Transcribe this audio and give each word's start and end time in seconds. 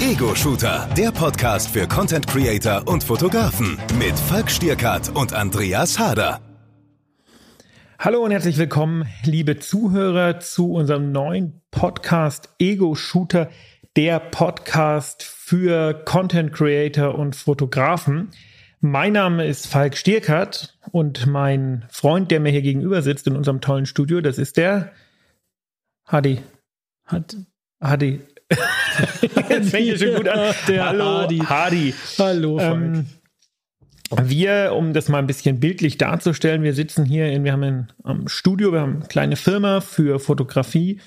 Ego-Shooter, 0.00 0.88
der 0.96 1.10
Podcast 1.10 1.70
für 1.70 1.88
Content 1.88 2.24
Creator 2.28 2.86
und 2.86 3.02
Fotografen 3.02 3.76
mit 3.98 4.16
Falk 4.16 4.48
Stierkart 4.48 5.08
und 5.16 5.32
Andreas 5.32 5.98
Harder. 5.98 6.40
Hallo 7.98 8.24
und 8.24 8.30
herzlich 8.30 8.58
willkommen, 8.58 9.08
liebe 9.24 9.58
Zuhörer, 9.58 10.38
zu 10.38 10.72
unserem 10.72 11.10
neuen 11.10 11.62
Podcast 11.72 12.48
Ego-Shooter, 12.60 13.50
der 13.96 14.20
Podcast 14.20 15.24
für 15.24 15.94
Content 16.04 16.52
Creator 16.52 17.16
und 17.16 17.34
Fotografen. 17.34 18.30
Mein 18.80 19.14
Name 19.14 19.46
ist 19.46 19.66
Falk 19.66 19.96
Stierkart 19.96 20.78
und 20.92 21.26
mein 21.26 21.86
Freund, 21.90 22.30
der 22.30 22.38
mir 22.38 22.50
hier 22.50 22.62
gegenüber 22.62 23.02
sitzt 23.02 23.26
in 23.26 23.34
unserem 23.34 23.60
tollen 23.60 23.84
Studio, 23.84 24.20
das 24.20 24.38
ist 24.38 24.58
der 24.58 24.92
Hadi. 26.06 26.40
Hat, 27.04 27.36
Hadi. 27.80 28.27
Jetzt 29.48 29.70
fängt 29.70 29.86
ihr 29.86 29.98
schon 29.98 30.14
gut 30.14 30.28
an. 30.28 30.54
Der 30.66 30.86
Hallo, 30.86 31.22
Hadi. 31.22 31.38
Hadi. 31.38 31.94
Hallo, 32.18 32.58
Falk. 32.58 32.74
Ähm, 32.74 33.06
wir, 34.10 34.72
um 34.74 34.94
das 34.94 35.08
mal 35.08 35.18
ein 35.18 35.26
bisschen 35.26 35.60
bildlich 35.60 35.98
darzustellen, 35.98 36.62
wir 36.62 36.72
sitzen 36.72 37.04
hier 37.04 37.30
in, 37.30 37.44
wir 37.44 37.52
haben 37.52 37.62
ein, 37.62 37.92
ein 38.04 38.28
Studio, 38.28 38.72
wir 38.72 38.80
haben 38.80 38.96
eine 38.96 39.06
kleine 39.06 39.36
Firma 39.36 39.80
für 39.80 40.18
Fotografie 40.18 41.00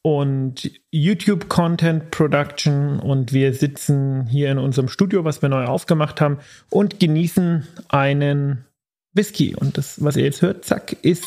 und 0.00 0.70
YouTube 0.90 1.48
Content 1.48 2.10
Production 2.10 2.98
und 2.98 3.32
wir 3.32 3.52
sitzen 3.52 4.26
hier 4.26 4.50
in 4.50 4.58
unserem 4.58 4.88
Studio, 4.88 5.24
was 5.24 5.42
wir 5.42 5.48
neu 5.48 5.64
aufgemacht 5.64 6.20
haben 6.20 6.38
und 6.70 6.98
genießen 7.00 7.66
einen 7.88 8.64
Whisky. 9.12 9.54
Und 9.54 9.76
das, 9.76 10.02
was 10.02 10.16
ihr 10.16 10.24
jetzt 10.24 10.42
hört, 10.42 10.64
zack, 10.64 10.96
ist 11.02 11.26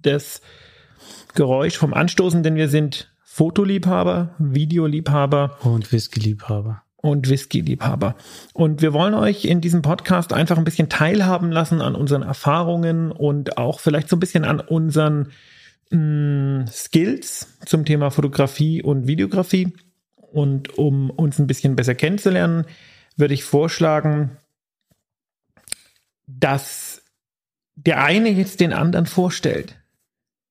das 0.00 0.42
Geräusch 1.34 1.76
vom 1.76 1.94
Anstoßen, 1.94 2.42
denn 2.42 2.56
wir 2.56 2.68
sind 2.68 3.08
Fotoliebhaber, 3.36 4.34
Videoliebhaber 4.38 5.58
und 5.62 5.92
Whisky-Liebhaber. 5.92 6.84
Und 6.96 7.28
Whisky-Liebhaber. 7.28 8.16
Und 8.54 8.80
wir 8.80 8.94
wollen 8.94 9.12
euch 9.12 9.44
in 9.44 9.60
diesem 9.60 9.82
Podcast 9.82 10.32
einfach 10.32 10.56
ein 10.56 10.64
bisschen 10.64 10.88
teilhaben 10.88 11.52
lassen 11.52 11.82
an 11.82 11.94
unseren 11.94 12.22
Erfahrungen 12.22 13.12
und 13.12 13.58
auch 13.58 13.80
vielleicht 13.80 14.08
so 14.08 14.16
ein 14.16 14.20
bisschen 14.20 14.46
an 14.46 14.60
unseren 14.60 15.32
mh, 15.90 15.98
mm, 15.98 16.66
Skills 16.68 17.58
zum 17.66 17.84
Thema 17.84 18.10
Fotografie 18.10 18.82
und 18.82 19.06
Videografie. 19.06 19.70
Und 20.16 20.78
um 20.78 21.10
uns 21.10 21.38
ein 21.38 21.46
bisschen 21.46 21.76
besser 21.76 21.94
kennenzulernen, 21.94 22.64
würde 23.18 23.34
ich 23.34 23.44
vorschlagen, 23.44 24.38
dass 26.26 27.02
der 27.74 28.02
eine 28.02 28.30
jetzt 28.30 28.60
den 28.60 28.72
anderen 28.72 29.04
vorstellt. 29.04 29.76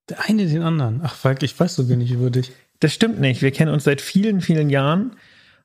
Der 0.08 0.30
eine 0.30 0.46
den 0.46 0.62
anderen. 0.62 1.02
Ach, 1.04 1.16
Falk, 1.16 1.42
ich 1.42 1.60
weiß 1.60 1.74
so 1.74 1.90
wenig 1.90 2.12
über 2.12 2.30
dich. 2.30 2.52
Das 2.80 2.94
stimmt 2.94 3.20
nicht. 3.20 3.42
Wir 3.42 3.52
kennen 3.52 3.74
uns 3.74 3.84
seit 3.84 4.02
vielen, 4.02 4.42
vielen 4.42 4.70
Jahren 4.70 5.16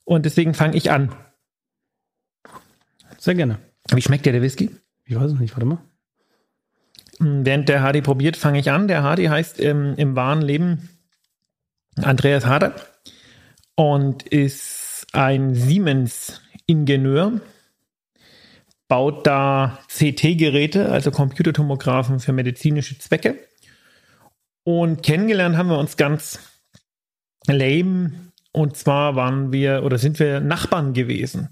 und 0.04 0.26
deswegen 0.26 0.54
fange 0.54 0.76
ich 0.76 0.90
an. 0.90 1.14
Sehr 3.18 3.34
gerne. 3.34 3.58
Wie 3.92 4.02
schmeckt 4.02 4.26
dir 4.26 4.32
der 4.32 4.42
Whisky? 4.42 4.70
Ich 5.04 5.16
weiß 5.16 5.32
es 5.32 5.38
nicht, 5.38 5.54
warte 5.54 5.66
mal. 5.66 5.78
Hm, 7.18 7.44
während 7.44 7.68
der 7.68 7.82
Hardy 7.82 8.00
probiert, 8.00 8.36
fange 8.36 8.60
ich 8.60 8.70
an. 8.70 8.88
Der 8.88 9.02
Hardy 9.02 9.26
heißt 9.26 9.60
im, 9.60 9.94
im 9.96 10.16
wahren 10.16 10.42
Leben 10.42 10.88
Andreas 11.96 12.46
Harder 12.46 12.74
und 13.74 14.22
ist 14.24 15.06
ein 15.12 15.54
Siemens-Ingenieur, 15.54 17.40
baut 18.88 19.26
da 19.26 19.78
CT-Geräte, 19.88 20.90
also 20.90 21.10
Computertomographen 21.10 22.20
für 22.20 22.32
medizinische 22.32 22.98
Zwecke. 22.98 23.38
Und 24.62 25.02
kennengelernt 25.02 25.56
haben 25.56 25.68
wir 25.68 25.78
uns 25.78 25.96
ganz 25.96 26.38
lame. 27.46 28.12
Und 28.52 28.76
zwar 28.76 29.16
waren 29.16 29.52
wir 29.52 29.82
oder 29.84 29.98
sind 29.98 30.18
wir 30.18 30.40
Nachbarn 30.40 30.92
gewesen. 30.92 31.48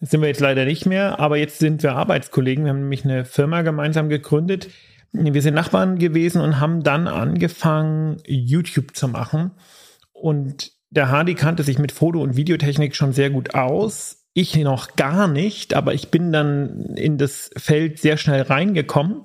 Das 0.00 0.10
sind 0.10 0.20
wir 0.20 0.28
jetzt 0.28 0.40
leider 0.40 0.64
nicht 0.64 0.86
mehr, 0.86 1.20
aber 1.20 1.36
jetzt 1.36 1.58
sind 1.58 1.82
wir 1.82 1.94
Arbeitskollegen. 1.94 2.64
Wir 2.64 2.70
haben 2.70 2.80
nämlich 2.80 3.04
eine 3.04 3.24
Firma 3.24 3.62
gemeinsam 3.62 4.08
gegründet. 4.08 4.68
Wir 5.12 5.42
sind 5.42 5.54
Nachbarn 5.54 5.98
gewesen 5.98 6.40
und 6.40 6.58
haben 6.58 6.82
dann 6.82 7.06
angefangen, 7.06 8.16
YouTube 8.26 8.96
zu 8.96 9.08
machen. 9.08 9.52
Und 10.12 10.72
der 10.90 11.10
Hardy 11.10 11.34
kannte 11.34 11.62
sich 11.62 11.78
mit 11.78 11.92
Foto- 11.92 12.22
und 12.22 12.36
Videotechnik 12.36 12.96
schon 12.96 13.12
sehr 13.12 13.30
gut 13.30 13.54
aus. 13.54 14.24
Ich 14.34 14.56
noch 14.56 14.96
gar 14.96 15.28
nicht, 15.28 15.74
aber 15.74 15.92
ich 15.92 16.10
bin 16.10 16.32
dann 16.32 16.94
in 16.96 17.18
das 17.18 17.50
Feld 17.56 17.98
sehr 17.98 18.16
schnell 18.16 18.42
reingekommen 18.42 19.22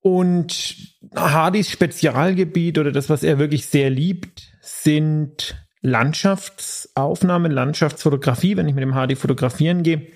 und 0.00 0.76
Hardys 1.14 1.70
Spezialgebiet 1.70 2.78
oder 2.78 2.92
das, 2.92 3.08
was 3.08 3.22
er 3.22 3.38
wirklich 3.38 3.66
sehr 3.66 3.90
liebt, 3.90 4.52
sind 4.60 5.56
Landschaftsaufnahmen, 5.80 7.50
Landschaftsfotografie. 7.50 8.56
Wenn 8.56 8.68
ich 8.68 8.74
mit 8.74 8.82
dem 8.82 8.94
Hardy 8.94 9.16
fotografieren 9.16 9.82
gehe, 9.82 10.06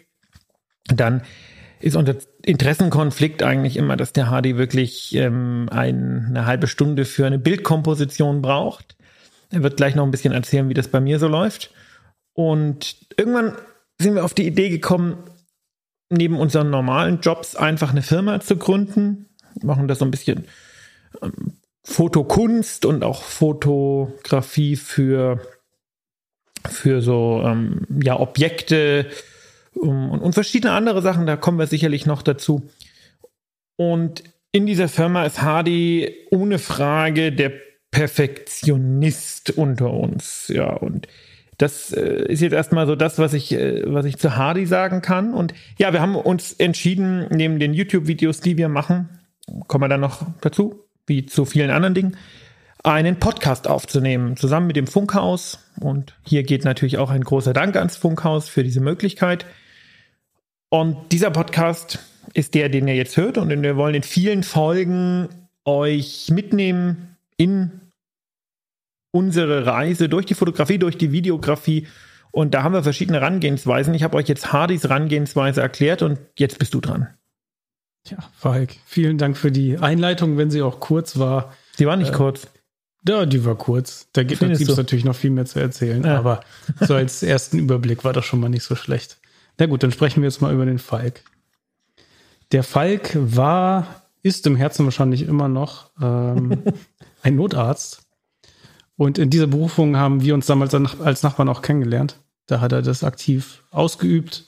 dann 0.87 1.22
ist 1.81 1.97
unser 1.97 2.16
Interessenkonflikt 2.44 3.43
eigentlich 3.43 3.76
immer, 3.76 3.97
dass 3.97 4.12
der 4.12 4.31
Hardy 4.31 4.56
wirklich 4.56 5.15
ähm, 5.15 5.69
ein, 5.70 6.26
eine 6.28 6.47
halbe 6.47 6.69
Stunde 6.69 7.04
für 7.04 7.26
eine 7.26 7.38
Bildkomposition 7.38 8.41
braucht. 8.41 8.97
Er 9.50 9.62
wird 9.62 9.76
gleich 9.76 9.94
noch 9.94 10.04
ein 10.04 10.10
bisschen 10.10 10.32
erzählen, 10.32 10.69
wie 10.69 10.75
das 10.75 10.88
bei 10.88 11.00
mir 11.00 11.19
so 11.19 11.28
läuft. 11.28 11.72
Und 12.34 12.97
irgendwann 13.16 13.56
sind 13.99 14.14
wir 14.14 14.25
auf 14.25 14.34
die 14.34 14.47
Idee 14.47 14.70
gekommen, 14.70 15.19
neben 16.09 16.38
unseren 16.38 16.70
normalen 16.70 17.20
Jobs 17.20 17.56
einfach 17.56 17.91
eine 17.91 18.03
Firma 18.03 18.41
zu 18.41 18.56
gründen, 18.56 19.26
machen 19.62 19.88
das 19.88 19.98
so 19.98 20.04
ein 20.04 20.10
bisschen 20.10 20.44
ähm, 21.22 21.58
Fotokunst 21.84 22.84
und 22.84 23.02
auch 23.02 23.22
Fotografie 23.22 24.76
für, 24.76 25.40
für 26.68 27.02
so 27.02 27.42
ähm, 27.44 27.86
ja, 28.02 28.18
Objekte 28.18 29.10
und, 29.74 30.20
und 30.20 30.32
verschiedene 30.32 30.72
andere 30.72 31.02
Sachen. 31.02 31.26
Da 31.26 31.36
kommen 31.36 31.58
wir 31.58 31.66
sicherlich 31.66 32.06
noch 32.06 32.22
dazu. 32.22 32.68
Und 33.76 34.22
in 34.52 34.66
dieser 34.66 34.88
Firma 34.88 35.24
ist 35.24 35.42
Hardy 35.42 36.14
ohne 36.30 36.58
Frage 36.58 37.32
der 37.32 37.52
Perfektionist 37.90 39.50
unter 39.50 39.92
uns. 39.92 40.48
Ja, 40.48 40.72
und 40.72 41.08
das 41.58 41.92
äh, 41.92 42.24
ist 42.26 42.40
jetzt 42.40 42.52
erstmal 42.52 42.86
so 42.86 42.96
das, 42.96 43.19
was 43.19 43.34
ich, 43.34 43.52
äh, 43.52 43.82
was 43.86 44.04
ich 44.06 44.19
zu 44.19 44.36
Hardy 44.36 44.66
sagen 44.66 45.02
kann. 45.02 45.34
Und 45.34 45.54
ja, 45.78 45.92
wir 45.92 46.00
haben 46.00 46.16
uns 46.16 46.52
entschieden, 46.52 47.26
neben 47.30 47.58
den 47.58 47.74
YouTube-Videos, 47.74 48.40
die 48.40 48.56
wir 48.56 48.69
machen, 48.69 49.08
kommen 49.66 49.84
wir 49.84 49.88
dann 49.88 50.00
noch 50.00 50.26
dazu, 50.40 50.84
wie 51.06 51.26
zu 51.26 51.44
vielen 51.44 51.70
anderen 51.70 51.94
Dingen, 51.94 52.16
einen 52.84 53.18
Podcast 53.18 53.68
aufzunehmen, 53.68 54.36
zusammen 54.36 54.66
mit 54.66 54.76
dem 54.76 54.86
Funkhaus. 54.86 55.58
Und 55.80 56.14
hier 56.26 56.42
geht 56.42 56.64
natürlich 56.64 56.98
auch 56.98 57.10
ein 57.10 57.22
großer 57.22 57.52
Dank 57.52 57.76
ans 57.76 57.96
Funkhaus 57.96 58.48
für 58.48 58.64
diese 58.64 58.80
Möglichkeit. 58.80 59.46
Und 60.68 61.12
dieser 61.12 61.30
Podcast 61.30 62.00
ist 62.34 62.54
der, 62.54 62.68
den 62.68 62.88
ihr 62.88 62.96
jetzt 62.96 63.16
hört. 63.16 63.38
Und 63.38 63.50
wir 63.62 63.76
wollen 63.76 63.94
in 63.94 64.02
vielen 64.02 64.42
Folgen 64.42 65.28
euch 65.64 66.30
mitnehmen 66.30 67.16
in 67.36 67.80
unsere 69.12 69.66
Reise 69.66 70.08
durch 70.08 70.26
die 70.26 70.34
Fotografie, 70.34 70.78
durch 70.78 70.96
die 70.96 71.12
Videografie. 71.12 71.86
Und 72.30 72.54
da 72.54 72.62
haben 72.62 72.72
wir 72.72 72.82
verschiedene 72.82 73.20
Herangehensweisen. 73.20 73.94
Ich 73.94 74.02
habe 74.02 74.16
euch 74.16 74.26
jetzt 74.26 74.52
Hardys 74.52 74.84
Herangehensweise 74.84 75.60
erklärt 75.60 76.02
und 76.02 76.19
jetzt 76.36 76.58
bist 76.58 76.72
du 76.74 76.80
dran. 76.80 77.08
Ja, 78.08 78.18
Falk, 78.34 78.76
vielen 78.84 79.18
Dank 79.18 79.36
für 79.36 79.52
die 79.52 79.78
Einleitung, 79.78 80.36
wenn 80.36 80.50
sie 80.50 80.62
auch 80.62 80.80
kurz 80.80 81.18
war. 81.18 81.54
Sie 81.76 81.86
war 81.86 81.96
nicht 81.96 82.12
äh, 82.12 82.16
kurz. 82.16 82.48
Ja, 83.06 83.26
die 83.26 83.44
war 83.44 83.56
kurz. 83.56 84.08
Da 84.12 84.22
gibt 84.22 84.42
es 84.42 84.60
so. 84.60 84.76
natürlich 84.76 85.04
noch 85.04 85.14
viel 85.14 85.30
mehr 85.30 85.46
zu 85.46 85.60
erzählen, 85.60 86.04
ja. 86.04 86.18
aber 86.18 86.40
so 86.80 86.94
als 86.94 87.22
ersten 87.22 87.58
Überblick 87.58 88.04
war 88.04 88.12
das 88.12 88.24
schon 88.24 88.40
mal 88.40 88.48
nicht 88.48 88.64
so 88.64 88.74
schlecht. 88.74 89.18
Na 89.58 89.66
gut, 89.66 89.82
dann 89.82 89.92
sprechen 89.92 90.22
wir 90.22 90.28
jetzt 90.28 90.40
mal 90.40 90.52
über 90.52 90.66
den 90.66 90.78
Falk. 90.78 91.22
Der 92.52 92.62
Falk 92.62 93.10
war, 93.14 94.02
ist 94.22 94.46
im 94.46 94.56
Herzen 94.56 94.84
wahrscheinlich 94.84 95.22
immer 95.22 95.48
noch 95.48 95.90
ähm, 96.00 96.62
ein 97.22 97.36
Notarzt. 97.36 98.02
Und 98.96 99.19
in 99.19 99.30
dieser 99.30 99.46
Berufung 99.46 99.96
haben 99.96 100.22
wir 100.22 100.34
uns 100.34 100.46
damals 100.46 100.74
als 100.74 101.22
Nachbarn 101.22 101.48
auch 101.48 101.62
kennengelernt. 101.62 102.19
Da 102.46 102.60
hat 102.60 102.72
er 102.72 102.82
das 102.82 103.05
aktiv 103.05 103.64
ausgeübt 103.70 104.44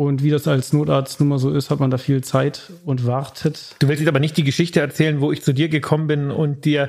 und 0.00 0.22
wie 0.22 0.30
das 0.30 0.48
als 0.48 0.72
Notarzt 0.72 1.20
nun 1.20 1.28
mal 1.28 1.38
so 1.38 1.50
ist, 1.50 1.68
hat 1.68 1.78
man 1.78 1.90
da 1.90 1.98
viel 1.98 2.24
Zeit 2.24 2.72
und 2.86 3.06
wartet. 3.06 3.76
Du 3.80 3.88
willst 3.88 4.00
jetzt 4.00 4.08
aber 4.08 4.18
nicht 4.18 4.34
die 4.38 4.44
Geschichte 4.44 4.80
erzählen, 4.80 5.20
wo 5.20 5.30
ich 5.30 5.42
zu 5.42 5.52
dir 5.52 5.68
gekommen 5.68 6.06
bin 6.06 6.30
und 6.30 6.64
dir 6.64 6.88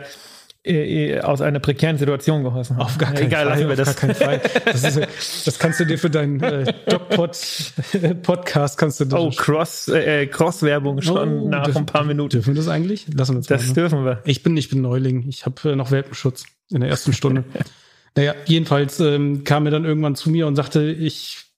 äh, 0.65 1.15
äh 1.15 1.19
aus 1.19 1.41
einer 1.41 1.59
prekären 1.59 1.97
Situation 1.97 2.41
geholfen 2.41 2.77
habe. 2.77 2.85
Auf 2.85 2.97
gar 2.97 3.11
keinen 3.11 3.27
Egal, 3.27 3.47
Fall. 3.47 3.69
Auf 3.69 3.75
das. 3.75 3.85
gar 3.87 3.95
keinen 3.95 4.15
Fall. 4.15 4.41
Das, 4.63 4.85
ist, 4.85 5.45
das, 5.45 5.59
kannst 5.59 5.81
du 5.81 5.85
dir 5.85 5.97
für 5.97 6.09
deinen 6.09 6.41
äh, 6.41 6.73
DocPod-Podcast 6.87 8.77
kannst 8.79 9.01
du 9.01 9.05
Oh, 9.13 9.29
Cross, 9.35 9.89
äh, 9.89 10.27
Cross-Werbung 10.27 11.01
schon 11.01 11.41
oh, 11.41 11.49
nach 11.49 11.63
dürfen, 11.63 11.79
ein 11.79 11.85
paar 11.87 12.05
Minuten. 12.05 12.29
Dürfen 12.29 12.53
wir 12.53 12.61
das 12.61 12.69
eigentlich? 12.69 13.07
Lassen 13.13 13.33
wir 13.33 13.39
uns 13.39 13.47
Das 13.47 13.63
mal, 13.63 13.67
ne? 13.67 13.73
dürfen 13.73 14.05
wir. 14.05 14.21
Ich 14.23 14.41
bin, 14.41 14.55
ich 14.55 14.69
bin 14.69 14.79
Neuling. 14.79 15.27
Ich 15.27 15.45
habe 15.45 15.69
äh, 15.69 15.75
noch 15.75 15.91
Welpenschutz 15.91 16.45
in 16.69 16.79
der 16.79 16.89
ersten 16.89 17.11
Stunde. 17.11 17.43
naja, 18.15 18.35
jedenfalls 18.45 19.01
ähm, 19.01 19.43
kam 19.43 19.65
er 19.65 19.71
dann 19.73 19.83
irgendwann 19.83 20.15
zu 20.15 20.29
mir 20.29 20.47
und 20.47 20.55
sagte, 20.55 20.89
ich 20.89 21.50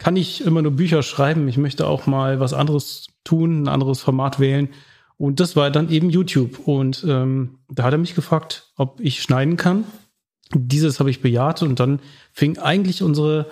kann 0.00 0.16
ich 0.16 0.40
immer 0.40 0.62
nur 0.62 0.72
Bücher 0.72 1.02
schreiben. 1.02 1.46
Ich 1.46 1.58
möchte 1.58 1.86
auch 1.86 2.06
mal 2.06 2.40
was 2.40 2.54
anderes 2.54 3.08
tun, 3.22 3.62
ein 3.62 3.68
anderes 3.68 4.00
Format 4.00 4.40
wählen. 4.40 4.70
Und 5.18 5.40
das 5.40 5.54
war 5.54 5.70
dann 5.70 5.90
eben 5.90 6.08
YouTube. 6.08 6.66
Und 6.66 7.04
ähm, 7.06 7.58
da 7.68 7.84
hat 7.84 7.92
er 7.92 7.98
mich 7.98 8.14
gefragt, 8.14 8.72
ob 8.76 8.98
ich 9.00 9.22
schneiden 9.22 9.58
kann. 9.58 9.84
dieses 10.54 10.98
habe 10.98 11.10
ich 11.10 11.20
bejaht 11.20 11.62
und 11.62 11.78
dann 11.78 12.00
fing 12.32 12.58
eigentlich 12.58 13.02
unsere 13.02 13.46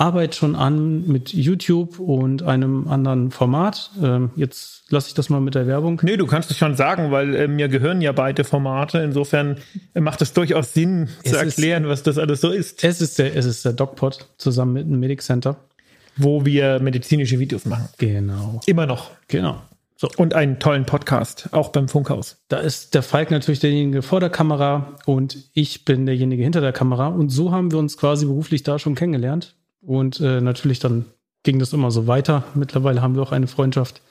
Arbeit 0.00 0.34
schon 0.34 0.56
an 0.56 1.06
mit 1.06 1.34
YouTube 1.34 1.98
und 1.98 2.42
einem 2.42 2.88
anderen 2.88 3.30
Format. 3.30 3.90
Ähm, 4.02 4.30
jetzt 4.34 4.90
lasse 4.90 5.08
ich 5.08 5.14
das 5.14 5.28
mal 5.28 5.40
mit 5.40 5.54
der 5.54 5.66
Werbung. 5.66 6.00
Nee, 6.02 6.16
du 6.16 6.26
kannst 6.26 6.50
es 6.50 6.56
schon 6.56 6.74
sagen, 6.74 7.10
weil 7.10 7.34
äh, 7.34 7.48
mir 7.48 7.68
gehören 7.68 8.00
ja 8.00 8.12
beide 8.12 8.44
Formate. 8.44 8.98
Insofern 8.98 9.58
äh, 9.92 10.00
macht 10.00 10.22
es 10.22 10.32
durchaus 10.32 10.72
Sinn 10.72 11.08
es 11.22 11.32
zu 11.32 11.36
erklären, 11.36 11.84
ist, 11.84 11.90
was 11.90 12.02
das 12.02 12.16
alles 12.16 12.40
so 12.40 12.50
ist. 12.50 12.82
Es 12.82 13.02
ist 13.02 13.18
der, 13.18 13.36
es 13.36 13.44
ist 13.44 13.64
der 13.64 13.74
DocPod 13.74 14.26
zusammen 14.38 14.72
mit 14.72 14.86
dem 14.86 14.98
Medic 15.00 15.20
Center. 15.20 15.56
Wo 16.16 16.44
wir 16.44 16.80
medizinische 16.80 17.38
Videos 17.38 17.66
machen. 17.66 17.88
Genau. 17.98 18.60
Immer 18.66 18.86
noch. 18.86 19.10
Genau. 19.28 19.60
So. 19.96 20.08
Und 20.16 20.32
einen 20.32 20.58
tollen 20.58 20.86
Podcast, 20.86 21.50
auch 21.52 21.68
beim 21.68 21.88
Funkhaus. 21.88 22.38
Da 22.48 22.58
ist 22.58 22.94
der 22.94 23.02
Falk 23.02 23.30
natürlich 23.30 23.60
derjenige 23.60 24.00
vor 24.00 24.18
der 24.18 24.30
Kamera 24.30 24.96
und 25.04 25.36
ich 25.52 25.84
bin 25.84 26.06
derjenige 26.06 26.42
hinter 26.42 26.62
der 26.62 26.72
Kamera. 26.72 27.08
Und 27.08 27.28
so 27.28 27.52
haben 27.52 27.70
wir 27.70 27.78
uns 27.78 27.98
quasi 27.98 28.24
beruflich 28.24 28.62
da 28.62 28.78
schon 28.78 28.94
kennengelernt. 28.94 29.56
Und 29.80 30.20
äh, 30.20 30.40
natürlich 30.40 30.78
dann 30.78 31.06
ging 31.42 31.58
das 31.58 31.72
immer 31.72 31.90
so 31.90 32.06
weiter. 32.06 32.44
Mittlerweile 32.54 33.02
haben 33.02 33.14
wir 33.14 33.22
auch 33.22 33.32
eine 33.32 33.46
Freundschaft. 33.46 34.02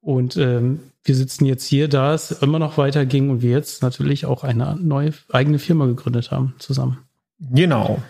Und 0.00 0.36
ähm, 0.36 0.80
wir 1.04 1.14
sitzen 1.14 1.44
jetzt 1.44 1.66
hier, 1.66 1.88
da 1.88 2.14
es 2.14 2.30
immer 2.30 2.58
noch 2.58 2.78
weiterging 2.78 3.30
und 3.30 3.42
wir 3.42 3.50
jetzt 3.50 3.82
natürlich 3.82 4.26
auch 4.26 4.44
eine 4.44 4.76
neue 4.76 5.12
eigene 5.30 5.58
Firma 5.58 5.86
gegründet 5.86 6.30
haben 6.30 6.54
zusammen. 6.58 6.98
Genau. 7.38 8.02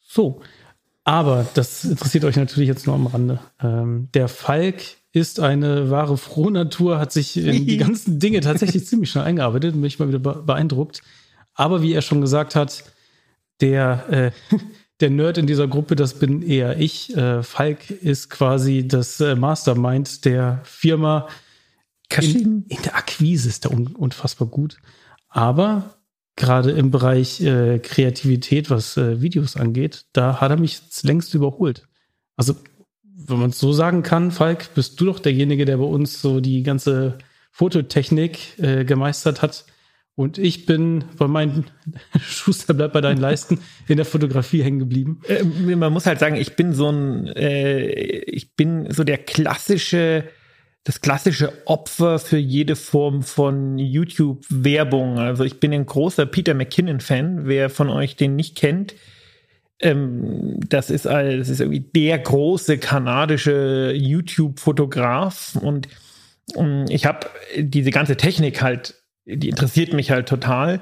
So. 0.00 0.40
Aber 1.04 1.46
das 1.54 1.84
interessiert 1.84 2.24
euch 2.24 2.36
natürlich 2.36 2.68
jetzt 2.68 2.86
nur 2.86 2.94
am 2.94 3.06
Rande. 3.06 3.40
Ähm, 3.60 4.08
der 4.14 4.28
Falk 4.28 4.82
ist 5.12 5.40
eine 5.40 5.90
wahre 5.90 6.16
Frohnatur, 6.16 6.98
hat 6.98 7.12
sich 7.12 7.36
in 7.36 7.66
die 7.66 7.76
ganzen 7.78 8.18
Dinge 8.18 8.40
tatsächlich 8.40 8.86
ziemlich 8.86 9.10
schnell 9.10 9.24
eingearbeitet, 9.24 9.72
bin 9.74 9.84
ich 9.84 9.98
mal 9.98 10.08
wieder 10.08 10.20
beeindruckt. 10.20 11.02
Aber 11.54 11.82
wie 11.82 11.92
er 11.92 12.02
schon 12.02 12.20
gesagt 12.20 12.54
hat, 12.54 12.84
der 13.60 14.08
äh, 14.10 14.56
der 15.02 15.10
Nerd 15.10 15.36
in 15.36 15.46
dieser 15.46 15.68
Gruppe, 15.68 15.96
das 15.96 16.14
bin 16.14 16.42
eher 16.42 16.78
ich. 16.78 17.14
Äh, 17.16 17.42
Falk 17.42 17.90
ist 17.90 18.30
quasi 18.30 18.86
das 18.86 19.20
äh, 19.20 19.34
Mastermind 19.34 20.24
der 20.24 20.60
Firma. 20.64 21.28
In, 22.20 22.64
in, 22.68 22.82
der 22.82 22.96
Akquise 22.96 23.48
ist 23.48 23.64
er 23.64 23.72
un, 23.72 23.88
unfassbar 23.88 24.48
gut. 24.48 24.76
Aber 25.28 25.96
gerade 26.36 26.70
im 26.70 26.90
Bereich 26.90 27.40
äh, 27.40 27.78
Kreativität, 27.78 28.70
was 28.70 28.96
äh, 28.96 29.20
Videos 29.20 29.56
angeht, 29.56 30.06
da 30.12 30.40
hat 30.40 30.50
er 30.50 30.58
mich 30.58 30.80
längst 31.02 31.34
überholt. 31.34 31.88
Also, 32.36 32.54
wenn 33.02 33.38
man 33.38 33.50
es 33.50 33.58
so 33.58 33.72
sagen 33.72 34.02
kann, 34.02 34.30
Falk, 34.30 34.74
bist 34.74 35.00
du 35.00 35.06
doch 35.06 35.18
derjenige, 35.18 35.64
der 35.64 35.78
bei 35.78 35.84
uns 35.84 36.20
so 36.20 36.40
die 36.40 36.62
ganze 36.62 37.18
Fototechnik 37.50 38.58
äh, 38.58 38.84
gemeistert 38.84 39.42
hat. 39.42 39.64
Und 40.14 40.36
ich 40.36 40.66
bin 40.66 41.04
bei 41.16 41.26
meinen 41.26 41.66
Schuster 42.20 42.74
bleibt 42.74 42.92
bei 42.92 43.00
deinen 43.00 43.20
Leisten 43.20 43.60
in 43.88 43.96
der 43.96 44.04
Fotografie 44.04 44.62
hängen 44.62 44.78
geblieben. 44.78 45.20
Äh, 45.26 45.42
man 45.44 45.92
muss 45.92 46.06
halt 46.06 46.18
sagen, 46.18 46.36
ich 46.36 46.54
bin 46.54 46.72
so 46.74 46.90
ein, 46.90 47.26
äh, 47.28 47.86
ich 47.86 48.54
bin 48.54 48.90
so 48.92 49.04
der 49.04 49.18
klassische, 49.18 50.24
das 50.84 51.00
klassische 51.00 51.66
Opfer 51.66 52.18
für 52.18 52.36
jede 52.36 52.76
Form 52.76 53.22
von 53.22 53.78
YouTube-Werbung. 53.78 55.18
Also 55.18 55.44
ich 55.44 55.60
bin 55.60 55.72
ein 55.72 55.86
großer 55.86 56.26
Peter 56.26 56.54
McKinnon-Fan. 56.54 57.46
Wer 57.46 57.70
von 57.70 57.88
euch 57.88 58.16
den 58.16 58.36
nicht 58.36 58.56
kennt, 58.56 58.94
ähm, 59.80 60.60
das 60.68 60.90
ist, 60.90 61.06
das 61.06 61.48
ist 61.48 61.60
irgendwie 61.60 61.80
der 61.80 62.18
große 62.18 62.78
kanadische 62.78 63.92
YouTube-Fotograf 63.94 65.56
und 65.60 65.88
ähm, 66.54 66.84
ich 66.88 67.06
habe 67.06 67.26
diese 67.56 67.90
ganze 67.90 68.16
Technik 68.16 68.62
halt 68.62 69.01
die 69.24 69.48
interessiert 69.48 69.92
mich 69.92 70.10
halt 70.10 70.28
total. 70.28 70.80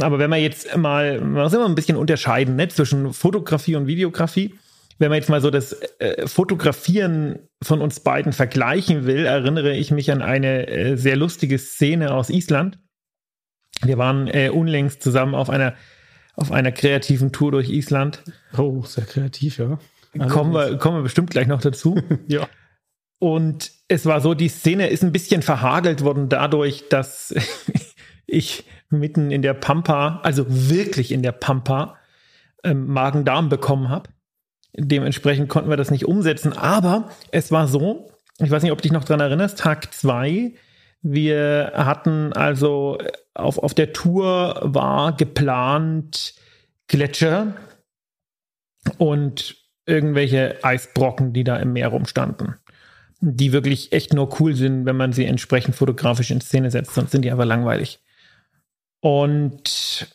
Aber 0.00 0.18
wenn 0.18 0.30
man 0.30 0.40
jetzt 0.40 0.76
mal, 0.76 1.20
man 1.20 1.42
muss 1.42 1.52
immer 1.52 1.66
ein 1.66 1.74
bisschen 1.74 1.96
unterscheiden 1.96 2.56
ne, 2.56 2.68
zwischen 2.68 3.12
Fotografie 3.12 3.76
und 3.76 3.86
Videografie. 3.86 4.54
Wenn 4.98 5.08
man 5.08 5.16
jetzt 5.16 5.28
mal 5.28 5.40
so 5.40 5.50
das 5.50 5.72
äh, 5.98 6.26
Fotografieren 6.26 7.40
von 7.60 7.80
uns 7.80 8.00
beiden 8.00 8.32
vergleichen 8.32 9.06
will, 9.06 9.26
erinnere 9.26 9.74
ich 9.74 9.90
mich 9.90 10.12
an 10.12 10.22
eine 10.22 10.68
äh, 10.68 10.96
sehr 10.96 11.16
lustige 11.16 11.58
Szene 11.58 12.14
aus 12.14 12.30
Island. 12.30 12.78
Wir 13.82 13.98
waren 13.98 14.28
äh, 14.28 14.50
unlängst 14.50 15.02
zusammen 15.02 15.34
auf 15.34 15.50
einer, 15.50 15.74
auf 16.36 16.52
einer 16.52 16.70
kreativen 16.70 17.32
Tour 17.32 17.50
durch 17.50 17.70
Island. 17.70 18.22
Oh, 18.56 18.82
sehr 18.84 19.04
kreativ, 19.04 19.58
ja. 19.58 19.78
Kommen 20.28 20.54
wir, 20.54 20.78
kommen 20.78 20.98
wir 20.98 21.02
bestimmt 21.02 21.30
gleich 21.30 21.48
noch 21.48 21.60
dazu. 21.60 22.00
ja. 22.28 22.46
Und 23.18 23.72
es 23.88 24.06
war 24.06 24.20
so, 24.20 24.34
die 24.34 24.48
Szene 24.48 24.88
ist 24.88 25.02
ein 25.02 25.12
bisschen 25.12 25.42
verhagelt 25.42 26.02
worden 26.04 26.28
dadurch, 26.28 26.88
dass 26.88 27.34
ich 28.26 28.64
mitten 28.90 29.30
in 29.30 29.42
der 29.42 29.54
Pampa, 29.54 30.20
also 30.22 30.44
wirklich 30.48 31.12
in 31.12 31.22
der 31.22 31.32
Pampa, 31.32 31.96
ähm, 32.62 32.86
Magen-Darm 32.86 33.48
bekommen 33.48 33.88
habe. 33.88 34.10
Dementsprechend 34.76 35.48
konnten 35.48 35.70
wir 35.70 35.76
das 35.76 35.90
nicht 35.90 36.06
umsetzen. 36.06 36.52
Aber 36.52 37.10
es 37.30 37.52
war 37.52 37.68
so, 37.68 38.10
ich 38.38 38.50
weiß 38.50 38.62
nicht, 38.62 38.72
ob 38.72 38.78
du 38.78 38.82
dich 38.82 38.92
noch 38.92 39.04
dran 39.04 39.20
erinnerst, 39.20 39.58
Tag 39.58 39.92
zwei. 39.94 40.54
Wir 41.02 41.72
hatten 41.74 42.32
also 42.32 42.98
auf, 43.34 43.58
auf 43.58 43.74
der 43.74 43.92
Tour 43.92 44.60
war 44.62 45.16
geplant 45.16 46.34
Gletscher 46.88 47.54
und 48.98 49.56
irgendwelche 49.86 50.58
Eisbrocken, 50.62 51.32
die 51.32 51.44
da 51.44 51.56
im 51.56 51.74
Meer 51.74 51.88
rumstanden 51.88 52.56
die 53.32 53.52
wirklich 53.52 53.92
echt 53.92 54.12
nur 54.12 54.40
cool 54.40 54.54
sind, 54.54 54.84
wenn 54.84 54.96
man 54.96 55.12
sie 55.12 55.24
entsprechend 55.24 55.74
fotografisch 55.74 56.30
in 56.30 56.40
Szene 56.40 56.70
setzt, 56.70 56.94
sonst 56.94 57.10
sind 57.10 57.22
die 57.24 57.30
einfach 57.30 57.46
langweilig. 57.46 58.00
Und 59.00 60.14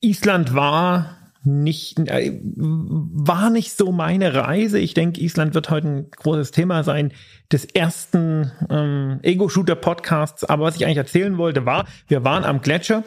Island 0.00 0.54
war 0.54 1.18
nicht, 1.44 1.98
äh, 1.98 2.40
war 2.42 3.50
nicht 3.50 3.76
so 3.76 3.92
meine 3.92 4.34
Reise. 4.34 4.78
Ich 4.78 4.94
denke, 4.94 5.20
Island 5.20 5.54
wird 5.54 5.70
heute 5.70 5.88
ein 5.88 6.10
großes 6.10 6.50
Thema 6.50 6.82
sein 6.84 7.12
des 7.52 7.64
ersten 7.64 8.50
ähm, 8.70 9.20
Ego-Shooter-Podcasts. 9.22 10.44
Aber 10.44 10.64
was 10.64 10.76
ich 10.76 10.84
eigentlich 10.84 10.98
erzählen 10.98 11.36
wollte, 11.36 11.66
war, 11.66 11.86
wir 12.08 12.24
waren 12.24 12.44
am 12.44 12.60
Gletscher. 12.60 13.04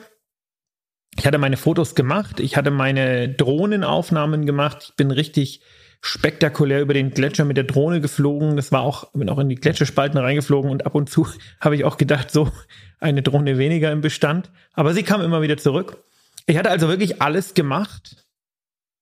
Ich 1.17 1.25
hatte 1.25 1.39
meine 1.39 1.57
Fotos 1.57 1.95
gemacht, 1.95 2.39
ich 2.39 2.57
hatte 2.57 2.69
meine 2.69 3.27
Drohnenaufnahmen 3.27 4.45
gemacht. 4.45 4.89
Ich 4.89 4.95
bin 4.95 5.09
richtig 5.09 5.61
spektakulär 6.01 6.81
über 6.81 6.93
den 6.93 7.11
Gletscher 7.11 7.45
mit 7.45 7.57
der 7.57 7.63
Drohne 7.63 8.01
geflogen. 8.01 8.55
Das 8.55 8.71
war 8.71 8.81
auch, 8.81 9.11
bin 9.13 9.29
auch 9.29 9.39
in 9.39 9.49
die 9.49 9.55
Gletscherspalten 9.55 10.19
reingeflogen 10.19 10.69
und 10.69 10.85
ab 10.85 10.95
und 10.95 11.09
zu 11.09 11.27
habe 11.59 11.75
ich 11.75 11.83
auch 11.83 11.97
gedacht, 11.97 12.31
so 12.31 12.51
eine 12.99 13.21
Drohne 13.21 13.57
weniger 13.57 13.91
im 13.91 14.01
Bestand. 14.01 14.51
Aber 14.73 14.93
sie 14.93 15.03
kam 15.03 15.21
immer 15.21 15.41
wieder 15.41 15.57
zurück. 15.57 15.97
Ich 16.45 16.57
hatte 16.57 16.69
also 16.69 16.87
wirklich 16.87 17.21
alles 17.21 17.53
gemacht 17.53 18.25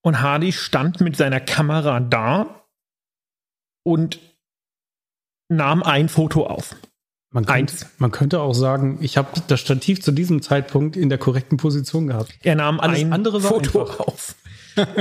und 0.01 0.21
Hardy 0.21 0.51
stand 0.51 1.01
mit 1.01 1.15
seiner 1.15 1.39
Kamera 1.39 1.99
da 1.99 2.63
und 3.83 4.19
nahm 5.49 5.83
ein 5.83 6.09
Foto 6.09 6.47
auf. 6.47 6.75
Man 7.31 7.45
könnte, 7.45 7.85
man 7.97 8.11
könnte 8.11 8.39
auch 8.39 8.53
sagen, 8.53 8.99
ich 9.01 9.17
habe 9.17 9.29
das 9.47 9.59
Stativ 9.59 10.01
zu 10.01 10.13
diesem 10.13 10.41
Zeitpunkt 10.41 10.95
in 10.95 11.09
der 11.09 11.17
korrekten 11.17 11.57
Position 11.57 12.07
gehabt. 12.07 12.33
Er 12.43 12.55
nahm 12.55 12.79
alles 12.79 13.01
ein 13.01 13.11
andere 13.11 13.41
Foto 13.41 13.81
einfach. 13.81 13.99
auf. 13.99 14.35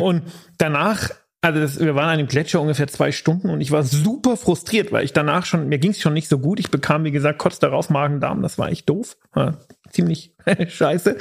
und 0.02 0.22
danach 0.58 1.10
also 1.44 1.60
das, 1.60 1.78
wir 1.78 1.94
waren 1.94 2.08
an 2.08 2.16
dem 2.16 2.26
Gletscher 2.26 2.58
ungefähr 2.58 2.88
zwei 2.88 3.12
Stunden 3.12 3.50
und 3.50 3.60
ich 3.60 3.70
war 3.70 3.82
super 3.82 4.38
frustriert, 4.38 4.92
weil 4.92 5.04
ich 5.04 5.12
danach 5.12 5.44
schon, 5.44 5.68
mir 5.68 5.78
ging 5.78 5.90
es 5.90 6.00
schon 6.00 6.14
nicht 6.14 6.28
so 6.28 6.38
gut. 6.38 6.58
Ich 6.58 6.70
bekam, 6.70 7.04
wie 7.04 7.10
gesagt, 7.10 7.38
kurz 7.38 7.58
darauf 7.58 7.90
Magen-Darm, 7.90 8.40
das 8.40 8.56
war 8.56 8.70
echt 8.70 8.88
doof. 8.88 9.18
Ja, 9.36 9.58
ziemlich 9.90 10.34
scheiße. 10.68 11.18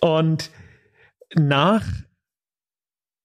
Und 0.00 0.50
nach, 1.34 1.82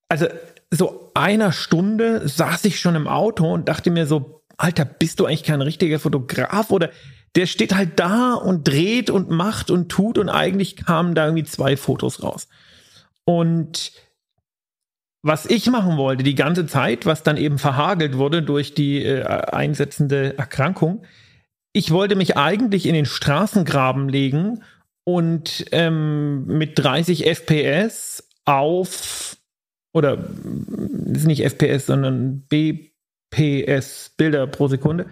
also 0.09 0.25
so 0.71 1.11
einer 1.13 1.51
Stunde 1.51 2.27
saß 2.27 2.65
ich 2.65 2.79
schon 2.79 2.95
im 2.95 3.07
Auto 3.07 3.53
und 3.53 3.69
dachte 3.69 3.91
mir 3.91 4.07
so, 4.07 4.41
Alter, 4.57 4.83
bist 4.83 5.19
du 5.19 5.27
eigentlich 5.27 5.43
kein 5.43 5.61
richtiger 5.61 5.99
Fotograf 5.99 6.71
oder 6.71 6.89
der 7.35 7.45
steht 7.45 7.75
halt 7.75 7.99
da 7.99 8.33
und 8.33 8.67
dreht 8.67 9.11
und 9.11 9.29
macht 9.29 9.69
und 9.69 9.89
tut 9.89 10.17
und 10.17 10.29
eigentlich 10.29 10.75
kamen 10.75 11.13
da 11.13 11.25
irgendwie 11.25 11.45
zwei 11.45 11.77
Fotos 11.77 12.23
raus. 12.23 12.47
Und 13.25 13.91
was 15.23 15.45
ich 15.45 15.67
machen 15.67 15.97
wollte 15.97 16.23
die 16.23 16.35
ganze 16.35 16.65
Zeit, 16.65 17.05
was 17.05 17.23
dann 17.23 17.37
eben 17.37 17.59
verhagelt 17.59 18.17
wurde 18.17 18.41
durch 18.41 18.73
die 18.73 19.03
äh, 19.03 19.23
einsetzende 19.23 20.37
Erkrankung, 20.37 21.03
ich 21.73 21.91
wollte 21.91 22.15
mich 22.15 22.35
eigentlich 22.37 22.85
in 22.85 22.93
den 22.93 23.05
Straßengraben 23.05 24.09
legen 24.09 24.63
und 25.05 25.65
ähm, 25.71 26.45
mit 26.45 26.77
30 26.77 27.25
FPS 27.25 28.27
auf 28.45 29.37
oder 29.93 30.17
ist 31.05 31.27
nicht 31.27 31.43
FPS, 31.43 31.85
sondern 31.85 32.45
BPS 32.47 34.13
Bilder 34.17 34.47
pro 34.47 34.67
Sekunde 34.67 35.05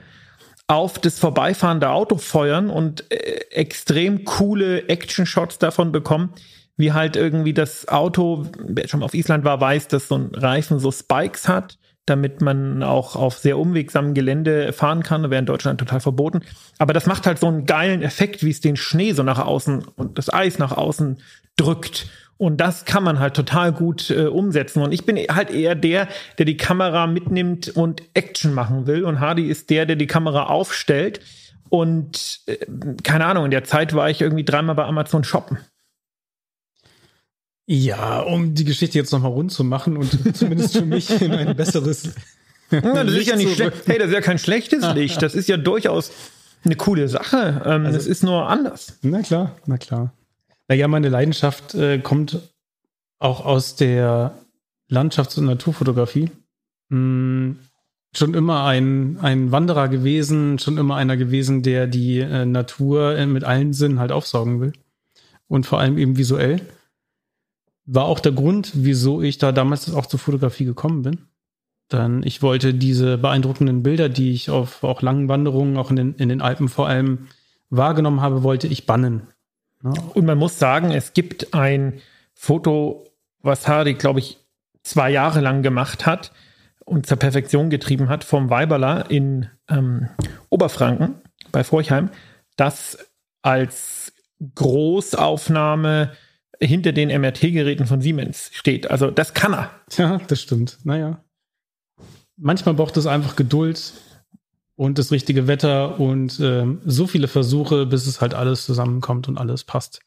auf 0.67 0.99
das 0.99 1.17
vorbeifahrende 1.17 1.89
Auto 1.89 2.17
feuern 2.17 2.69
und 2.69 3.11
äh, 3.11 3.39
extrem 3.51 4.23
coole 4.23 4.87
Action-Shots 4.87 5.57
davon 5.57 5.91
bekommen, 5.91 6.33
wie 6.79 6.93
halt 6.93 7.17
irgendwie 7.17 7.53
das 7.53 7.89
Auto, 7.89 8.45
wer 8.57 8.87
schon 8.87 9.01
mal 9.01 9.05
auf 9.05 9.13
Island 9.13 9.43
war, 9.43 9.59
weiß, 9.59 9.89
dass 9.89 10.07
so 10.07 10.15
ein 10.15 10.29
Reifen 10.33 10.79
so 10.79 10.93
Spikes 10.93 11.49
hat, 11.49 11.77
damit 12.05 12.41
man 12.41 12.83
auch 12.83 13.17
auf 13.17 13.37
sehr 13.37 13.57
umwegsamem 13.57 14.13
Gelände 14.13 14.71
fahren 14.71 15.03
kann. 15.03 15.29
Wäre 15.29 15.39
in 15.39 15.45
Deutschland 15.45 15.77
total 15.77 15.99
verboten. 15.99 16.39
Aber 16.77 16.93
das 16.93 17.05
macht 17.05 17.27
halt 17.27 17.37
so 17.37 17.47
einen 17.47 17.65
geilen 17.65 18.01
Effekt, 18.01 18.45
wie 18.45 18.49
es 18.49 18.61
den 18.61 18.77
Schnee 18.77 19.11
so 19.11 19.23
nach 19.23 19.45
außen 19.45 19.83
und 19.97 20.17
das 20.17 20.31
Eis 20.33 20.57
nach 20.57 20.71
außen 20.71 21.17
drückt. 21.57 22.07
Und 22.37 22.61
das 22.61 22.85
kann 22.85 23.03
man 23.03 23.19
halt 23.19 23.33
total 23.33 23.73
gut 23.73 24.09
äh, 24.09 24.27
umsetzen. 24.27 24.81
Und 24.81 24.93
ich 24.93 25.05
bin 25.05 25.17
halt 25.17 25.51
eher 25.51 25.75
der, 25.75 26.07
der 26.37 26.45
die 26.45 26.55
Kamera 26.55 27.07
mitnimmt 27.07 27.75
und 27.75 28.03
Action 28.13 28.53
machen 28.53 28.87
will. 28.87 29.03
Und 29.03 29.19
Hardy 29.19 29.49
ist 29.49 29.69
der, 29.69 29.85
der 29.85 29.97
die 29.97 30.07
Kamera 30.07 30.45
aufstellt. 30.45 31.19
Und 31.67 32.39
äh, 32.45 32.55
keine 33.03 33.25
Ahnung, 33.25 33.43
in 33.43 33.51
der 33.51 33.65
Zeit 33.65 33.93
war 33.93 34.09
ich 34.09 34.21
irgendwie 34.21 34.45
dreimal 34.45 34.75
bei 34.75 34.85
Amazon 34.85 35.25
shoppen. 35.25 35.57
Ja, 37.71 38.21
um 38.21 38.55
die 38.55 38.65
Geschichte 38.65 38.97
jetzt 38.97 39.11
nochmal 39.11 39.31
rund 39.31 39.51
zu 39.51 39.63
machen 39.63 39.95
und 39.95 40.09
zumindest 40.35 40.75
für 40.75 40.85
mich 40.85 41.21
in 41.21 41.31
ein 41.31 41.55
besseres. 41.55 42.09
Ja, 42.71 43.03
das 43.03 43.13
ist 43.13 43.27
ja 43.27 43.35
nicht 43.35 43.53
schlecht. 43.53 43.83
Hey, 43.85 43.99
das 43.99 44.07
ist 44.07 44.13
ja 44.15 44.21
kein 44.21 44.39
schlechtes 44.39 44.91
Licht. 44.95 45.21
Das 45.21 45.35
ist 45.35 45.47
ja 45.47 45.55
durchaus 45.55 46.11
eine 46.65 46.75
coole 46.75 47.07
Sache. 47.07 47.61
Ähm, 47.63 47.85
also, 47.85 47.95
das 47.95 48.07
ist 48.07 48.23
nur 48.23 48.49
anders. 48.49 48.97
Na 49.03 49.21
klar, 49.21 49.55
na 49.67 49.77
klar. 49.77 50.13
Naja, 50.67 50.87
meine 50.87 51.09
Leidenschaft 51.09 51.75
äh, 51.75 51.99
kommt 51.99 52.39
auch 53.19 53.45
aus 53.45 53.75
der 53.75 54.33
Landschafts- 54.89 55.37
und 55.37 55.45
Naturfotografie. 55.45 56.31
Hm, 56.89 57.59
schon 58.15 58.33
immer 58.33 58.65
ein, 58.65 59.19
ein 59.21 59.51
Wanderer 59.51 59.89
gewesen, 59.89 60.57
schon 60.57 60.79
immer 60.79 60.95
einer 60.95 61.17
gewesen, 61.17 61.61
der 61.61 61.85
die 61.85 62.17
äh, 62.17 62.45
Natur 62.45 63.15
äh, 63.15 63.27
mit 63.27 63.43
allen 63.43 63.73
Sinnen 63.73 63.99
halt 63.99 64.11
aufsaugen 64.11 64.59
will. 64.59 64.73
Und 65.47 65.67
vor 65.67 65.79
allem 65.79 65.99
eben 65.99 66.17
visuell 66.17 66.61
war 67.91 68.05
auch 68.05 68.19
der 68.19 68.33
Grund, 68.33 68.71
wieso 68.75 69.21
ich 69.21 69.39
da 69.39 69.51
damals 69.51 69.91
auch 69.93 70.05
zur 70.05 70.19
Fotografie 70.19 70.65
gekommen 70.65 71.01
bin. 71.01 71.25
Dann 71.87 72.21
ich 72.21 72.43
wollte 72.43 72.75
diese 72.75 73.17
beeindruckenden 73.17 73.81
Bilder, 73.81 74.09
die 74.09 74.31
ich 74.31 74.51
auf 74.51 74.83
auch 74.83 75.01
langen 75.01 75.27
Wanderungen, 75.27 75.75
auch 75.75 75.89
in 75.89 75.95
den, 75.95 76.13
in 76.15 76.29
den 76.29 76.41
Alpen 76.41 76.69
vor 76.69 76.87
allem 76.87 77.27
wahrgenommen 77.71 78.21
habe, 78.21 78.43
wollte 78.43 78.67
ich 78.67 78.85
bannen. 78.85 79.23
Ja. 79.83 79.91
Und 80.13 80.25
man 80.25 80.37
muss 80.37 80.59
sagen, 80.59 80.91
es 80.91 81.13
gibt 81.13 81.55
ein 81.55 81.99
Foto, 82.35 83.07
was 83.41 83.67
Hardy, 83.67 83.95
glaube 83.95 84.19
ich, 84.19 84.37
zwei 84.83 85.09
Jahre 85.09 85.41
lang 85.41 85.63
gemacht 85.63 86.05
hat 86.05 86.31
und 86.85 87.07
zur 87.07 87.17
Perfektion 87.17 87.71
getrieben 87.71 88.07
hat, 88.07 88.23
vom 88.23 88.51
Weiberler 88.51 89.09
in 89.09 89.47
ähm, 89.67 90.09
Oberfranken 90.49 91.15
bei 91.51 91.63
Forchheim, 91.63 92.11
das 92.55 92.99
als 93.41 94.13
Großaufnahme 94.53 96.11
hinter 96.61 96.91
den 96.91 97.09
MRT-Geräten 97.09 97.85
von 97.85 98.01
Siemens 98.01 98.51
steht. 98.53 98.89
Also 98.91 99.11
das 99.11 99.33
kann 99.33 99.53
er. 99.53 99.71
Ja, 99.97 100.17
das 100.27 100.41
stimmt. 100.41 100.77
Naja. 100.83 101.23
Manchmal 102.37 102.75
braucht 102.75 102.97
es 102.97 103.05
einfach 103.07 103.35
Geduld 103.35 103.93
und 104.75 104.97
das 104.97 105.11
richtige 105.11 105.47
Wetter 105.47 105.99
und 105.99 106.39
äh, 106.39 106.65
so 106.85 107.07
viele 107.07 107.27
Versuche, 107.27 107.85
bis 107.85 108.07
es 108.07 108.21
halt 108.21 108.33
alles 108.33 108.65
zusammenkommt 108.65 109.27
und 109.27 109.37
alles 109.37 109.63
passt. 109.63 110.01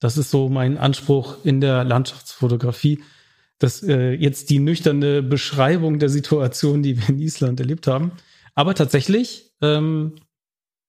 Das 0.00 0.18
ist 0.18 0.30
so 0.30 0.48
mein 0.48 0.78
Anspruch 0.78 1.36
in 1.44 1.60
der 1.60 1.84
Landschaftsfotografie. 1.84 3.02
dass 3.58 3.82
äh, 3.82 4.12
jetzt 4.12 4.50
die 4.50 4.58
nüchterne 4.58 5.22
Beschreibung 5.22 6.00
der 6.00 6.08
Situation, 6.08 6.82
die 6.82 6.98
wir 6.98 7.08
in 7.08 7.20
Island 7.20 7.60
erlebt 7.60 7.86
haben. 7.86 8.10
Aber 8.54 8.74
tatsächlich 8.74 9.52
ähm, 9.60 10.16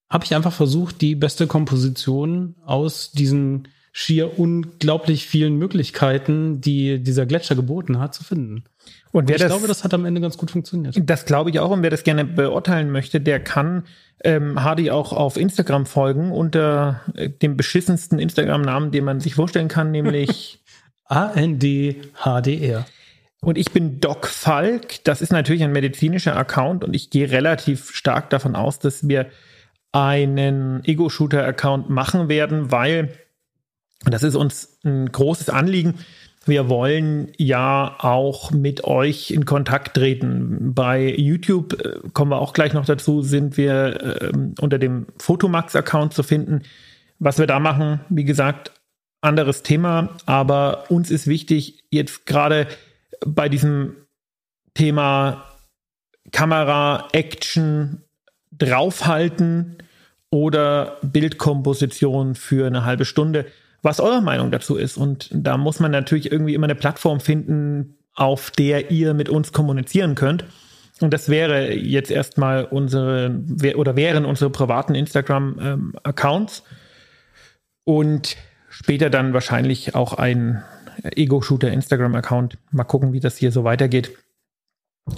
habe 0.09 0.25
ich 0.25 0.35
einfach 0.35 0.53
versucht, 0.53 0.99
die 1.01 1.15
beste 1.15 1.45
Komposition 1.45 2.55
aus 2.65 3.11
diesen 3.11 3.67
schier 3.95 4.39
unglaublich 4.39 5.27
vielen 5.27 5.55
Möglichkeiten, 5.57 6.59
die 6.59 7.01
dieser 7.01 7.27
Gletscher 7.27 7.55
geboten 7.55 7.99
hat, 7.99 8.15
zu 8.15 8.23
finden. 8.23 8.63
Und 9.11 9.29
wer 9.29 9.35
ich 9.35 9.41
das, 9.41 9.51
glaube, 9.51 9.67
das 9.67 9.83
hat 9.83 9.93
am 9.93 10.03
Ende 10.05 10.19
ganz 10.19 10.35
gut 10.35 10.49
funktioniert. 10.49 10.99
Das 10.99 11.25
glaube 11.25 11.51
ich 11.51 11.59
auch. 11.59 11.69
Und 11.69 11.83
wer 11.83 11.91
das 11.91 12.03
gerne 12.03 12.25
beurteilen 12.25 12.89
möchte, 12.89 13.21
der 13.21 13.39
kann 13.39 13.83
ähm, 14.23 14.63
Hardy 14.63 14.89
auch 14.89 15.13
auf 15.13 15.37
Instagram 15.37 15.85
folgen 15.85 16.31
unter 16.31 17.01
äh, 17.13 17.29
dem 17.29 17.55
beschissensten 17.55 18.17
Instagram-Namen, 18.17 18.89
den 18.89 19.03
man 19.05 19.19
sich 19.19 19.35
vorstellen 19.35 19.67
kann, 19.67 19.91
nämlich 19.91 20.63
ANDHDR. 21.05 22.87
Und 23.41 23.59
ich 23.59 23.71
bin 23.71 23.99
Doc 23.99 24.25
Falk. 24.25 25.03
Das 25.03 25.21
ist 25.21 25.31
natürlich 25.31 25.63
ein 25.63 25.71
medizinischer 25.71 26.35
Account 26.35 26.83
und 26.83 26.95
ich 26.95 27.11
gehe 27.11 27.29
relativ 27.29 27.91
stark 27.91 28.31
davon 28.31 28.55
aus, 28.55 28.79
dass 28.79 29.07
wir 29.07 29.27
einen 29.91 30.83
Ego-Shooter-Account 30.83 31.91
machen 31.91 32.27
werden, 32.27 32.71
weil 32.71 33.09
und 34.05 34.13
das 34.13 34.23
ist 34.23 34.35
uns 34.35 34.77
ein 34.83 35.11
großes 35.11 35.49
Anliegen. 35.49 35.95
Wir 36.45 36.67
wollen 36.67 37.31
ja 37.37 37.95
auch 37.99 38.51
mit 38.51 38.83
euch 38.83 39.31
in 39.31 39.45
Kontakt 39.45 39.95
treten. 39.95 40.73
Bei 40.73 41.15
YouTube 41.15 41.73
äh, 41.81 41.99
kommen 42.11 42.31
wir 42.31 42.39
auch 42.39 42.53
gleich 42.53 42.73
noch 42.73 42.85
dazu, 42.85 43.21
sind 43.21 43.55
wir 43.55 44.21
äh, 44.21 44.31
unter 44.59 44.77
dem 44.77 45.07
Fotomax-Account 45.17 46.13
zu 46.13 46.21
finden. 46.21 46.63
Was 47.19 47.39
wir 47.39 47.47
da 47.47 47.59
machen, 47.59 48.01
wie 48.09 48.25
gesagt, 48.25 48.73
anderes 49.21 49.63
Thema, 49.63 50.09
aber 50.25 50.91
uns 50.91 51.09
ist 51.09 51.27
wichtig, 51.27 51.81
jetzt 51.89 52.25
gerade 52.25 52.67
bei 53.25 53.47
diesem 53.47 53.95
Thema 54.73 55.45
Kamera, 56.33 57.07
Action, 57.13 58.01
draufhalten 58.51 59.77
oder 60.29 60.97
Bildkomposition 61.03 62.35
für 62.35 62.67
eine 62.67 62.83
halbe 62.83 63.05
Stunde 63.05 63.45
was 63.83 63.99
eure 63.99 64.21
Meinung 64.21 64.49
dazu 64.49 64.75
ist. 64.75 64.97
Und 64.97 65.29
da 65.31 65.57
muss 65.57 65.79
man 65.79 65.91
natürlich 65.91 66.31
irgendwie 66.31 66.55
immer 66.55 66.65
eine 66.65 66.75
Plattform 66.75 67.19
finden, 67.19 67.97
auf 68.15 68.49
der 68.51 68.89
ihr 68.89 69.13
mit 69.13 69.29
uns 69.29 69.51
kommunizieren 69.51 70.15
könnt. 70.15 70.45
Und 71.01 71.13
das 71.13 71.29
wäre 71.29 71.73
jetzt 71.73 72.09
erstmal 72.09 72.65
unsere 72.65 73.43
oder 73.75 73.95
wären 73.95 74.25
unsere 74.25 74.49
privaten 74.49 74.95
Instagram-Accounts. 74.95 76.63
und 77.83 78.37
später 78.69 79.09
dann 79.09 79.33
wahrscheinlich 79.33 79.93
auch 79.93 80.13
ein 80.13 80.63
Ego-Shooter 81.03 81.71
Instagram-Account. 81.71 82.57
Mal 82.71 82.85
gucken, 82.85 83.13
wie 83.13 83.19
das 83.19 83.37
hier 83.37 83.51
so 83.51 83.63
weitergeht. 83.63 84.11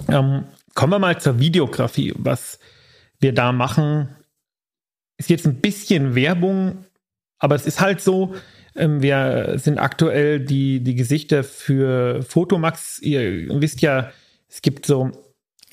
Ähm, 0.08 0.44
kommen 0.74 0.92
wir 0.92 0.98
mal 0.98 1.20
zur 1.20 1.38
Videografie. 1.38 2.12
Was 2.16 2.58
wir 3.20 3.32
da 3.32 3.52
machen, 3.52 4.08
ist 5.16 5.30
jetzt 5.30 5.46
ein 5.46 5.60
bisschen 5.60 6.14
Werbung, 6.14 6.84
aber 7.38 7.54
es 7.54 7.66
ist 7.66 7.80
halt 7.80 8.00
so, 8.00 8.34
ähm, 8.34 8.40
wir 8.78 9.54
sind 9.56 9.78
aktuell 9.78 10.40
die, 10.40 10.80
die 10.80 10.94
Gesichter 10.94 11.44
für 11.44 12.22
Fotomax. 12.22 12.98
Ihr 13.00 13.48
wisst 13.60 13.80
ja, 13.80 14.10
es 14.48 14.62
gibt 14.62 14.86
so 14.86 15.10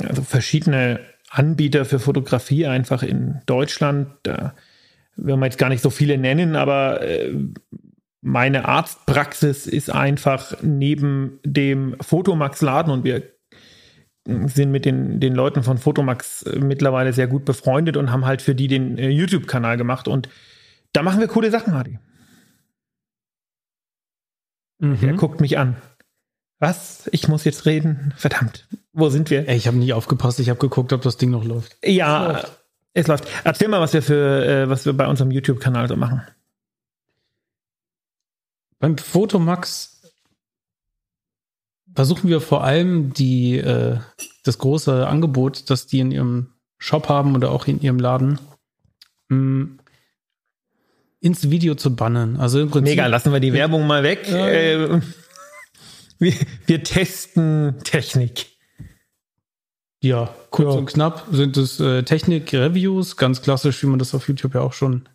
also 0.02 0.22
verschiedene 0.24 1.00
Anbieter 1.30 1.86
für 1.86 2.00
Fotografie 2.00 2.68
einfach 2.68 3.04
in 3.04 3.42
Deutschland. 3.46 4.08
Da 4.24 4.54
will 5.16 5.38
man 5.38 5.50
jetzt 5.50 5.58
gar 5.58 5.70
nicht 5.70 5.82
so 5.82 5.90
viele 5.90 6.18
nennen, 6.18 6.56
aber 6.56 7.02
äh, 7.02 7.34
meine 8.22 8.66
Arztpraxis 8.66 9.68
ist 9.68 9.90
einfach 9.92 10.56
neben 10.62 11.40
dem 11.44 11.96
Fotomax-Laden 12.00 12.92
und 12.92 13.04
wir 13.04 13.24
sind 14.26 14.72
mit 14.72 14.86
den, 14.86 15.20
den 15.20 15.36
Leuten 15.36 15.64
von 15.64 15.78
Fotomax 15.78 16.46
mittlerweile 16.58 17.12
sehr 17.12 17.28
gut 17.28 17.44
befreundet 17.44 17.98
und 17.98 18.12
haben 18.12 18.26
halt 18.26 18.42
für 18.42 18.56
die 18.56 18.70
den 18.70 18.98
äh, 18.98 19.10
YouTube-Kanal 19.10 19.76
gemacht. 19.76 20.08
Und 20.08 20.30
da 20.94 21.04
machen 21.04 21.20
wir 21.20 21.28
coole 21.28 21.52
Sachen, 21.52 21.74
Hardy. 21.74 22.00
Mhm. 24.84 24.98
Er 25.02 25.14
guckt 25.14 25.40
mich 25.40 25.58
an. 25.58 25.78
Was? 26.60 27.10
Ich 27.14 27.30
muss 27.30 27.46
jetzt 27.46 27.66
reden? 27.66 28.14
Verdammt. 28.18 28.68
Wo 28.92 29.10
sind 29.10 29.30
wir? 29.30 29.48
Ey, 29.48 29.56
ich 29.56 29.66
habe 29.68 29.78
nie 29.78 29.94
aufgepasst. 29.94 30.40
Ich 30.40 30.50
habe 30.50 30.60
geguckt, 30.60 30.92
ob 30.92 31.02
das 31.02 31.16
Ding 31.16 31.32
noch 31.32 31.46
läuft. 31.46 31.78
Ja, 31.86 32.28
es 32.28 32.34
läuft. 32.34 32.60
es 32.94 33.08
läuft. 33.08 33.28
Erzähl 33.46 33.68
mal, 33.70 33.80
was 33.80 33.94
wir 33.94 34.02
für, 34.02 34.46
äh, 34.46 34.70
was 34.70 34.86
wir 34.86 34.92
bei 34.92 35.08
unserem 35.08 35.32
YouTube-Kanal 35.32 35.88
so 35.88 35.96
machen. 35.96 36.22
Beim 38.80 38.98
Fotomax 38.98 40.02
versuchen 41.96 42.30
wir 42.30 42.42
vor 42.42 42.66
allem 42.66 43.14
die, 43.14 43.58
äh, 43.58 44.00
das 44.44 44.58
große 44.58 45.08
Angebot, 45.08 45.70
das 45.70 45.88
die 45.88 46.00
in 46.00 46.12
ihrem 46.12 46.50
Shop 46.78 47.08
haben 47.08 47.36
oder 47.36 47.52
auch 47.52 47.68
in 47.68 47.80
ihrem 47.80 48.00
Laden, 48.00 48.38
mh, 49.30 49.38
mm, 49.38 49.80
ins 51.24 51.50
Video 51.50 51.74
zu 51.76 51.96
bannen. 51.96 52.36
Also 52.38 52.60
im 52.60 52.70
Prinzip. 52.70 52.92
Mega, 52.92 53.08
lassen 53.08 53.32
wir 53.32 53.40
die 53.40 53.54
Werbung 53.54 53.88
mal 53.88 54.04
weg. 54.04 54.28
Ja. 54.30 54.48
Äh, 54.48 55.02
wir, 56.20 56.34
wir, 56.66 56.84
testen 56.84 57.76
Technik. 57.86 58.48
Ja, 60.02 60.36
kurz 60.50 60.74
ja. 60.74 60.80
und 60.80 60.86
knapp 60.88 61.26
sind 61.32 61.56
es 61.56 61.80
äh, 61.80 62.04
Technik-Reviews, 62.04 63.16
ganz 63.16 63.42
klassisch, 63.42 63.82
wie 63.82 63.88
man 63.88 64.00
das 64.00 64.14
auf 64.14 64.28
YouTube 64.28 64.54
ja 64.54 64.62
auch 64.62 64.74
schon 64.74 65.08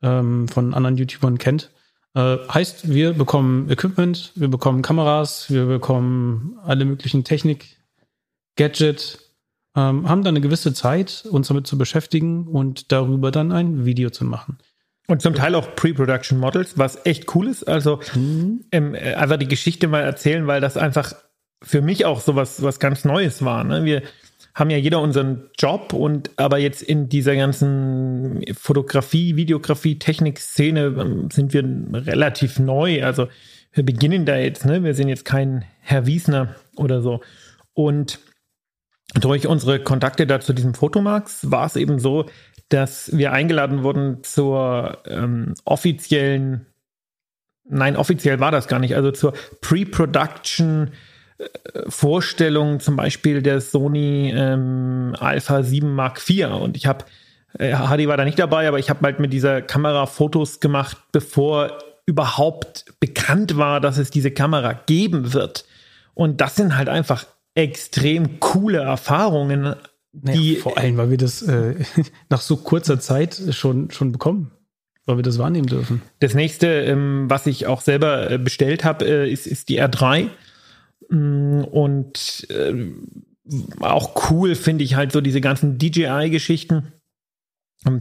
ähm, 0.00 0.46
von 0.46 0.74
anderen 0.74 0.96
YouTubern 0.96 1.38
kennt. 1.38 1.72
Äh, 2.14 2.36
heißt, 2.48 2.88
wir 2.88 3.12
bekommen 3.12 3.68
Equipment, 3.68 4.30
wir 4.36 4.48
bekommen 4.48 4.82
Kameras, 4.82 5.50
wir 5.50 5.66
bekommen 5.66 6.56
alle 6.62 6.84
möglichen 6.84 7.24
Technik, 7.24 7.78
Gadget, 8.54 9.18
ähm, 9.74 10.08
haben 10.08 10.22
dann 10.22 10.36
eine 10.36 10.40
gewisse 10.40 10.72
Zeit, 10.72 11.24
uns 11.28 11.48
damit 11.48 11.66
zu 11.66 11.76
beschäftigen 11.76 12.46
und 12.46 12.92
darüber 12.92 13.32
dann 13.32 13.50
ein 13.50 13.84
Video 13.84 14.10
zu 14.10 14.24
machen. 14.24 14.58
Und 15.08 15.20
zum 15.20 15.34
Teil 15.34 15.54
auch 15.54 15.74
Pre-Production 15.74 16.38
Models, 16.38 16.78
was 16.78 17.04
echt 17.04 17.34
cool 17.34 17.48
ist. 17.48 17.64
Also 17.64 18.00
mhm. 18.14 18.64
ähm, 18.70 18.94
äh, 18.94 19.14
einfach 19.14 19.36
die 19.36 19.48
Geschichte 19.48 19.88
mal 19.88 20.02
erzählen, 20.02 20.46
weil 20.46 20.60
das 20.60 20.76
einfach 20.76 21.14
für 21.62 21.82
mich 21.82 22.04
auch 22.04 22.20
so 22.20 22.36
was, 22.36 22.62
was 22.62 22.78
ganz 22.78 23.04
Neues 23.04 23.44
war. 23.44 23.64
Ne? 23.64 23.84
Wir 23.84 24.02
haben 24.54 24.70
ja 24.70 24.76
jeder 24.76 25.00
unseren 25.00 25.48
Job 25.58 25.92
und 25.92 26.30
aber 26.36 26.58
jetzt 26.58 26.82
in 26.82 27.08
dieser 27.08 27.34
ganzen 27.36 28.42
Fotografie, 28.54 29.36
Videografie, 29.36 29.98
Technik-Szene 29.98 30.94
ähm, 30.98 31.30
sind 31.30 31.54
wir 31.54 31.64
relativ 32.06 32.58
neu. 32.58 33.02
Also 33.04 33.28
wir 33.72 33.84
beginnen 33.84 34.26
da 34.26 34.36
jetzt, 34.36 34.66
ne? 34.66 34.84
Wir 34.84 34.94
sind 34.94 35.08
jetzt 35.08 35.24
kein 35.24 35.64
Herr 35.80 36.06
Wiesner 36.06 36.54
oder 36.76 37.00
so. 37.00 37.22
Und 37.72 38.18
durch 39.14 39.46
unsere 39.46 39.80
Kontakte 39.80 40.26
da 40.26 40.40
zu 40.40 40.52
diesem 40.52 40.74
Fotomax 40.74 41.50
war 41.50 41.66
es 41.66 41.76
eben 41.76 41.98
so, 41.98 42.26
dass 42.72 43.16
wir 43.16 43.32
eingeladen 43.32 43.82
wurden 43.82 44.22
zur 44.24 44.98
ähm, 45.06 45.54
offiziellen, 45.64 46.66
nein, 47.64 47.96
offiziell 47.96 48.40
war 48.40 48.50
das 48.50 48.68
gar 48.68 48.78
nicht, 48.78 48.96
also 48.96 49.10
zur 49.10 49.34
Pre-Production 49.60 50.90
äh, 51.38 51.44
Vorstellung 51.88 52.80
zum 52.80 52.96
Beispiel 52.96 53.42
der 53.42 53.60
Sony 53.60 54.32
ähm, 54.34 55.14
Alpha 55.18 55.62
7 55.62 55.94
Mark 55.94 56.22
IV 56.28 56.48
und 56.48 56.76
ich 56.76 56.86
habe 56.86 57.04
äh, 57.58 57.74
Hadi 57.74 58.08
war 58.08 58.16
da 58.16 58.24
nicht 58.24 58.38
dabei, 58.38 58.68
aber 58.68 58.78
ich 58.78 58.90
habe 58.90 59.00
halt 59.04 59.20
mit 59.20 59.32
dieser 59.32 59.62
Kamera 59.62 60.06
Fotos 60.06 60.60
gemacht, 60.60 60.96
bevor 61.12 61.78
überhaupt 62.06 62.86
bekannt 63.00 63.56
war, 63.56 63.80
dass 63.80 63.98
es 63.98 64.10
diese 64.10 64.30
Kamera 64.30 64.72
geben 64.72 65.32
wird. 65.32 65.64
Und 66.14 66.40
das 66.40 66.56
sind 66.56 66.76
halt 66.76 66.88
einfach 66.88 67.26
extrem 67.54 68.40
coole 68.40 68.78
Erfahrungen, 68.78 69.76
naja, 70.12 70.60
vor 70.60 70.76
allem, 70.76 70.96
weil 70.98 71.10
wir 71.10 71.16
das 71.16 71.42
äh, 71.42 71.74
nach 72.28 72.40
so 72.40 72.56
kurzer 72.56 73.00
Zeit 73.00 73.40
schon, 73.50 73.90
schon 73.90 74.12
bekommen, 74.12 74.50
weil 75.06 75.16
wir 75.16 75.22
das 75.22 75.38
wahrnehmen 75.38 75.66
dürfen. 75.66 76.02
Das 76.20 76.34
nächste, 76.34 76.66
ähm, 76.66 77.24
was 77.28 77.46
ich 77.46 77.66
auch 77.66 77.80
selber 77.80 78.30
äh, 78.30 78.38
bestellt 78.38 78.84
habe, 78.84 79.06
äh, 79.06 79.30
ist, 79.30 79.46
ist 79.46 79.68
die 79.68 79.80
R3. 79.80 80.28
Mm, 81.08 81.64
und 81.64 82.46
äh, 82.50 82.92
auch 83.80 84.30
cool 84.30 84.54
finde 84.54 84.84
ich 84.84 84.94
halt 84.94 85.12
so 85.12 85.20
diese 85.20 85.40
ganzen 85.40 85.78
DJI-Geschichten. 85.78 86.92
Ähm, 87.86 87.98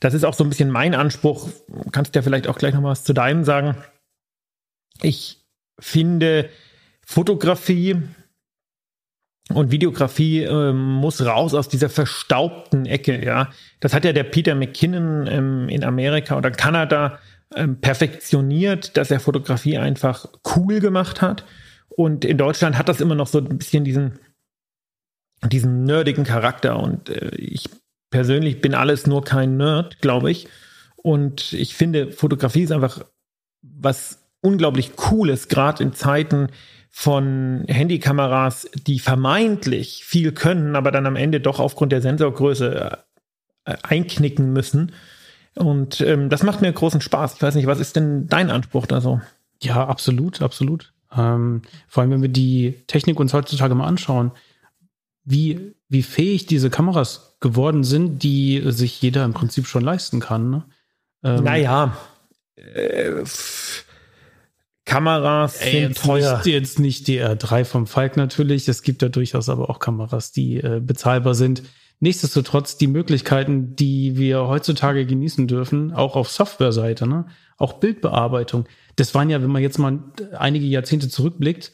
das 0.00 0.14
ist 0.14 0.24
auch 0.24 0.34
so 0.34 0.42
ein 0.42 0.50
bisschen 0.50 0.70
mein 0.70 0.96
Anspruch. 0.96 1.48
Kannst 1.92 2.16
ja 2.16 2.22
vielleicht 2.22 2.48
auch 2.48 2.58
gleich 2.58 2.74
noch 2.74 2.82
was 2.82 3.04
zu 3.04 3.12
deinem 3.12 3.44
sagen. 3.44 3.76
Ich 5.00 5.46
finde 5.78 6.50
Fotografie 7.06 8.02
und 9.54 9.70
Videografie 9.70 10.42
äh, 10.42 10.72
muss 10.72 11.24
raus 11.24 11.54
aus 11.54 11.68
dieser 11.68 11.88
verstaubten 11.88 12.86
Ecke, 12.86 13.24
ja. 13.24 13.50
Das 13.80 13.94
hat 13.94 14.04
ja 14.04 14.12
der 14.12 14.24
Peter 14.24 14.54
McKinnon 14.54 15.26
ähm, 15.26 15.68
in 15.68 15.84
Amerika 15.84 16.36
oder 16.36 16.50
Kanada 16.50 17.18
ähm, 17.54 17.80
perfektioniert, 17.80 18.96
dass 18.96 19.10
er 19.10 19.20
Fotografie 19.20 19.78
einfach 19.78 20.26
cool 20.56 20.80
gemacht 20.80 21.22
hat. 21.22 21.44
Und 21.88 22.24
in 22.24 22.38
Deutschland 22.38 22.78
hat 22.78 22.88
das 22.88 23.00
immer 23.00 23.14
noch 23.14 23.26
so 23.26 23.38
ein 23.38 23.58
bisschen 23.58 23.84
diesen, 23.84 24.18
diesen 25.44 25.84
nerdigen 25.84 26.24
Charakter. 26.24 26.78
Und 26.78 27.10
äh, 27.10 27.34
ich 27.36 27.68
persönlich 28.10 28.60
bin 28.60 28.74
alles 28.74 29.06
nur 29.06 29.24
kein 29.24 29.56
Nerd, 29.56 30.00
glaube 30.00 30.30
ich. 30.30 30.48
Und 30.96 31.52
ich 31.52 31.74
finde, 31.74 32.12
Fotografie 32.12 32.62
ist 32.62 32.72
einfach 32.72 33.04
was 33.62 34.18
unglaublich 34.40 34.96
Cooles, 34.96 35.48
gerade 35.48 35.82
in 35.82 35.92
Zeiten, 35.92 36.48
von 36.94 37.64
Handykameras, 37.68 38.68
die 38.86 38.98
vermeintlich 38.98 40.04
viel 40.04 40.30
können, 40.32 40.76
aber 40.76 40.92
dann 40.92 41.06
am 41.06 41.16
Ende 41.16 41.40
doch 41.40 41.58
aufgrund 41.58 41.90
der 41.90 42.02
Sensorgröße 42.02 42.98
äh, 43.64 43.74
einknicken 43.82 44.52
müssen. 44.52 44.92
Und 45.54 46.02
ähm, 46.02 46.28
das 46.28 46.42
macht 46.42 46.60
mir 46.60 46.70
großen 46.70 47.00
Spaß. 47.00 47.34
Ich 47.34 47.42
weiß 47.42 47.54
nicht, 47.54 47.66
was 47.66 47.80
ist 47.80 47.96
denn 47.96 48.28
dein 48.28 48.50
Anspruch 48.50 48.86
da 48.86 49.00
so? 49.00 49.20
Ja, 49.62 49.86
absolut, 49.86 50.42
absolut. 50.42 50.92
Ähm, 51.16 51.62
vor 51.88 52.02
allem, 52.02 52.10
wenn 52.10 52.22
wir 52.22 52.28
die 52.28 52.84
Technik 52.86 53.18
uns 53.18 53.32
heutzutage 53.32 53.74
mal 53.74 53.86
anschauen, 53.86 54.32
wie, 55.24 55.74
wie 55.88 56.02
fähig 56.02 56.46
diese 56.46 56.68
Kameras 56.68 57.36
geworden 57.40 57.84
sind, 57.84 58.22
die 58.22 58.62
sich 58.66 59.00
jeder 59.00 59.24
im 59.24 59.32
Prinzip 59.32 59.66
schon 59.66 59.82
leisten 59.82 60.20
kann. 60.20 60.50
Ne? 60.50 60.64
Ähm, 61.24 61.44
naja, 61.44 61.96
äh, 62.56 63.24
Kameras 64.92 65.60
Ey, 65.60 65.82
sind 65.82 65.96
teuer. 65.96 66.36
Nicht, 66.36 66.46
jetzt 66.46 66.78
nicht 66.78 67.08
die 67.08 67.20
R3 67.22 67.64
vom 67.64 67.86
Falk 67.86 68.16
natürlich. 68.16 68.68
Es 68.68 68.82
gibt 68.82 69.02
da 69.02 69.08
durchaus 69.08 69.48
aber 69.48 69.70
auch 69.70 69.78
Kameras, 69.78 70.32
die 70.32 70.58
äh, 70.58 70.80
bezahlbar 70.84 71.34
sind. 71.34 71.62
Nichtsdestotrotz 72.00 72.76
die 72.76 72.88
Möglichkeiten, 72.88 73.76
die 73.76 74.16
wir 74.16 74.48
heutzutage 74.48 75.06
genießen 75.06 75.46
dürfen, 75.46 75.92
auch 75.92 76.16
auf 76.16 76.30
Softwareseite, 76.30 77.06
ne? 77.06 77.26
auch 77.56 77.74
Bildbearbeitung. 77.74 78.66
Das 78.96 79.14
waren 79.14 79.30
ja, 79.30 79.40
wenn 79.40 79.50
man 79.50 79.62
jetzt 79.62 79.78
mal 79.78 80.00
einige 80.36 80.66
Jahrzehnte 80.66 81.08
zurückblickt, 81.08 81.72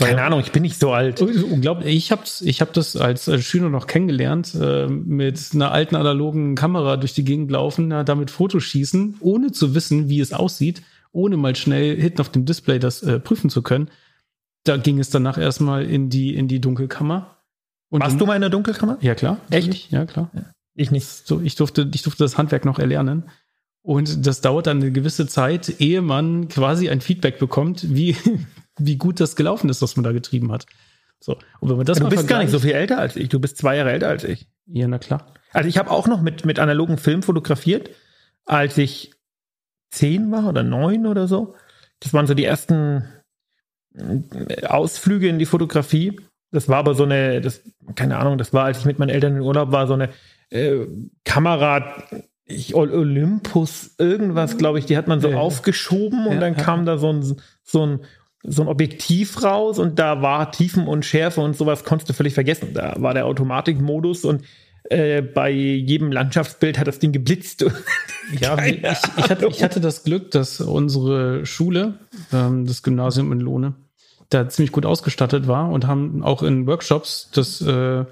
keine 0.00 0.18
ja, 0.18 0.26
Ahnung, 0.26 0.40
ich 0.40 0.50
bin 0.50 0.62
nicht 0.62 0.80
so 0.80 0.90
alt. 0.90 1.22
Unglaublich. 1.22 1.94
Ich 1.94 2.10
habe 2.10 2.22
ich 2.40 2.60
hab 2.60 2.72
das 2.72 2.96
als 2.96 3.30
Schüler 3.44 3.68
noch 3.68 3.86
kennengelernt, 3.86 4.52
äh, 4.60 4.88
mit 4.88 5.38
einer 5.54 5.70
alten 5.70 5.94
analogen 5.94 6.56
Kamera 6.56 6.96
durch 6.96 7.14
die 7.14 7.22
Gegend 7.22 7.52
laufen, 7.52 7.90
damit 8.04 8.32
Fotos 8.32 8.64
schießen, 8.64 9.18
ohne 9.20 9.52
zu 9.52 9.76
wissen, 9.76 10.08
wie 10.08 10.18
es 10.18 10.32
aussieht 10.32 10.82
ohne 11.12 11.36
mal 11.36 11.56
schnell 11.56 12.00
hinten 12.00 12.20
auf 12.20 12.28
dem 12.28 12.44
Display 12.44 12.78
das 12.78 13.02
äh, 13.02 13.18
prüfen 13.18 13.50
zu 13.50 13.62
können. 13.62 13.90
Da 14.64 14.76
ging 14.76 14.98
es 14.98 15.10
danach 15.10 15.38
erstmal 15.38 15.84
in 15.84 16.10
die, 16.10 16.34
in 16.34 16.48
die 16.48 16.60
Dunkelkammer. 16.60 17.38
Und 17.88 18.02
Warst 18.02 18.20
du 18.20 18.26
mal 18.26 18.36
in 18.36 18.42
der 18.42 18.50
Dunkelkammer? 18.50 18.98
Ja, 19.00 19.14
klar. 19.14 19.38
Echt? 19.50 19.90
Ja, 19.90 20.06
klar. 20.06 20.30
Ja. 20.34 20.44
Ich 20.74 20.90
nicht. 20.90 21.06
So, 21.06 21.40
ich 21.40 21.56
durfte, 21.56 21.90
ich 21.92 22.02
durfte 22.02 22.22
das 22.22 22.38
Handwerk 22.38 22.64
noch 22.64 22.78
erlernen. 22.78 23.24
Und 23.82 24.26
das 24.26 24.40
dauert 24.42 24.66
dann 24.66 24.78
eine 24.78 24.92
gewisse 24.92 25.26
Zeit, 25.26 25.80
ehe 25.80 26.02
man 26.02 26.48
quasi 26.48 26.90
ein 26.90 27.00
Feedback 27.00 27.38
bekommt, 27.38 27.94
wie, 27.94 28.16
wie 28.78 28.96
gut 28.96 29.20
das 29.20 29.36
gelaufen 29.36 29.70
ist, 29.70 29.82
was 29.82 29.96
man 29.96 30.04
da 30.04 30.12
getrieben 30.12 30.52
hat. 30.52 30.66
So. 31.18 31.36
Und 31.60 31.70
wenn 31.70 31.76
man 31.76 31.86
das 31.86 31.98
ja, 31.98 32.04
du 32.04 32.10
bist 32.10 32.28
gar 32.28 32.40
nicht 32.42 32.50
so 32.50 32.58
viel 32.58 32.72
älter 32.72 32.98
als 32.98 33.16
ich. 33.16 33.28
Du 33.28 33.40
bist 33.40 33.56
zwei 33.56 33.76
Jahre 33.76 33.92
älter 33.92 34.08
als 34.08 34.24
ich. 34.24 34.46
Ja, 34.66 34.86
na 34.88 34.98
klar. 34.98 35.34
Also 35.52 35.68
ich 35.68 35.78
habe 35.78 35.90
auch 35.90 36.06
noch 36.06 36.22
mit, 36.22 36.44
mit 36.44 36.58
analogen 36.58 36.96
Film 36.96 37.22
fotografiert, 37.22 37.90
als 38.44 38.78
ich 38.78 39.12
zehn 39.90 40.30
war 40.30 40.48
oder 40.48 40.62
neun 40.62 41.06
oder 41.06 41.28
so. 41.28 41.54
Das 42.00 42.14
waren 42.14 42.26
so 42.26 42.34
die 42.34 42.44
ersten 42.44 43.04
äh, 43.94 44.66
Ausflüge 44.66 45.28
in 45.28 45.38
die 45.38 45.46
Fotografie. 45.46 46.20
Das 46.52 46.68
war 46.68 46.78
aber 46.78 46.94
so 46.94 47.04
eine, 47.04 47.40
das, 47.40 47.62
keine 47.94 48.18
Ahnung, 48.18 48.38
das 48.38 48.52
war, 48.52 48.64
als 48.64 48.78
ich 48.78 48.84
mit 48.84 48.98
meinen 48.98 49.10
Eltern 49.10 49.36
in 49.36 49.42
Urlaub 49.42 49.72
war, 49.72 49.86
so 49.86 49.94
eine 49.94 50.10
äh, 50.50 50.86
Kamera, 51.24 52.02
ich, 52.44 52.74
Olympus, 52.74 53.94
irgendwas, 53.98 54.58
glaube 54.58 54.80
ich, 54.80 54.86
die 54.86 54.96
hat 54.96 55.06
man 55.06 55.20
so 55.20 55.28
ja, 55.28 55.36
aufgeschoben 55.36 56.26
und 56.26 56.34
ja, 56.34 56.40
dann 56.40 56.56
ja. 56.56 56.62
kam 56.62 56.86
da 56.86 56.98
so 56.98 57.12
ein, 57.12 57.36
so 57.62 57.86
ein 57.86 58.00
so 58.42 58.62
ein 58.62 58.68
Objektiv 58.68 59.42
raus 59.42 59.78
und 59.78 59.98
da 59.98 60.22
war 60.22 60.50
Tiefen 60.50 60.86
und 60.86 61.04
Schärfe 61.04 61.42
und 61.42 61.56
sowas 61.56 61.84
konntest 61.84 62.08
du 62.08 62.14
völlig 62.14 62.32
vergessen. 62.34 62.72
Da 62.72 62.94
war 62.98 63.12
der 63.12 63.26
Automatikmodus 63.26 64.24
und 64.24 64.44
äh, 64.84 65.22
bei 65.22 65.50
jedem 65.50 66.12
Landschaftsbild 66.12 66.78
hat 66.78 66.86
das 66.86 66.98
Ding 66.98 67.12
geblitzt. 67.12 67.62
ja, 68.40 68.62
ich, 68.64 68.82
ich, 68.82 69.30
hatte, 69.30 69.46
ich, 69.46 69.62
hatte, 69.62 69.80
das 69.80 70.04
Glück, 70.04 70.30
dass 70.30 70.60
unsere 70.60 71.46
Schule, 71.46 71.98
ähm, 72.32 72.66
das 72.66 72.82
Gymnasium 72.82 73.32
in 73.32 73.40
Lohne, 73.40 73.74
da 74.30 74.48
ziemlich 74.48 74.72
gut 74.72 74.86
ausgestattet 74.86 75.48
war 75.48 75.70
und 75.70 75.86
haben 75.86 76.22
auch 76.22 76.42
in 76.42 76.66
Workshops 76.66 77.30
das 77.34 77.60
äh, 77.60 78.04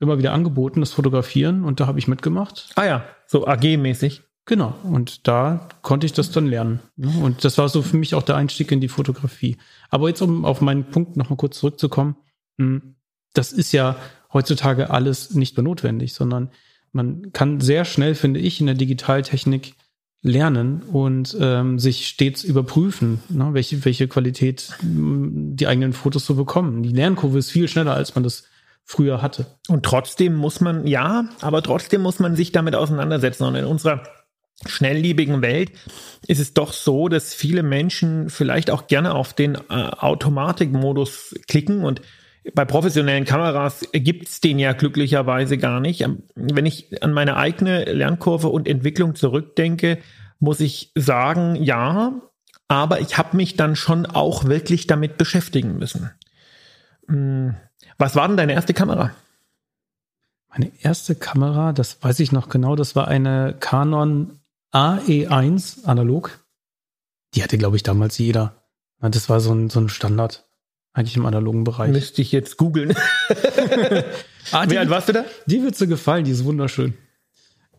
immer 0.00 0.18
wieder 0.18 0.32
angeboten, 0.32 0.80
das 0.80 0.92
Fotografieren 0.92 1.64
und 1.64 1.80
da 1.80 1.86
habe 1.86 1.98
ich 1.98 2.08
mitgemacht. 2.08 2.70
Ah 2.76 2.84
ja, 2.84 3.04
so 3.26 3.46
AG-mäßig. 3.46 4.22
Genau, 4.46 4.74
und 4.82 5.26
da 5.26 5.68
konnte 5.80 6.04
ich 6.04 6.12
das 6.12 6.30
dann 6.30 6.46
lernen. 6.46 6.80
Und 6.98 7.44
das 7.44 7.56
war 7.56 7.70
so 7.70 7.80
für 7.80 7.96
mich 7.96 8.14
auch 8.14 8.22
der 8.22 8.36
Einstieg 8.36 8.70
in 8.72 8.80
die 8.80 8.88
Fotografie. 8.88 9.56
Aber 9.88 10.08
jetzt, 10.08 10.20
um 10.20 10.44
auf 10.44 10.60
meinen 10.60 10.84
Punkt 10.84 11.16
nochmal 11.16 11.38
kurz 11.38 11.58
zurückzukommen, 11.58 12.16
hm, 12.58 12.96
das 13.32 13.52
ist 13.52 13.72
ja 13.72 13.96
heutzutage 14.34 14.90
alles 14.90 15.34
nicht 15.34 15.56
mehr 15.56 15.64
notwendig, 15.64 16.12
sondern 16.12 16.50
man 16.92 17.32
kann 17.32 17.60
sehr 17.60 17.84
schnell, 17.84 18.14
finde 18.14 18.40
ich, 18.40 18.60
in 18.60 18.66
der 18.66 18.74
Digitaltechnik 18.74 19.74
lernen 20.22 20.82
und 20.82 21.36
ähm, 21.38 21.78
sich 21.78 22.06
stets 22.06 22.44
überprüfen, 22.44 23.22
ne, 23.28 23.50
welche, 23.52 23.84
welche 23.84 24.08
Qualität 24.08 24.72
mm, 24.82 25.54
die 25.54 25.66
eigenen 25.66 25.92
Fotos 25.92 26.24
so 26.24 26.34
bekommen. 26.34 26.82
Die 26.82 26.92
Lernkurve 26.92 27.38
ist 27.38 27.50
viel 27.50 27.68
schneller, 27.68 27.94
als 27.94 28.14
man 28.14 28.24
das 28.24 28.44
früher 28.84 29.22
hatte. 29.22 29.46
Und 29.68 29.84
trotzdem 29.84 30.34
muss 30.34 30.60
man, 30.60 30.86
ja, 30.86 31.28
aber 31.40 31.62
trotzdem 31.62 32.02
muss 32.02 32.20
man 32.20 32.36
sich 32.36 32.52
damit 32.52 32.74
auseinandersetzen. 32.74 33.44
Und 33.44 33.54
in 33.54 33.66
unserer 33.66 34.02
schnelllebigen 34.66 35.42
Welt 35.42 35.72
ist 36.26 36.40
es 36.40 36.54
doch 36.54 36.72
so, 36.72 37.08
dass 37.08 37.34
viele 37.34 37.62
Menschen 37.62 38.30
vielleicht 38.30 38.70
auch 38.70 38.86
gerne 38.86 39.14
auf 39.14 39.34
den 39.34 39.56
äh, 39.56 39.58
Automatikmodus 39.68 41.34
klicken 41.48 41.84
und 41.84 42.00
bei 42.52 42.64
professionellen 42.64 43.24
Kameras 43.24 43.88
gibt 43.92 44.28
es 44.28 44.40
den 44.40 44.58
ja 44.58 44.72
glücklicherweise 44.72 45.56
gar 45.56 45.80
nicht. 45.80 46.02
Ähm, 46.02 46.24
wenn 46.34 46.66
ich 46.66 47.02
an 47.02 47.12
meine 47.12 47.36
eigene 47.36 47.84
Lernkurve 47.84 48.48
und 48.48 48.68
Entwicklung 48.68 49.14
zurückdenke, 49.14 49.98
muss 50.38 50.60
ich 50.60 50.92
sagen, 50.94 51.56
ja, 51.56 52.20
aber 52.68 53.00
ich 53.00 53.16
habe 53.16 53.36
mich 53.36 53.56
dann 53.56 53.76
schon 53.76 54.04
auch 54.06 54.44
wirklich 54.44 54.86
damit 54.86 55.16
beschäftigen 55.16 55.78
müssen. 55.78 56.10
Hm, 57.08 57.54
was 57.98 58.16
war 58.16 58.28
denn 58.28 58.36
deine 58.36 58.52
erste 58.52 58.74
Kamera? 58.74 59.12
Meine 60.50 60.70
erste 60.80 61.14
Kamera, 61.14 61.72
das 61.72 62.02
weiß 62.02 62.20
ich 62.20 62.30
noch 62.30 62.48
genau, 62.48 62.76
das 62.76 62.94
war 62.94 63.08
eine 63.08 63.56
Canon 63.58 64.38
AE1 64.72 65.84
analog. 65.84 66.44
Die 67.34 67.42
hatte, 67.42 67.58
glaube 67.58 67.76
ich, 67.76 67.82
damals 67.82 68.18
jeder. 68.18 68.62
Das 69.00 69.28
war 69.28 69.40
so 69.40 69.52
ein, 69.52 69.70
so 69.70 69.80
ein 69.80 69.88
Standard. 69.88 70.46
Eigentlich 70.94 71.16
im 71.16 71.26
analogen 71.26 71.64
Bereich. 71.64 71.90
Müsste 71.90 72.22
ich 72.22 72.30
jetzt 72.30 72.56
googeln. 72.56 72.94
ah, 74.52 74.64
Wie 74.68 74.78
alt 74.78 74.88
warst 74.88 75.08
du 75.08 75.12
da? 75.12 75.24
Die 75.46 75.62
wird 75.62 75.78
dir 75.78 75.88
gefallen, 75.88 76.24
die 76.24 76.30
ist 76.30 76.44
wunderschön. 76.44 76.94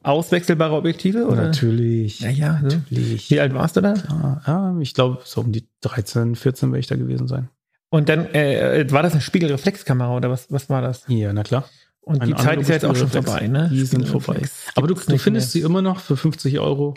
Auswechselbare 0.03 0.75
Objektive? 0.75 1.25
Oder? 1.25 1.43
Natürlich. 1.45 2.19
Ja, 2.19 2.29
ja, 2.29 2.59
natürlich. 2.61 3.31
Wie 3.31 3.39
alt 3.39 3.53
warst 3.53 3.77
du 3.77 3.81
da? 3.81 3.93
Ja, 3.93 4.41
ja 4.45 4.77
ich 4.81 4.93
glaube, 4.93 5.21
so 5.23 5.41
um 5.41 5.53
die 5.53 5.67
13, 5.81 6.35
14 6.35 6.69
werde 6.69 6.79
ich 6.79 6.87
da 6.87 6.95
gewesen 6.95 7.27
sein. 7.27 7.49
Und 7.89 8.09
dann, 8.09 8.25
äh, 8.33 8.85
war 8.91 9.01
das 9.01 9.13
eine 9.13 9.21
Spiegelreflexkamera 9.21 10.15
oder 10.15 10.29
was, 10.29 10.51
was 10.51 10.69
war 10.69 10.81
das? 10.81 11.05
Ja, 11.07 11.31
na 11.31 11.43
klar. 11.43 11.69
Und 12.01 12.21
Eine 12.21 12.35
die 12.35 12.41
Zeit 12.41 12.59
ist 12.59 12.67
ja 12.67 12.75
jetzt 12.75 12.85
auch 12.85 12.95
schon 12.95 13.09
vorbei, 13.09 13.47
ne? 13.47 13.69
Die 13.71 13.83
sind 13.83 14.07
vorbei. 14.07 14.41
Aber 14.75 14.87
du, 14.87 14.93
du 14.93 15.17
findest 15.17 15.53
sie 15.53 15.61
immer 15.61 15.81
noch 15.81 16.01
für 16.01 16.17
50 16.17 16.59
Euro. 16.59 16.93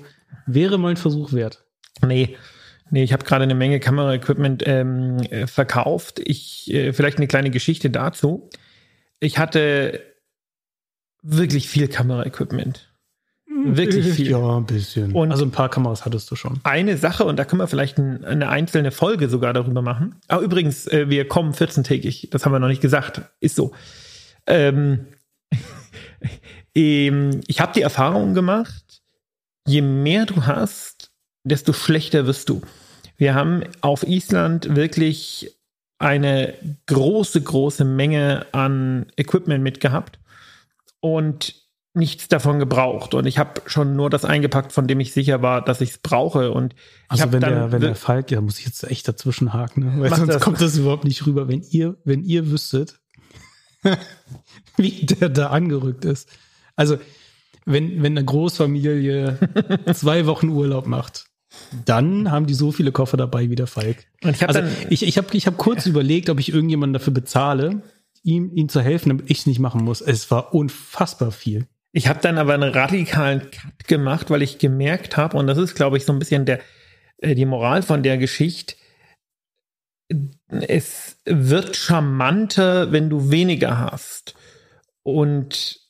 Wäre 0.46 0.76
mal 0.78 0.90
ein 0.90 0.96
Versuch 0.96 1.32
wert. 1.32 1.64
Nee. 2.04 2.36
Nee, 2.90 3.02
ich 3.02 3.12
habe 3.12 3.24
gerade 3.24 3.44
eine 3.44 3.54
Menge 3.54 3.80
Kameraequipment 3.80 4.62
ähm, 4.66 5.18
äh, 5.30 5.46
verkauft. 5.46 6.20
Ich, 6.24 6.72
äh, 6.72 6.92
vielleicht 6.92 7.18
eine 7.18 7.26
kleine 7.26 7.50
Geschichte 7.50 7.90
dazu. 7.90 8.50
Ich 9.20 9.38
hatte 9.38 10.00
wirklich 11.22 11.68
viel 11.68 11.88
Kameraequipment. 11.88 12.88
Wirklich 13.64 14.06
viel. 14.14 14.30
Ja, 14.30 14.56
ein 14.56 14.66
bisschen. 14.66 15.12
Und 15.12 15.32
also 15.32 15.44
ein 15.44 15.50
paar 15.50 15.68
Kameras 15.68 16.04
hattest 16.04 16.30
du 16.30 16.36
schon. 16.36 16.60
Eine 16.62 16.96
Sache, 16.96 17.24
und 17.24 17.38
da 17.38 17.44
können 17.44 17.60
wir 17.60 17.66
vielleicht 17.66 17.98
ein, 17.98 18.24
eine 18.24 18.48
einzelne 18.48 18.90
Folge 18.90 19.28
sogar 19.28 19.52
darüber 19.52 19.82
machen. 19.82 20.16
Aber 20.28 20.42
übrigens, 20.42 20.86
äh, 20.86 21.08
wir 21.08 21.26
kommen 21.26 21.52
14-tägig. 21.52 22.30
Das 22.30 22.44
haben 22.44 22.52
wir 22.52 22.60
noch 22.60 22.68
nicht 22.68 22.82
gesagt. 22.82 23.22
Ist 23.40 23.56
so. 23.56 23.72
Ähm, 24.46 25.06
ähm, 26.74 27.40
ich 27.46 27.60
habe 27.60 27.72
die 27.74 27.82
Erfahrung 27.82 28.34
gemacht, 28.34 29.02
je 29.66 29.82
mehr 29.82 30.26
du 30.26 30.46
hast, 30.46 30.97
desto 31.44 31.72
schlechter 31.72 32.26
wirst 32.26 32.48
du. 32.48 32.62
Wir 33.16 33.34
haben 33.34 33.64
auf 33.80 34.06
Island 34.06 34.76
wirklich 34.76 35.56
eine 35.98 36.54
große, 36.86 37.42
große 37.42 37.84
Menge 37.84 38.46
an 38.52 39.06
Equipment 39.16 39.62
mitgehabt 39.62 40.20
und 41.00 41.54
nichts 41.94 42.28
davon 42.28 42.58
gebraucht. 42.58 43.14
Und 43.14 43.26
ich 43.26 43.38
habe 43.38 43.60
schon 43.66 43.96
nur 43.96 44.08
das 44.08 44.24
eingepackt, 44.24 44.72
von 44.72 44.86
dem 44.86 45.00
ich 45.00 45.12
sicher 45.12 45.42
war, 45.42 45.62
dass 45.64 45.80
ich 45.80 45.90
es 45.90 45.98
brauche. 45.98 46.52
Und 46.52 46.74
also 47.08 47.32
wenn 47.32 47.40
der, 47.40 47.72
wenn 47.72 47.80
der 47.80 47.94
Falk, 47.96 48.30
ja, 48.30 48.40
muss 48.40 48.58
ich 48.58 48.66
jetzt 48.66 48.84
echt 48.84 49.08
dazwischen 49.08 49.52
haken, 49.52 49.80
ne? 49.80 50.00
weil 50.00 50.14
sonst 50.14 50.34
das. 50.34 50.42
kommt 50.42 50.60
das 50.60 50.76
überhaupt 50.76 51.04
nicht 51.04 51.26
rüber. 51.26 51.48
Wenn 51.48 51.62
ihr, 51.62 51.96
wenn 52.04 52.22
ihr 52.22 52.50
wüsstet, 52.50 53.00
wie 54.76 55.06
der 55.06 55.28
da 55.28 55.48
angerückt 55.48 56.04
ist. 56.04 56.28
Also, 56.76 56.98
wenn, 57.64 58.02
wenn 58.02 58.16
eine 58.16 58.24
Großfamilie 58.24 59.38
zwei 59.92 60.26
Wochen 60.26 60.48
Urlaub 60.48 60.86
macht, 60.86 61.27
dann 61.84 62.30
haben 62.30 62.46
die 62.46 62.54
so 62.54 62.72
viele 62.72 62.92
Koffer 62.92 63.16
dabei 63.16 63.50
wie 63.50 63.56
der 63.56 63.66
Falk. 63.66 64.06
Und 64.22 64.36
ich 64.36 64.42
habe 64.42 64.54
also, 64.54 64.76
ich, 64.90 65.06
ich 65.06 65.18
hab, 65.18 65.34
ich 65.34 65.46
hab 65.46 65.56
kurz 65.58 65.86
überlegt, 65.86 66.30
ob 66.30 66.40
ich 66.40 66.52
irgendjemanden 66.52 66.94
dafür 66.94 67.12
bezahle, 67.12 67.82
ihm, 68.22 68.50
ihm 68.54 68.68
zu 68.68 68.80
helfen, 68.80 69.10
damit 69.10 69.30
ich 69.30 69.40
es 69.40 69.46
nicht 69.46 69.58
machen 69.58 69.84
muss. 69.84 70.00
Es 70.00 70.30
war 70.30 70.54
unfassbar 70.54 71.32
viel. 71.32 71.66
Ich 71.92 72.08
habe 72.08 72.20
dann 72.20 72.38
aber 72.38 72.54
einen 72.54 72.72
radikalen 72.72 73.50
Cut 73.50 73.86
gemacht, 73.86 74.30
weil 74.30 74.42
ich 74.42 74.58
gemerkt 74.58 75.16
habe, 75.16 75.36
und 75.36 75.46
das 75.46 75.58
ist, 75.58 75.74
glaube 75.74 75.96
ich, 75.96 76.04
so 76.04 76.12
ein 76.12 76.18
bisschen 76.18 76.44
der, 76.44 76.60
äh, 77.18 77.34
die 77.34 77.46
Moral 77.46 77.82
von 77.82 78.02
der 78.02 78.18
Geschichte, 78.18 78.76
es 80.48 81.18
wird 81.24 81.76
charmanter, 81.76 82.92
wenn 82.92 83.10
du 83.10 83.30
weniger 83.30 83.78
hast. 83.78 84.34
Und 85.02 85.80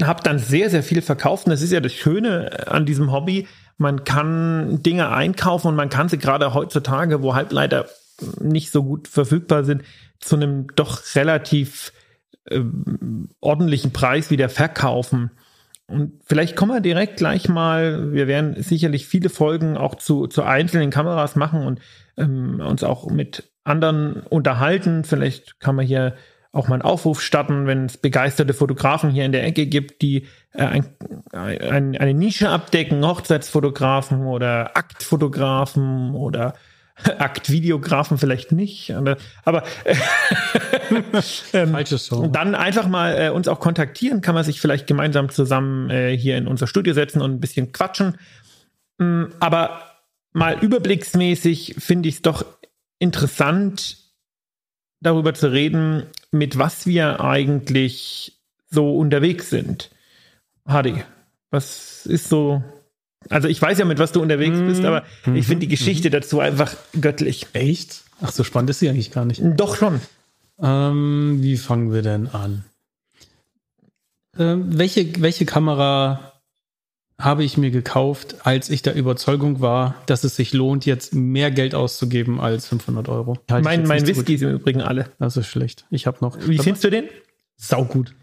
habe 0.00 0.22
dann 0.22 0.38
sehr, 0.38 0.70
sehr 0.70 0.82
viel 0.82 1.02
verkauft. 1.02 1.46
Und 1.46 1.50
das 1.50 1.62
ist 1.62 1.72
ja 1.72 1.80
das 1.80 1.92
Schöne 1.92 2.68
an 2.68 2.86
diesem 2.86 3.12
Hobby. 3.12 3.46
Man 3.82 4.04
kann 4.04 4.82
Dinge 4.82 5.10
einkaufen 5.10 5.66
und 5.68 5.76
man 5.76 5.90
kann 5.90 6.08
sie 6.08 6.18
gerade 6.18 6.54
heutzutage, 6.54 7.20
wo 7.20 7.34
Halbleiter 7.34 7.86
nicht 8.40 8.70
so 8.70 8.84
gut 8.84 9.08
verfügbar 9.08 9.64
sind, 9.64 9.82
zu 10.20 10.36
einem 10.36 10.68
doch 10.76 11.02
relativ 11.16 11.92
äh, 12.44 12.60
ordentlichen 13.40 13.92
Preis 13.92 14.30
wieder 14.30 14.48
verkaufen. 14.48 15.32
Und 15.88 16.12
vielleicht 16.24 16.54
kommen 16.54 16.72
wir 16.72 16.80
direkt 16.80 17.16
gleich 17.16 17.48
mal, 17.48 18.12
wir 18.12 18.28
werden 18.28 18.62
sicherlich 18.62 19.06
viele 19.06 19.28
Folgen 19.28 19.76
auch 19.76 19.96
zu, 19.96 20.28
zu 20.28 20.44
einzelnen 20.44 20.90
Kameras 20.90 21.34
machen 21.34 21.66
und 21.66 21.80
ähm, 22.16 22.60
uns 22.60 22.84
auch 22.84 23.10
mit 23.10 23.50
anderen 23.64 24.22
unterhalten. 24.22 25.02
Vielleicht 25.02 25.58
kann 25.58 25.74
man 25.74 25.84
hier 25.84 26.14
auch 26.52 26.68
mal 26.68 26.76
einen 26.76 26.82
Aufruf 26.82 27.22
starten, 27.22 27.66
wenn 27.66 27.86
es 27.86 27.96
begeisterte 27.96 28.52
Fotografen 28.52 29.10
hier 29.10 29.24
in 29.24 29.32
der 29.32 29.44
Ecke 29.44 29.66
gibt, 29.66 30.02
die 30.02 30.26
äh, 30.52 30.64
ein, 30.64 30.86
ein, 31.32 31.96
eine 31.96 32.14
Nische 32.14 32.50
abdecken, 32.50 33.04
Hochzeitsfotografen 33.04 34.26
oder 34.26 34.76
Aktfotografen 34.76 36.14
oder 36.14 36.54
Aktvideografen 37.18 38.18
vielleicht 38.18 38.52
nicht, 38.52 38.90
aber, 38.90 39.16
aber 39.44 39.64
äh, 39.84 39.96
ähm, 41.54 41.74
dann 42.30 42.54
einfach 42.54 42.86
mal 42.86 43.18
äh, 43.18 43.30
uns 43.30 43.48
auch 43.48 43.60
kontaktieren, 43.60 44.20
kann 44.20 44.34
man 44.34 44.44
sich 44.44 44.60
vielleicht 44.60 44.86
gemeinsam 44.86 45.30
zusammen 45.30 45.88
äh, 45.88 46.16
hier 46.16 46.36
in 46.36 46.46
unser 46.46 46.66
Studio 46.66 46.92
setzen 46.92 47.22
und 47.22 47.32
ein 47.32 47.40
bisschen 47.40 47.72
quatschen. 47.72 48.18
Ähm, 49.00 49.32
aber 49.40 49.80
mal 50.32 50.58
überblicksmäßig 50.60 51.76
finde 51.78 52.10
ich 52.10 52.16
es 52.16 52.22
doch 52.22 52.44
interessant, 52.98 54.01
darüber 55.02 55.34
zu 55.34 55.52
reden, 55.52 56.04
mit 56.30 56.58
was 56.58 56.86
wir 56.86 57.20
eigentlich 57.20 58.38
so 58.70 58.96
unterwegs 58.96 59.50
sind. 59.50 59.90
Hadi, 60.66 61.02
was 61.50 62.06
ist 62.06 62.28
so. 62.28 62.62
Also 63.28 63.48
ich 63.48 63.60
weiß 63.60 63.78
ja, 63.78 63.84
mit 63.84 63.98
was 63.98 64.12
du 64.12 64.20
unterwegs 64.20 64.58
bist, 64.58 64.80
mhm. 64.80 64.86
aber 64.86 65.04
mhm. 65.26 65.36
ich 65.36 65.46
finde 65.46 65.66
die 65.66 65.70
Geschichte 65.70 66.08
mhm. 66.08 66.12
dazu 66.12 66.40
einfach 66.40 66.74
göttlich. 67.00 67.46
Echt? 67.52 68.02
Ach, 68.20 68.32
so 68.32 68.44
spannend 68.44 68.70
ist 68.70 68.78
sie 68.78 68.88
eigentlich 68.88 69.12
gar 69.12 69.24
nicht. 69.24 69.42
Doch 69.56 69.76
schon. 69.76 70.00
Ähm, 70.60 71.38
wie 71.40 71.56
fangen 71.56 71.92
wir 71.92 72.02
denn 72.02 72.28
an? 72.28 72.64
Ähm, 74.38 74.78
welche, 74.78 75.20
welche 75.20 75.44
Kamera 75.44 76.31
habe 77.22 77.44
ich 77.44 77.56
mir 77.56 77.70
gekauft, 77.70 78.36
als 78.44 78.68
ich 78.68 78.82
der 78.82 78.94
Überzeugung 78.94 79.60
war, 79.60 79.94
dass 80.06 80.24
es 80.24 80.36
sich 80.36 80.52
lohnt, 80.52 80.86
jetzt 80.86 81.14
mehr 81.14 81.50
Geld 81.50 81.74
auszugeben 81.74 82.40
als 82.40 82.68
500 82.68 83.08
Euro. 83.08 83.38
Halt 83.50 83.64
mein 83.64 83.86
mein 83.86 84.06
Whisky 84.06 84.34
ist 84.34 84.42
im 84.42 84.50
Übrigen 84.50 84.80
alle. 84.80 85.06
Das 85.18 85.36
ist 85.36 85.46
schlecht. 85.46 85.86
Ich 85.90 86.06
habe 86.06 86.18
noch. 86.20 86.36
Wie 86.46 86.58
findest 86.58 86.84
du 86.84 86.90
den? 86.90 87.04
Sau 87.56 87.84
gut. 87.84 88.14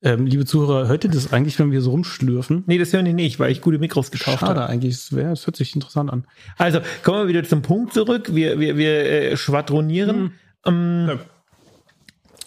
Ähm, 0.00 0.26
liebe 0.26 0.44
Zuhörer, 0.44 0.86
hört 0.86 1.02
ihr 1.02 1.10
das 1.10 1.32
eigentlich, 1.32 1.58
wenn 1.58 1.72
wir 1.72 1.80
so 1.80 1.90
rumschlürfen? 1.90 2.62
Nee, 2.66 2.78
das 2.78 2.92
hören 2.92 3.04
die 3.04 3.12
nicht, 3.12 3.40
weil 3.40 3.50
ich 3.50 3.60
gute 3.60 3.80
Mikros 3.80 4.12
gekauft 4.12 4.42
habe. 4.42 4.60
Schade 4.60 4.68
eigentlich, 4.68 4.94
es 4.94 5.10
hört 5.10 5.56
sich 5.56 5.74
interessant 5.74 6.12
an. 6.12 6.24
Also, 6.56 6.78
kommen 7.02 7.22
wir 7.22 7.28
wieder 7.28 7.42
zum 7.42 7.62
Punkt 7.62 7.94
zurück. 7.94 8.32
Wir, 8.32 8.60
wir, 8.60 8.76
wir 8.76 9.04
äh, 9.06 9.36
schwadronieren. 9.36 10.16
Hm. 10.16 10.32
Ähm, 10.66 11.06
ja 11.08 11.18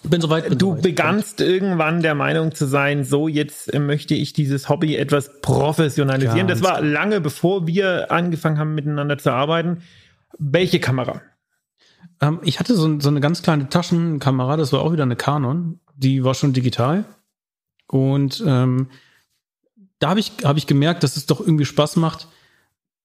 bin 0.09 0.21
soweit. 0.21 0.49
Bin 0.49 0.57
du 0.57 0.71
soweit. 0.71 0.81
begannst 0.81 1.41
irgendwann 1.41 2.01
der 2.01 2.15
Meinung 2.15 2.53
zu 2.53 2.65
sein, 2.65 3.03
so 3.03 3.27
jetzt 3.27 3.73
äh, 3.73 3.79
möchte 3.79 4.15
ich 4.15 4.33
dieses 4.33 4.69
Hobby 4.69 4.95
etwas 4.95 5.41
professionalisieren. 5.41 6.47
Ganz 6.47 6.61
das 6.61 6.69
war 6.69 6.81
lange 6.81 7.21
bevor 7.21 7.67
wir 7.67 8.11
angefangen 8.11 8.57
haben, 8.57 8.75
miteinander 8.75 9.17
zu 9.17 9.31
arbeiten. 9.31 9.83
Welche 10.37 10.79
Kamera? 10.79 11.21
Ähm, 12.21 12.39
ich 12.43 12.59
hatte 12.59 12.75
so, 12.75 12.99
so, 12.99 13.09
eine 13.09 13.19
ganz 13.19 13.41
kleine 13.41 13.69
Taschenkamera, 13.69 14.57
das 14.57 14.71
war 14.73 14.81
auch 14.81 14.93
wieder 14.93 15.03
eine 15.03 15.15
Canon. 15.15 15.79
Die 15.95 16.23
war 16.23 16.33
schon 16.33 16.53
digital. 16.53 17.05
Und 17.87 18.43
ähm, 18.45 18.87
da 19.99 20.09
habe 20.09 20.19
ich, 20.19 20.31
hab 20.43 20.57
ich 20.57 20.67
gemerkt, 20.67 21.03
dass 21.03 21.17
es 21.17 21.25
doch 21.25 21.41
irgendwie 21.41 21.65
Spaß 21.65 21.97
macht, 21.97 22.27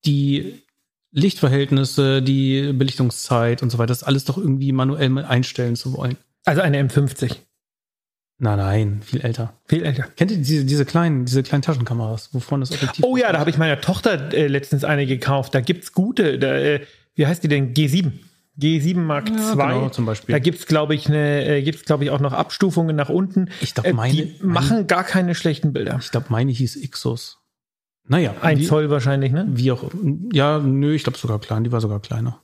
die 0.06 0.62
Lichtverhältnisse, 1.12 2.22
die 2.22 2.72
Belichtungszeit 2.72 3.62
und 3.62 3.70
so 3.70 3.78
weiter, 3.78 3.88
das 3.88 4.02
alles 4.02 4.24
doch 4.24 4.38
irgendwie 4.38 4.72
manuell 4.72 5.18
einstellen 5.18 5.76
zu 5.76 5.92
wollen. 5.92 6.16
Also 6.46 6.62
eine 6.62 6.80
M50. 6.82 7.36
Nein, 8.38 8.58
nein, 8.58 9.00
viel 9.02 9.20
älter. 9.22 9.54
Viel 9.66 9.82
älter. 9.82 10.04
Kennt 10.16 10.30
ihr 10.30 10.36
diese, 10.36 10.64
diese 10.64 10.84
kleinen, 10.84 11.24
diese 11.24 11.42
kleinen 11.42 11.62
Taschenkameras, 11.62 12.32
wovon 12.32 12.60
das 12.60 12.70
Objektiv? 12.70 13.04
Oh 13.04 13.16
ja, 13.16 13.32
da 13.32 13.38
habe 13.38 13.50
ich 13.50 13.58
meiner 13.58 13.80
Tochter 13.80 14.32
äh, 14.32 14.46
letztens 14.46 14.84
eine 14.84 15.06
gekauft. 15.06 15.54
Da 15.54 15.60
gibt's 15.60 15.92
gute. 15.92 16.38
Da, 16.38 16.54
äh, 16.54 16.80
wie 17.14 17.26
heißt 17.26 17.42
die 17.42 17.48
denn? 17.48 17.74
G7. 17.74 18.12
G7 18.58 18.96
Mark 18.98 19.28
II. 19.28 19.36
Ja, 19.36 19.54
genau, 19.54 19.88
zum 19.88 20.06
Beispiel. 20.06 20.34
Da 20.34 20.38
gibt's 20.38 20.66
glaube 20.66 20.94
ich 20.94 21.08
äh, 21.08 21.62
gibt's 21.62 21.84
glaube 21.84 22.04
ich 22.04 22.10
auch 22.10 22.20
noch 22.20 22.32
Abstufungen 22.32 22.94
nach 22.94 23.08
unten. 23.08 23.50
Ich 23.60 23.74
glaube 23.74 23.92
meine, 23.94 24.12
die 24.12 24.34
machen 24.40 24.86
gar 24.86 25.04
keine 25.04 25.34
schlechten 25.34 25.72
Bilder. 25.72 25.98
Ich 26.00 26.10
glaube 26.10 26.26
meine 26.30 26.52
hieß 26.52 26.76
Ixos. 26.76 27.38
Naja, 28.08 28.34
ein 28.40 28.58
wie, 28.58 28.66
Zoll 28.66 28.88
wahrscheinlich, 28.88 29.32
ne? 29.32 29.46
Wie 29.48 29.72
auch, 29.72 29.90
ja, 30.32 30.58
nö, 30.60 30.94
ich 30.94 31.02
glaube 31.02 31.18
sogar 31.18 31.40
klein. 31.40 31.64
Die 31.64 31.72
war 31.72 31.80
sogar 31.80 32.00
kleiner. 32.00 32.40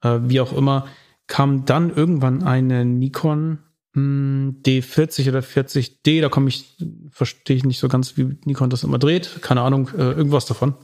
Äh, 0.00 0.20
wie 0.22 0.40
auch 0.40 0.52
immer 0.52 0.86
kam 1.26 1.64
dann 1.64 1.94
irgendwann 1.94 2.42
eine 2.42 2.84
Nikon 2.84 3.58
hm, 3.94 4.60
D40 4.64 5.28
oder 5.28 5.40
40D, 5.40 6.20
da 6.20 6.28
komme 6.28 6.48
ich, 6.48 6.76
verstehe 7.10 7.56
ich 7.56 7.64
nicht 7.64 7.78
so 7.78 7.88
ganz, 7.88 8.16
wie 8.16 8.36
Nikon 8.44 8.70
das 8.70 8.84
immer 8.84 8.98
dreht, 8.98 9.42
keine 9.42 9.62
Ahnung, 9.62 9.88
äh, 9.96 10.12
irgendwas 10.12 10.46
davon. 10.46 10.74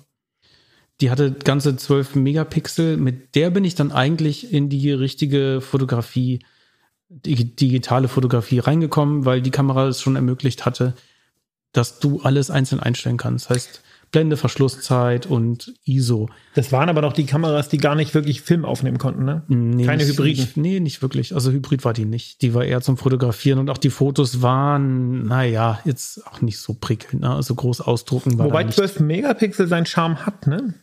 Die 1.01 1.11
hatte 1.11 1.33
ganze 1.33 1.77
12 1.77 2.17
Megapixel, 2.17 2.97
mit 2.97 3.35
der 3.35 3.51
bin 3.51 3.65
ich 3.65 3.75
dann 3.77 3.93
eigentlich 3.93 4.53
in 4.53 4.69
die 4.69 4.91
richtige 4.91 5.61
Fotografie, 5.61 6.41
die 7.09 7.57
digitale 7.57 8.09
Fotografie 8.09 8.59
reingekommen, 8.59 9.25
weil 9.25 9.41
die 9.41 9.53
Kamera 9.53 9.87
es 9.89 10.03
schon 10.03 10.17
ermöglicht 10.17 10.67
hatte, 10.67 10.95
dass 11.73 12.01
du 12.01 12.21
alles 12.21 12.51
einzeln 12.51 12.81
einstellen 12.81 13.17
kannst. 13.17 13.49
Das 13.49 13.57
heißt, 13.57 13.83
Blende, 14.11 14.37
Verschlusszeit 14.37 15.27
und 15.27 15.75
ISO. 15.85 16.29
Das 16.55 16.73
waren 16.73 16.89
aber 16.89 17.03
noch 17.03 17.13
die 17.13 17.27
Kameras, 17.27 17.69
die 17.69 17.79
gar 17.79 17.95
nicht 17.95 18.15
wirklich 18.15 18.41
Film 18.41 18.65
aufnehmen 18.65 18.99
konnten, 18.99 19.25
ne? 19.25 19.43
Nee, 19.49 19.85
Keine 19.85 20.05
nicht, 20.05 20.13
Hybriden. 20.13 20.45
Nicht, 20.45 20.57
nee, 20.57 20.81
nicht 20.81 21.03
wirklich. 21.03 21.35
Also 21.35 21.51
Hybrid 21.51 21.85
war 21.85 21.93
die 21.93 22.05
nicht. 22.05 22.43
Die 22.43 22.55
war 22.55 22.65
eher 22.65 22.81
zum 22.81 22.97
Fotografieren 22.97 23.59
und 23.59 23.71
auch 23.71 23.79
die 23.79 23.91
Fotos 23.91 24.41
waren, 24.41 25.27
naja, 25.27 25.81
jetzt 25.85 26.27
auch 26.27 26.41
nicht 26.41 26.59
so 26.59 26.75
prickelnd, 26.75 27.23
ne? 27.23 27.31
also 27.31 27.55
groß 27.55 27.81
ausdrucken 27.83 28.39
war 28.39 28.47
Wobei 28.47 28.63
da 28.63 28.67
nicht. 28.67 28.77
12 28.77 29.01
Megapixel 29.01 29.69
seinen 29.69 29.87
Charme 29.87 30.25
hat, 30.25 30.47
ne? 30.47 30.75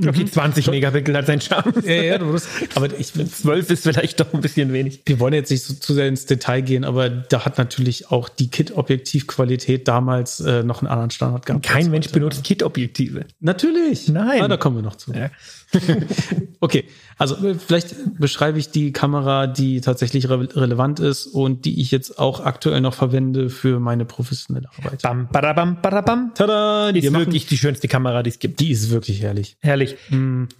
Okay, 0.00 0.24
20 0.26 0.70
Megapixel 0.70 1.16
hat 1.16 1.26
seinen 1.26 1.40
Charme. 1.40 1.72
Ja, 1.84 1.92
ja, 1.94 2.18
du 2.18 2.26
musst, 2.26 2.48
aber 2.74 2.88
ich, 2.98 3.12
12 3.12 3.70
ist 3.70 3.82
vielleicht 3.82 4.20
doch 4.20 4.32
ein 4.32 4.40
bisschen 4.40 4.72
wenig. 4.72 5.02
wir 5.06 5.18
wollen 5.18 5.34
jetzt 5.34 5.50
nicht 5.50 5.64
so 5.64 5.74
zu 5.74 5.94
sehr 5.94 6.06
ins 6.06 6.26
Detail 6.26 6.60
gehen, 6.62 6.84
aber 6.84 7.08
da 7.08 7.44
hat 7.44 7.58
natürlich 7.58 8.10
auch 8.10 8.28
die 8.28 8.48
Kit-Objektivqualität 8.48 9.88
damals 9.88 10.40
äh, 10.40 10.62
noch 10.62 10.82
einen 10.82 10.88
anderen 10.88 11.10
Standard 11.10 11.46
gehabt. 11.46 11.64
Kein 11.64 11.90
Mensch 11.90 12.06
heute. 12.06 12.18
benutzt 12.20 12.44
Kit-Objektive. 12.44 13.26
Natürlich. 13.40 14.08
Nein. 14.08 14.42
Ah, 14.42 14.48
da 14.48 14.56
kommen 14.56 14.76
wir 14.76 14.82
noch 14.82 14.96
zu. 14.96 15.12
Ja. 15.12 15.30
Okay, 16.60 16.84
also 17.18 17.36
äh, 17.46 17.54
vielleicht 17.54 18.18
beschreibe 18.18 18.58
ich 18.58 18.70
die 18.70 18.90
Kamera, 18.92 19.46
die 19.46 19.80
tatsächlich 19.80 20.28
re 20.28 20.48
relevant 20.56 20.98
ist 20.98 21.26
und 21.26 21.64
die 21.64 21.80
ich 21.80 21.92
jetzt 21.92 22.18
auch 22.18 22.44
aktuell 22.44 22.80
noch 22.80 22.94
verwende 22.94 23.48
für 23.48 23.78
meine 23.78 24.04
professionelle 24.04 24.68
Arbeit. 24.76 25.02
Bam, 25.02 25.28
badabam, 25.30 25.80
badabam. 25.80 26.32
Tada! 26.34 26.88
Ist 26.88 27.02
Wir 27.02 27.12
machen, 27.12 27.26
wirklich 27.26 27.46
die 27.46 27.58
schönste 27.58 27.86
Kamera, 27.86 28.24
die 28.24 28.30
es 28.30 28.40
gibt. 28.40 28.58
die 28.58 28.72
ist 28.72 28.90
wirklich 28.90 29.22
herrlich. 29.22 29.56
Herrlich. 29.60 29.94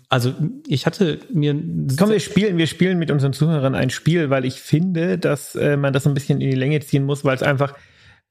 Also 0.09 0.35
ich 0.69 0.87
hatte 0.87 1.19
mir 1.33 1.55
Komm, 1.99 2.11
wir 2.11 2.21
spielen, 2.21 2.57
wir 2.59 2.69
spielen 2.69 2.99
mit 3.01 3.11
unseren 3.11 3.33
Zuhörern 3.33 3.75
ein 3.75 3.91
Spiel, 3.91 4.31
weil 4.31 4.45
ich 4.45 4.61
finde, 4.61 5.19
dass 5.19 5.57
äh, 5.57 5.77
man 5.77 5.93
das 5.93 6.05
so 6.05 6.11
ein 6.11 6.15
bisschen 6.15 6.41
in 6.41 6.49
die 6.51 6.57
Länge 6.57 6.79
ziehen 6.79 7.03
muss, 7.05 7.25
weil 7.25 7.35
es 7.35 7.43
einfach 7.43 7.75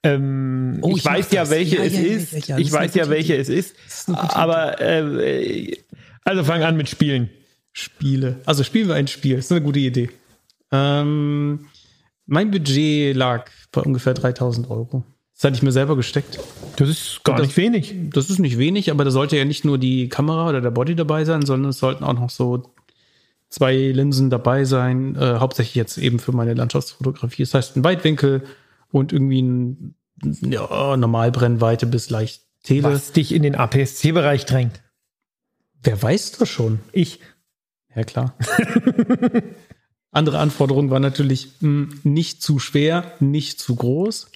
ähm, 0.04 0.78
Oh, 0.84 0.92
ich, 0.92 0.98
ich 0.98 1.06
weiß 1.06 1.32
ja, 1.32 1.50
welche 1.50 1.78
Ja, 1.78 1.84
es 1.84 1.94
ja, 1.94 2.02
ist. 2.02 2.48
ja, 2.48 2.58
ich 2.60 2.68
ist 2.68 2.74
weiß 2.74 2.94
ja, 2.96 3.10
welche 3.10 3.34
Idee. 3.34 3.42
es 3.42 3.50
ist. 3.50 3.76
ist 3.88 4.10
Aber 4.10 4.80
äh, 4.80 5.76
also 6.28 6.44
fang 6.44 6.64
an 6.64 6.78
mit 6.78 6.90
Spielen. 6.90 7.30
Spiele. 7.72 8.42
Also 8.46 8.64
spielen 8.64 8.88
wir 8.88 8.96
ein 8.96 9.08
Spiel. 9.08 9.38
Ist 9.38 9.52
eine 9.52 9.62
gute 9.62 9.80
Idee. 9.80 10.10
Ähm, 10.72 11.68
mein 12.26 12.52
Budget 12.52 13.16
lag 13.16 13.50
bei 13.72 13.82
ungefähr 13.82 14.14
3000 14.14 14.70
Euro. 14.70 15.04
Das 15.36 15.44
hatte 15.44 15.56
ich 15.56 15.62
mir 15.64 15.72
selber 15.72 15.96
gesteckt. 15.96 16.40
Das 16.78 16.90
ist 16.90 17.22
gar 17.24 17.38
das- 17.38 17.48
nicht 17.48 17.58
wenig. 17.58 17.94
Das 18.12 18.30
ist 18.30 18.40
nicht 18.40 18.58
wenig, 18.58 18.90
aber 18.90 19.06
da 19.06 19.12
sollte 19.12 19.38
ja 19.38 19.46
nicht 19.46 19.66
nur 19.66 19.78
die 19.78 20.10
Kamera 20.10 20.50
oder 20.50 20.62
der 20.62 20.72
Body 20.72 20.96
dabei 20.96 21.26
sein, 21.26 21.44
sondern 21.46 21.70
es 21.70 21.78
sollten 21.80 22.04
auch 22.04 22.14
noch 22.14 22.30
so 22.32 22.74
zwei 23.50 23.76
Linsen 23.76 24.30
dabei 24.30 24.66
sein, 24.66 25.16
äh, 25.16 25.36
hauptsächlich 25.38 25.76
jetzt 25.76 25.98
eben 25.98 26.20
für 26.20 26.32
meine 26.32 26.56
Landschaftsfotografie. 26.56 27.44
Das 27.44 27.54
heißt, 27.54 27.78
ein 27.78 27.84
Weitwinkel 27.84 28.44
und 28.92 29.14
irgendwie 29.14 29.42
ein 29.42 29.96
ja, 30.42 30.98
Normalbrennweite 30.98 31.86
bis 31.86 32.10
leicht 32.10 32.42
Tele. 32.64 32.84
Was 32.84 33.12
dich 33.12 33.34
in 33.34 33.44
den 33.44 33.56
APS-C-Bereich 33.56 34.46
drängt. 34.46 34.82
Wer 35.84 36.02
weiß 36.02 36.34
das 36.34 36.50
schon? 36.50 36.80
Ich. 36.92 37.20
Ja, 37.96 38.04
klar. 38.04 38.36
Andere 40.12 40.40
Anforderung 40.40 40.90
war 40.90 41.00
natürlich 41.00 41.52
mh, 41.60 41.90
nicht 42.04 42.42
zu 42.42 42.60
schwer, 42.60 43.14
nicht 43.20 43.60
zu 43.60 43.76
groß. 43.76 44.32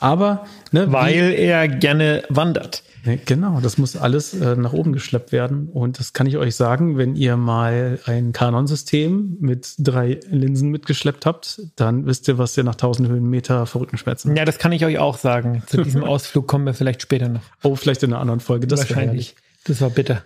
Aber, 0.00 0.46
ne, 0.72 0.90
Weil 0.90 1.34
er 1.38 1.68
gerne 1.68 2.24
wandert. 2.28 2.82
wie, 3.04 3.10
ne, 3.10 3.18
genau, 3.24 3.60
das 3.60 3.78
muss 3.78 3.94
alles 3.96 4.34
äh, 4.34 4.56
nach 4.56 4.72
oben 4.72 4.92
geschleppt 4.92 5.30
werden. 5.30 5.68
Und 5.68 6.00
das 6.00 6.14
kann 6.14 6.26
ich 6.26 6.36
euch 6.36 6.56
sagen, 6.56 6.98
wenn 6.98 7.14
ihr 7.14 7.36
mal 7.36 8.00
ein 8.06 8.32
Canon-System 8.32 9.36
mit 9.38 9.74
drei 9.78 10.18
Linsen 10.28 10.70
mitgeschleppt 10.70 11.26
habt, 11.26 11.60
dann 11.76 12.06
wisst 12.06 12.26
ihr, 12.26 12.38
was 12.38 12.56
ihr 12.56 12.64
nach 12.64 12.74
1000 12.74 13.08
Höhenmeter 13.08 13.66
vor 13.66 13.82
Rückenschmerzen 13.82 14.30
habt. 14.30 14.38
Ja, 14.38 14.44
das 14.44 14.58
kann 14.58 14.72
ich 14.72 14.84
euch 14.84 14.98
auch 14.98 15.16
sagen. 15.16 15.62
Zu 15.68 15.82
diesem 15.82 16.02
Ausflug 16.04 16.48
kommen 16.48 16.66
wir 16.66 16.74
vielleicht 16.74 17.02
später 17.02 17.28
noch. 17.28 17.42
Oh, 17.62 17.76
vielleicht 17.76 18.02
in 18.02 18.12
einer 18.12 18.20
anderen 18.20 18.40
Folge. 18.40 18.66
Das 18.66 18.88
wäre 18.90 19.00
herrlich. 19.00 19.36
Das 19.64 19.80
war 19.80 19.90
bitter. 19.90 20.24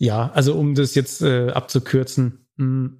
Ja, 0.00 0.30
also 0.32 0.54
um 0.54 0.74
das 0.74 0.94
jetzt 0.94 1.20
äh, 1.20 1.50
abzukürzen, 1.50 2.46
mh, 2.56 2.92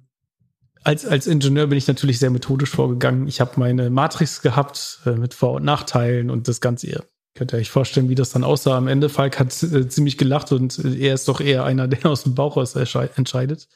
als, 0.83 1.03
als 1.03 1.25
Ingenieur 1.25 1.65
bin 1.65 1.77
ich 1.77 1.87
natürlich 1.87 2.19
sehr 2.19 2.29
methodisch 2.29 2.69
vorgegangen. 2.69 3.27
Ich 3.27 3.41
habe 3.41 3.59
meine 3.59 3.89
Matrix 3.89 4.43
gehabt 4.43 4.99
äh, 5.07 5.11
mit 5.11 5.33
Vor- 5.33 5.53
und 5.53 5.65
Nachteilen 5.65 6.29
und 6.29 6.47
das 6.47 6.61
Ganze. 6.61 6.87
Ihr 6.87 7.03
könnt 7.33 7.53
ihr 7.53 7.57
euch 7.57 7.71
vorstellen, 7.71 8.09
wie 8.09 8.15
das 8.15 8.29
dann 8.29 8.43
aussah. 8.43 8.77
Am 8.77 8.87
Ende 8.87 9.09
Falk 9.09 9.39
hat 9.39 9.47
äh, 9.63 9.87
ziemlich 9.87 10.19
gelacht 10.19 10.51
und 10.51 10.77
äh, 10.77 10.95
er 10.95 11.15
ist 11.15 11.27
doch 11.27 11.41
eher 11.41 11.63
einer, 11.63 11.87
der 11.87 12.05
aus 12.05 12.23
dem 12.23 12.35
Bauch 12.35 12.55
raus 12.55 12.75
entscheidet. 12.75 13.67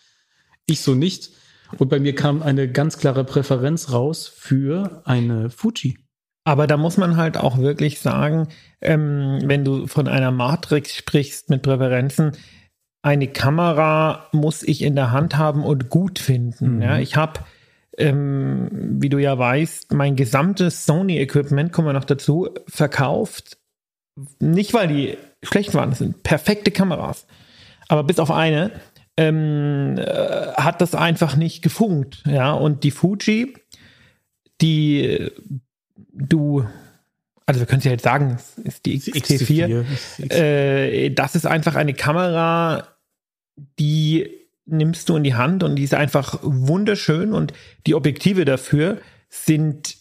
Ich 0.67 0.81
so 0.81 0.93
nicht. 0.93 1.31
Und 1.79 1.89
bei 1.89 1.99
mir 1.99 2.13
kam 2.13 2.43
eine 2.43 2.71
ganz 2.71 2.99
klare 2.99 3.23
Präferenz 3.23 3.91
raus 3.91 4.27
für 4.27 5.01
eine 5.05 5.49
Fuji. 5.49 5.97
Aber 6.43 6.67
da 6.67 6.77
muss 6.77 6.97
man 6.97 7.17
halt 7.17 7.37
auch 7.37 7.57
wirklich 7.57 7.99
sagen, 8.01 8.49
ähm, 8.81 9.39
wenn 9.45 9.65
du 9.65 9.87
von 9.87 10.07
einer 10.07 10.29
Matrix 10.29 10.93
sprichst 10.93 11.49
mit 11.49 11.63
Präferenzen, 11.63 12.33
eine 13.05 13.27
Kamera 13.27 14.27
muss 14.31 14.63
ich 14.63 14.81
in 14.81 14.95
der 14.95 15.11
Hand 15.11 15.37
haben 15.37 15.63
und 15.63 15.89
gut 15.89 16.17
finden. 16.17 16.77
Mhm. 16.77 16.81
Ja, 16.81 16.97
ich 16.97 17.15
habe, 17.15 17.39
ähm, 17.99 18.67
wie 18.99 19.09
du 19.09 19.19
ja 19.19 19.37
weißt, 19.37 19.93
mein 19.93 20.15
gesamtes 20.15 20.87
Sony-Equipment, 20.87 21.71
kommen 21.71 21.87
wir 21.87 21.93
noch 21.93 22.05
dazu, 22.05 22.49
verkauft. 22.67 23.59
Nicht, 24.39 24.73
weil 24.73 24.87
die 24.87 25.17
schlecht 25.43 25.75
waren, 25.75 25.91
das 25.91 25.99
sind 25.99 26.23
perfekte 26.23 26.71
Kameras. 26.71 27.27
Aber 27.87 28.03
bis 28.03 28.17
auf 28.17 28.31
eine 28.31 28.71
ähm, 29.17 29.99
äh, 29.99 30.53
hat 30.55 30.81
das 30.81 30.95
einfach 30.95 31.35
nicht 31.35 31.61
gefunkt. 31.61 32.23
Ja, 32.25 32.53
und 32.53 32.83
die 32.83 32.91
Fuji, 32.91 33.53
die 34.61 35.29
du, 36.11 36.65
also 37.45 37.59
wir 37.59 37.67
können 37.67 37.79
es 37.79 37.85
ja 37.85 37.91
jetzt 37.91 38.03
sagen, 38.03 38.35
es 38.35 38.57
ist 38.57 38.85
die 38.87 38.99
XT4. 38.99 39.85
Äh, 40.31 41.11
das 41.11 41.35
ist 41.35 41.45
einfach 41.45 41.75
eine 41.75 41.93
Kamera, 41.93 42.94
die 43.79 44.29
nimmst 44.65 45.09
du 45.09 45.15
in 45.15 45.23
die 45.23 45.35
Hand 45.35 45.63
und 45.63 45.75
die 45.75 45.83
ist 45.83 45.93
einfach 45.93 46.39
wunderschön 46.41 47.33
und 47.33 47.53
die 47.85 47.95
Objektive 47.95 48.45
dafür 48.45 48.99
sind 49.29 49.97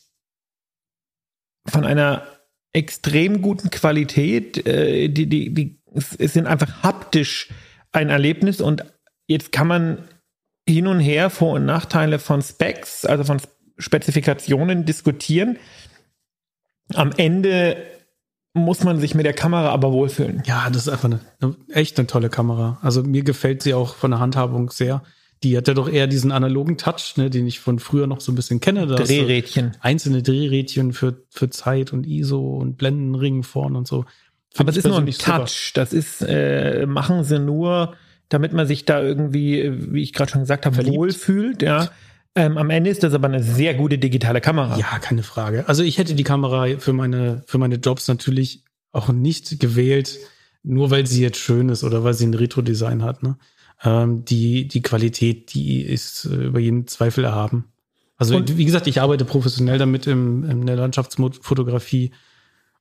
von 1.66 1.84
einer 1.84 2.26
extrem 2.72 3.42
guten 3.42 3.70
Qualität. 3.70 4.66
Äh, 4.66 5.08
die, 5.08 5.26
die, 5.26 5.52
die, 5.52 5.80
sind 6.18 6.46
einfach 6.46 6.82
haptisch 6.82 7.50
ein 7.92 8.10
Erlebnis 8.10 8.60
und 8.60 8.84
jetzt 9.28 9.52
kann 9.52 9.68
man 9.68 10.08
hin 10.68 10.86
und 10.86 10.98
her 10.98 11.30
Vor- 11.30 11.54
und 11.54 11.66
Nachteile 11.66 12.18
von 12.18 12.42
Specs, 12.42 13.04
also 13.04 13.22
von 13.22 13.40
Spezifikationen 13.78 14.84
diskutieren. 14.84 15.58
Am 16.94 17.12
Ende 17.16 17.76
muss 18.54 18.84
man 18.84 19.00
sich 19.00 19.14
mit 19.16 19.26
der 19.26 19.32
Kamera 19.32 19.70
aber 19.70 19.92
wohlfühlen. 19.92 20.42
Ja, 20.46 20.70
das 20.70 20.82
ist 20.82 20.88
einfach 20.88 21.06
eine, 21.06 21.20
eine 21.40 21.56
echt 21.70 21.98
eine 21.98 22.06
tolle 22.06 22.30
Kamera. 22.30 22.78
Also 22.82 23.02
mir 23.02 23.24
gefällt 23.24 23.62
sie 23.62 23.74
auch 23.74 23.96
von 23.96 24.12
der 24.12 24.20
Handhabung 24.20 24.70
sehr. 24.70 25.02
Die 25.42 25.56
hat 25.56 25.68
ja 25.68 25.74
doch 25.74 25.90
eher 25.90 26.06
diesen 26.06 26.30
analogen 26.32 26.78
Touch, 26.78 27.16
ne, 27.16 27.28
den 27.28 27.46
ich 27.46 27.58
von 27.58 27.80
früher 27.80 28.06
noch 28.06 28.20
so 28.20 28.32
ein 28.32 28.36
bisschen 28.36 28.60
kenne. 28.60 28.86
Da 28.86 28.94
Drehrädchen. 28.94 29.76
Einzelne 29.80 30.22
Drehrädchen 30.22 30.92
für, 30.92 31.22
für 31.28 31.50
Zeit 31.50 31.92
und 31.92 32.06
ISO 32.06 32.56
und 32.56 32.78
Blendenring 32.78 33.42
vorn 33.42 33.74
und 33.74 33.88
so. 33.88 34.04
Find 34.50 34.60
Aber 34.60 34.70
es 34.70 34.76
ist 34.76 34.84
nur 34.84 34.98
ein 34.98 35.04
persönlich 35.04 35.18
super. 35.18 35.38
Touch. 35.40 35.72
Das 35.74 35.92
ist, 35.92 36.22
äh, 36.22 36.86
machen 36.86 37.24
sie 37.24 37.40
nur, 37.40 37.94
damit 38.28 38.52
man 38.52 38.68
sich 38.68 38.84
da 38.84 39.02
irgendwie, 39.02 39.92
wie 39.92 40.02
ich 40.02 40.12
gerade 40.12 40.30
schon 40.30 40.42
gesagt 40.42 40.64
habe, 40.64 40.76
Verliebt. 40.76 40.96
wohlfühlt. 40.96 41.60
Ja. 41.60 41.90
Ähm, 42.36 42.58
am 42.58 42.70
Ende 42.70 42.90
ist 42.90 43.02
das 43.02 43.14
aber 43.14 43.28
eine 43.28 43.42
sehr 43.42 43.74
gute 43.74 43.98
digitale 43.98 44.40
Kamera. 44.40 44.76
Ja, 44.76 44.98
keine 44.98 45.22
Frage. 45.22 45.68
Also 45.68 45.82
ich 45.82 45.98
hätte 45.98 46.14
die 46.14 46.24
Kamera 46.24 46.78
für 46.78 46.92
meine, 46.92 47.42
für 47.46 47.58
meine 47.58 47.76
Jobs 47.76 48.08
natürlich 48.08 48.64
auch 48.92 49.08
nicht 49.08 49.60
gewählt, 49.60 50.18
nur 50.62 50.90
weil 50.90 51.06
sie 51.06 51.22
jetzt 51.22 51.38
schön 51.38 51.68
ist 51.68 51.84
oder 51.84 52.02
weil 52.02 52.14
sie 52.14 52.26
ein 52.26 52.34
Retro-Design 52.34 53.02
hat. 53.02 53.22
Ne? 53.22 53.36
Ähm, 53.84 54.24
die, 54.24 54.66
die 54.66 54.82
Qualität, 54.82 55.54
die 55.54 55.82
ist 55.82 56.24
äh, 56.24 56.46
über 56.46 56.58
jeden 56.58 56.86
Zweifel 56.88 57.22
erhaben. 57.24 57.66
Also 58.16 58.36
Und- 58.36 58.56
wie 58.56 58.64
gesagt, 58.64 58.86
ich 58.86 59.00
arbeite 59.00 59.24
professionell 59.24 59.78
damit 59.78 60.06
im, 60.06 60.48
in 60.48 60.66
der 60.66 60.76
Landschaftsfotografie 60.76 62.12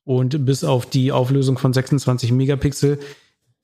und 0.04 0.46
bis 0.46 0.64
auf 0.64 0.86
die 0.88 1.12
Auflösung 1.12 1.58
von 1.58 1.74
26 1.74 2.32
Megapixel, 2.32 3.00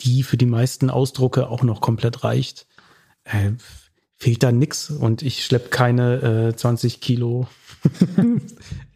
die 0.02 0.23
für 0.23 0.38
die 0.38 0.45
meisten 0.45 0.89
Ausdrucke 0.89 1.49
auch 1.49 1.63
noch 1.63 1.82
komplett 1.82 2.23
reicht, 2.23 2.67
äh, 3.23 3.52
fehlt 4.19 4.43
da 4.43 4.51
nix 4.51 4.89
und 4.89 5.21
ich 5.21 5.45
schlepp 5.45 5.71
keine 5.71 6.49
äh, 6.51 6.55
20 6.55 6.99
Kilo 6.99 7.47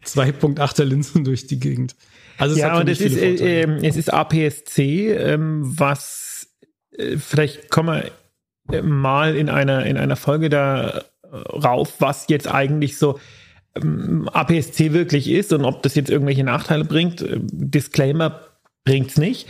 2.8er 0.04 0.84
Linsen 0.84 1.24
durch 1.24 1.46
die 1.46 1.58
Gegend. 1.58 1.96
Also 2.36 2.56
ja, 2.56 2.74
für 2.74 2.80
und 2.80 2.86
mich 2.86 3.00
es 3.00 3.12
ist, 3.12 3.40
äh, 3.40 3.62
ähm, 3.62 3.78
es 3.82 3.96
ist 3.96 4.12
APS-C, 4.12 5.12
ähm, 5.12 5.62
was 5.64 6.48
äh, 6.96 7.16
vielleicht 7.16 7.70
kommen 7.70 8.02
wir 8.68 8.78
äh, 8.78 8.82
mal 8.82 9.36
in 9.36 9.48
einer, 9.48 9.86
in 9.86 9.96
einer 9.96 10.16
Folge 10.16 10.50
da 10.50 11.04
äh, 11.22 11.36
rauf, 11.36 11.94
was 12.00 12.26
jetzt 12.28 12.48
eigentlich 12.48 12.98
so 12.98 13.18
ähm, 13.76 14.28
APS-C 14.32 14.92
wirklich 14.92 15.30
ist 15.30 15.52
und 15.52 15.64
ob 15.64 15.82
das 15.82 15.94
jetzt 15.94 16.10
irgendwelche 16.10 16.44
Nachteile 16.44 16.84
bringt. 16.84 17.22
Äh, 17.22 17.38
Disclaimer 17.40 18.40
bringt's 18.84 19.16
nicht. 19.16 19.48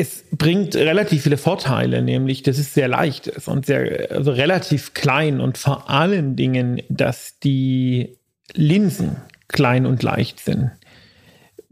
Es 0.00 0.24
bringt 0.30 0.76
relativ 0.76 1.24
viele 1.24 1.36
Vorteile, 1.36 2.02
nämlich, 2.02 2.44
dass 2.44 2.56
es 2.56 2.72
sehr 2.72 2.86
leicht 2.86 3.26
ist 3.26 3.48
und 3.48 3.66
sehr, 3.66 4.12
also 4.12 4.30
relativ 4.30 4.94
klein 4.94 5.40
und 5.40 5.58
vor 5.58 5.90
allen 5.90 6.36
Dingen, 6.36 6.80
dass 6.88 7.40
die 7.40 8.16
Linsen 8.54 9.16
klein 9.48 9.86
und 9.86 10.04
leicht 10.04 10.38
sind. 10.38 10.70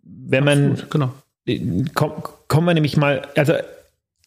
Wenn 0.03 0.43
man, 0.43 0.73
Absolut, 0.73 0.91
genau. 0.91 1.12
kommen 1.95 2.23
komm 2.49 2.65
wir 2.65 2.75
nämlich 2.75 2.97
mal, 2.97 3.29
also 3.37 3.53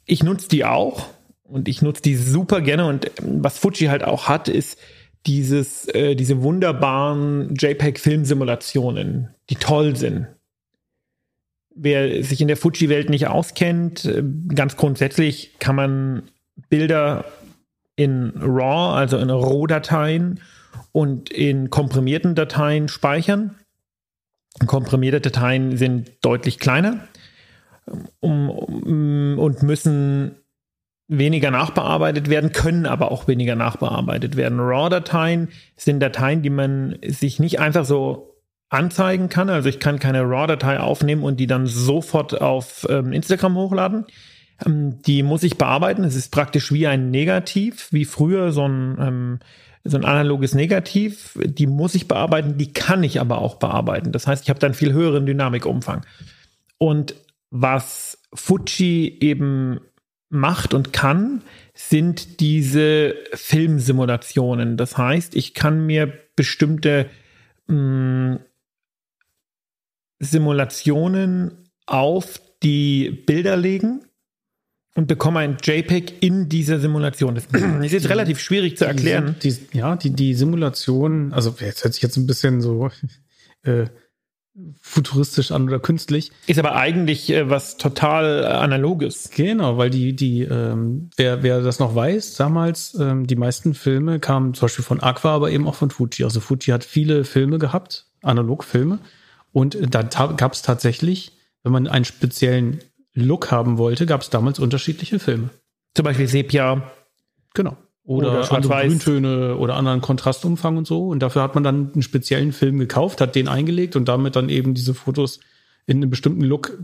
ich 0.06 0.24
nutze 0.24 0.48
die 0.48 0.64
auch 0.64 1.08
und 1.44 1.68
ich 1.68 1.82
nutze 1.82 2.02
die 2.02 2.16
super 2.16 2.62
gerne 2.62 2.86
und 2.86 3.12
ähm, 3.22 3.44
was 3.44 3.58
Fuji 3.58 3.88
halt 3.88 4.06
auch 4.06 4.30
hat, 4.30 4.48
ist 4.48 4.80
dieses, 5.26 5.90
äh, 5.90 6.16
diese 6.16 6.42
wunderbaren 6.42 7.54
JPEG-Filmsimulationen, 7.54 9.36
die 9.50 9.56
toll 9.56 9.98
sind. 9.98 10.28
Wer 11.82 12.24
sich 12.24 12.42
in 12.42 12.50
der 12.50 12.58
Fuji-Welt 12.58 13.10
nicht 13.10 13.28
auskennt, 13.28 14.06
äh, 14.06 14.24
ganz 14.54 14.76
grundsätzlich 14.76 15.58
kann 15.60 15.76
man 15.76 16.24
Bilder 16.70 17.26
in 17.96 18.34
RAW, 18.36 18.96
also 18.96 19.18
in 19.18 19.30
RAW-Dateien 19.30 20.42
und 20.92 21.30
in 21.30 21.70
komprimierten 21.70 22.36
Dateien 22.36 22.88
speichern. 22.88 23.56
Komprimierte 24.65 25.22
Dateien 25.22 25.78
sind 25.78 26.12
deutlich 26.22 26.60
kleiner 26.60 27.08
um, 28.20 28.50
um, 28.50 29.39
und 29.39 29.63
müssen 29.63 30.36
weniger 31.08 31.50
nachbearbeitet 31.50 32.30
werden, 32.30 32.52
können 32.52 32.86
aber 32.86 33.12
auch 33.12 33.28
weniger 33.28 33.56
nachbearbeitet 33.56 34.36
werden. 34.36 34.60
RAW-Dateien 34.60 35.50
sind 35.76 36.00
Dateien, 36.00 36.42
die 36.42 36.50
man 36.50 36.98
sich 37.06 37.39
nicht 37.39 37.60
einfach 37.60 37.86
so 37.86 38.29
anzeigen 38.69 39.29
kann. 39.29 39.49
Also 39.49 39.69
ich 39.69 39.79
kann 39.79 39.99
keine 39.99 40.21
RAW-Datei 40.21 40.79
aufnehmen 40.79 41.23
und 41.23 41.39
die 41.39 41.47
dann 41.47 41.67
sofort 41.67 42.39
auf 42.39 42.86
ähm, 42.89 43.12
Instagram 43.12 43.55
hochladen. 43.55 44.05
Ähm, 44.65 45.01
die 45.01 45.23
muss 45.23 45.43
ich 45.43 45.58
bearbeiten. 45.58 46.03
Es 46.03 46.15
ist 46.15 46.29
praktisch 46.29 46.71
wie 46.71 46.88
ein 46.88 47.12
Negativ, 47.12 47.91
wie 47.91 48.05
früher 48.05 48.51
so 48.51 48.67
ein, 48.67 48.97
ähm, 48.99 49.39
so 49.84 49.97
ein 49.97 50.05
analoges 50.05 50.53
Negativ. 50.53 51.38
Die 51.43 51.67
muss 51.67 51.95
ich 51.95 52.08
bearbeiten, 52.08 52.58
die 52.58 52.71
kann 52.71 53.03
ich 53.03 53.19
aber 53.19 53.39
auch 53.39 53.55
bearbeiten. 53.55 54.12
Das 54.12 54.27
heißt, 54.27 54.43
ich 54.43 54.49
habe 54.49 54.60
dann 54.60 54.75
viel 54.75 54.93
höheren 54.93 55.25
Dynamikumfang. 55.25 56.05
Und 56.77 57.15
was 57.49 58.19
Fuji 58.34 59.17
eben 59.19 59.79
macht 60.29 60.75
und 60.75 60.93
kann, 60.93 61.41
sind 61.73 62.39
diese 62.39 63.15
Filmsimulationen. 63.34 64.77
Das 64.77 64.95
heißt, 64.95 65.36
ich 65.36 65.55
kann 65.55 65.88
mir 65.88 66.13
bestimmte 66.36 67.10
mh, 67.67 67.75
mm, 67.75 68.39
Simulationen 70.19 71.69
auf 71.86 72.41
die 72.62 73.10
Bilder 73.10 73.58
legen 73.58 74.01
und 74.95 75.08
bekomme 75.08 75.39
ein 75.39 75.58
JPEG 75.63 76.21
in 76.21 76.49
dieser 76.49 76.79
Simulation. 76.79 77.36
Das 77.36 77.45
ist 77.82 77.91
jetzt 77.91 78.10
relativ 78.10 78.39
schwierig 78.39 78.77
zu 78.77 78.86
erklären. 78.86 79.36
Die, 79.41 79.53
die, 79.53 79.77
ja, 79.77 79.95
die, 79.95 80.12
die 80.12 80.34
Simulation, 80.34 81.34
also 81.34 81.55
jetzt 81.60 81.84
hört 81.84 81.93
sich 81.93 82.03
jetzt 82.03 82.17
ein 82.17 82.27
bisschen 82.27 82.62
so 82.62 82.89
äh, 83.63 83.86
futuristisch 84.82 85.51
an 85.51 85.67
oder 85.67 85.79
künstlich. 85.79 86.32
Ist 86.47 86.60
aber 86.60 86.75
eigentlich 86.75 87.29
äh, 87.29 87.49
was 87.49 87.77
total 87.77 88.43
äh, 88.43 88.47
analoges. 88.47 89.29
Genau, 89.34 89.77
weil 89.77 89.89
die, 89.89 90.15
die, 90.15 90.41
ähm, 90.41 91.12
wer, 91.15 91.43
wer 91.43 91.62
das 91.62 91.79
noch 91.79 91.95
weiß, 91.95 92.34
damals, 92.36 92.95
ähm, 92.99 93.25
die 93.25 93.36
meisten 93.36 93.73
Filme 93.73 94.19
kamen 94.19 94.53
zum 94.53 94.65
Beispiel 94.65 94.84
von 94.84 95.01
Aqua, 95.01 95.36
aber 95.36 95.51
eben 95.51 95.67
auch 95.67 95.75
von 95.75 95.91
Fuji. 95.91 96.25
Also 96.25 96.39
Fuji 96.41 96.71
hat 96.71 96.84
viele 96.84 97.23
Filme 97.23 97.58
gehabt, 97.58 98.08
Analogfilme. 98.21 98.99
Und 99.52 99.78
da 99.94 100.04
gab 100.04 100.54
es 100.54 100.62
tatsächlich, 100.62 101.32
wenn 101.64 101.72
man 101.72 101.88
einen 101.88 102.06
speziellen 102.06 102.80
Look 103.14 103.52
haben 103.52 103.78
wollte, 103.78 104.06
gab 104.06 104.22
es 104.22 104.30
damals 104.30 104.60
unterschiedliche 104.60 105.20
Filme. 105.20 105.50
Zum 105.96 106.06
Beispiel 106.06 106.28
Sepia. 106.28 106.92
Genau 107.54 107.78
oder, 108.10 108.40
oder 108.40 108.52
andere 108.52 108.88
Grüntöne 108.88 109.56
oder 109.58 109.76
anderen 109.76 110.02
Kontrastumfang 110.02 110.78
und 110.78 110.88
so. 110.88 111.10
Und 111.10 111.20
dafür 111.20 111.44
hat 111.44 111.54
man 111.54 111.64
dann 111.64 111.92
einen 111.94 112.02
speziellen 112.02 112.54
Film 112.54 112.80
gekauft, 112.80 113.22
hat 113.22 113.36
den 113.36 113.48
eingelegt 113.48 113.96
und 113.96 114.10
damit 114.10 114.36
dann 114.36 114.50
eben 114.50 114.74
diese 114.74 114.96
Fotos 114.96 115.40
in 115.86 115.98
einem 115.98 116.10
bestimmten 116.10 116.42
Look 116.42 116.76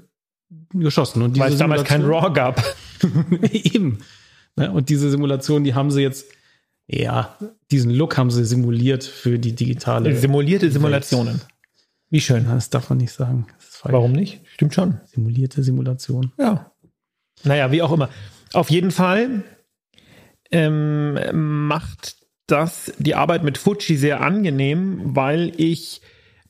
geschossen. 0.71 1.23
Und 1.23 1.39
Weil 1.39 1.51
es 1.51 1.57
damals 1.57 1.83
kein 1.83 2.05
RAW 2.05 2.31
gab. 2.31 2.63
eben. 3.51 3.97
Ne, 4.55 4.71
und 4.71 4.89
diese 4.89 5.09
Simulation, 5.09 5.63
die 5.63 5.73
haben 5.73 5.89
sie 5.89 6.03
jetzt, 6.03 6.27
ja, 6.85 7.35
diesen 7.71 7.89
Look 7.89 8.19
haben 8.19 8.29
sie 8.29 8.45
simuliert 8.45 9.03
für 9.03 9.39
die 9.39 9.55
digitale. 9.55 10.15
Simulierte 10.15 10.69
Simulationen. 10.69 11.39
Welt. 11.39 11.47
Wie 12.09 12.21
schön. 12.21 12.45
Das 12.45 12.69
darf 12.69 12.89
man 12.89 12.99
nicht 12.99 13.11
sagen. 13.11 13.47
Warum 13.83 14.11
nicht? 14.11 14.41
Stimmt 14.53 14.73
schon. 14.73 14.99
Simulierte 15.05 15.63
Simulation. 15.63 16.31
Ja. 16.37 16.71
Naja, 17.43 17.71
wie 17.71 17.81
auch 17.81 17.91
immer. 17.91 18.09
Auf 18.53 18.69
jeden 18.69 18.91
Fall 18.91 19.43
ähm, 20.51 21.67
macht 21.67 22.15
das 22.47 22.93
die 22.99 23.15
Arbeit 23.15 23.43
mit 23.43 23.57
Fuji 23.57 23.97
sehr 23.97 24.21
angenehm, 24.21 25.01
weil 25.03 25.51
ich 25.57 26.01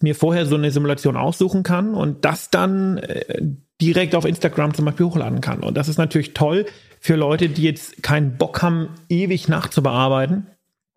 mir 0.01 0.15
vorher 0.15 0.45
so 0.45 0.55
eine 0.55 0.71
Simulation 0.71 1.15
aussuchen 1.15 1.63
kann 1.63 1.93
und 1.93 2.25
das 2.25 2.49
dann 2.49 2.97
äh, 2.97 3.41
direkt 3.81 4.15
auf 4.15 4.25
Instagram 4.25 4.73
zum 4.73 4.85
Beispiel 4.85 5.05
hochladen 5.05 5.41
kann. 5.41 5.63
Und 5.63 5.75
das 5.75 5.87
ist 5.87 5.97
natürlich 5.97 6.33
toll 6.33 6.65
für 6.99 7.15
Leute, 7.15 7.49
die 7.49 7.63
jetzt 7.63 8.03
keinen 8.03 8.37
Bock 8.37 8.61
haben, 8.61 8.89
ewig 9.09 9.47
nachzubearbeiten. 9.47 10.47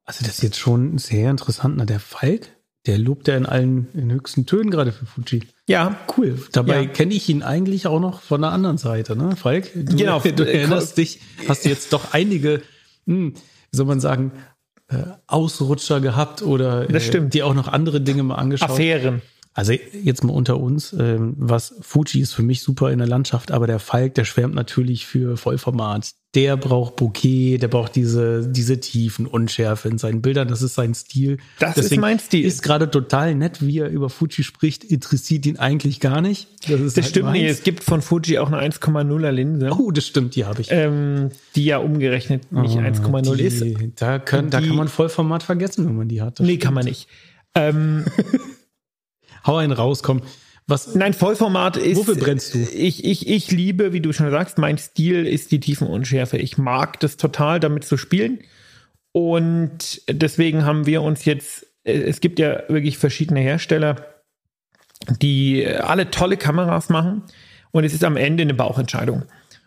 Also 0.05 0.25
das 0.25 0.37
ist 0.37 0.42
jetzt 0.42 0.59
schon 0.59 0.99
sehr 0.99 1.31
interessant. 1.31 1.77
Na, 1.77 1.85
der 1.85 2.01
Falk, 2.01 2.49
der 2.88 2.98
lobt 2.98 3.29
ja 3.29 3.37
in 3.37 3.46
allen 3.46 3.87
in 3.94 4.11
höchsten 4.11 4.46
Tönen 4.46 4.70
gerade 4.70 4.90
für 4.90 5.07
Fuji. 5.07 5.44
Ja, 5.68 5.96
cool. 6.16 6.38
Dabei 6.51 6.83
ja. 6.83 6.88
kenne 6.88 7.14
ich 7.14 7.29
ihn 7.29 7.44
eigentlich 7.44 7.87
auch 7.87 8.01
noch 8.01 8.22
von 8.22 8.40
der 8.40 8.51
anderen 8.51 8.79
Seite, 8.79 9.14
ne? 9.14 9.37
Falk, 9.37 9.70
du, 9.74 9.96
genau. 9.96 10.18
du 10.37 10.44
erinnerst 10.44 10.98
dich, 10.98 11.20
hast 11.46 11.64
jetzt 11.64 11.92
doch 11.92 12.12
einige 12.12 12.62
hm, 13.09 13.33
wie 13.70 13.77
soll 13.77 13.87
man 13.87 14.01
sagen, 14.01 14.33
äh, 14.88 14.96
Ausrutscher 15.27 16.01
gehabt 16.01 16.42
oder. 16.42 16.88
Äh, 16.88 17.29
die 17.29 17.42
auch 17.42 17.55
noch 17.55 17.68
andere 17.68 18.01
Dinge 18.01 18.22
mal 18.22 18.37
angeschaut. 18.37 18.70
Affären. 18.70 19.22
Also 19.59 19.73
jetzt 19.73 20.23
mal 20.23 20.33
unter 20.33 20.61
uns, 20.61 20.92
ähm, 20.92 21.35
was 21.37 21.75
Fuji 21.81 22.21
ist 22.21 22.33
für 22.33 22.44
mich 22.44 22.62
super 22.62 22.92
in 22.92 22.99
der 22.99 23.09
Landschaft, 23.09 23.51
aber 23.51 23.66
der 23.66 23.81
Falk, 23.81 24.14
der 24.14 24.25
schwärmt 24.25 24.55
natürlich 24.55 25.05
für 25.05 25.37
Vollformat. 25.37 26.12
Der 26.37 26.57
braucht 26.57 26.94
Bouquet, 26.94 27.59
der 27.59 27.66
braucht 27.66 27.97
diese, 27.97 28.47
diese 28.49 28.79
Tiefen, 28.79 29.27
Unschärfe 29.27 29.88
in 29.88 29.99
seinen 29.99 30.23
Bildern. 30.23 30.47
Das 30.47 30.62
ist 30.62 30.77
sein 30.77 30.94
Stil. 30.94 31.38
Das 31.59 31.75
Deswegen 31.75 31.94
ist 31.97 32.01
mein 32.01 32.18
Stil. 32.21 32.44
Ist 32.44 32.62
gerade 32.62 32.88
total 32.88 33.35
nett, 33.35 33.66
wie 33.66 33.81
er 33.81 33.88
über 33.88 34.11
Fuji 34.11 34.44
spricht. 34.44 34.85
Interessiert 34.85 35.44
ihn 35.44 35.57
eigentlich 35.57 35.99
gar 35.99 36.21
nicht. 36.21 36.47
Das, 36.68 36.81
das 36.81 36.94
halt 36.94 37.07
stimmt 37.07 37.33
nicht. 37.33 37.47
Es 37.47 37.64
gibt 37.64 37.83
von 37.83 38.01
Fuji 38.01 38.38
auch 38.38 38.53
eine 38.53 38.62
1,0er 38.62 39.31
Linse. 39.33 39.71
Oh, 39.77 39.90
das 39.90 40.07
stimmt, 40.07 40.37
die 40.37 40.44
habe 40.44 40.61
ich. 40.61 40.68
Ähm, 40.71 41.31
die 41.57 41.64
ja 41.64 41.79
umgerechnet 41.79 42.53
nicht 42.53 42.77
oh, 42.77 42.79
1,0 42.79 43.37
ist. 43.38 43.64
Da, 43.97 44.21
können, 44.21 44.51
da 44.51 44.61
kann 44.61 44.77
man 44.77 44.87
Vollformat 44.87 45.42
vergessen, 45.42 45.85
wenn 45.85 45.97
man 45.97 46.07
die 46.07 46.23
hat. 46.23 46.38
Das 46.38 46.47
nee, 46.47 46.53
stimmt. 46.53 46.62
kann 46.62 46.75
man 46.75 46.85
nicht. 46.85 47.09
Ähm, 47.57 48.05
Hau 49.49 49.57
einen 49.57 49.73
raus, 49.73 50.05
komm. 50.05 50.23
Was, 50.69 50.95
Nein, 50.95 51.15
Vollformat 51.15 51.79
ist. 51.79 51.97
Wofür 51.97 52.17
brennst 52.17 52.55
du? 52.55 52.59
Ich, 52.59 53.03
ich, 53.03 53.27
ich 53.27 53.51
liebe, 53.51 53.95
wie 53.95 54.01
du 54.01 54.13
schon 54.13 54.31
sagst, 54.31 54.59
mein 54.59 54.77
Stil 54.77 55.27
ist 55.27 55.51
die 55.51 55.61
Tiefenunschärfe. 55.61 56.37
Ich 56.37 56.59
mag 56.59 57.01
das 57.01 57.17
total, 57.17 57.59
damit 57.59 57.85
zu 57.85 57.97
spielen. 57.97 58.41
Und 59.13 60.03
deswegen 60.09 60.67
haben 60.67 60.85
wir 60.85 61.01
uns 61.01 61.25
jetzt, 61.25 61.67
es 61.85 62.21
gibt 62.21 62.39
ja 62.39 62.63
wirklich 62.69 62.99
verschiedene 62.99 63.41
Hersteller, 63.41 63.97
die 65.23 65.67
alle 65.67 66.11
tolle 66.11 66.37
Kameras 66.37 66.91
machen. 66.91 67.23
Und 67.71 67.85
es 67.85 67.95
ist 67.95 68.05
am 68.05 68.19
Ende 68.19 68.43
eine 68.43 68.55
Bauchentscheidung. 68.55 69.23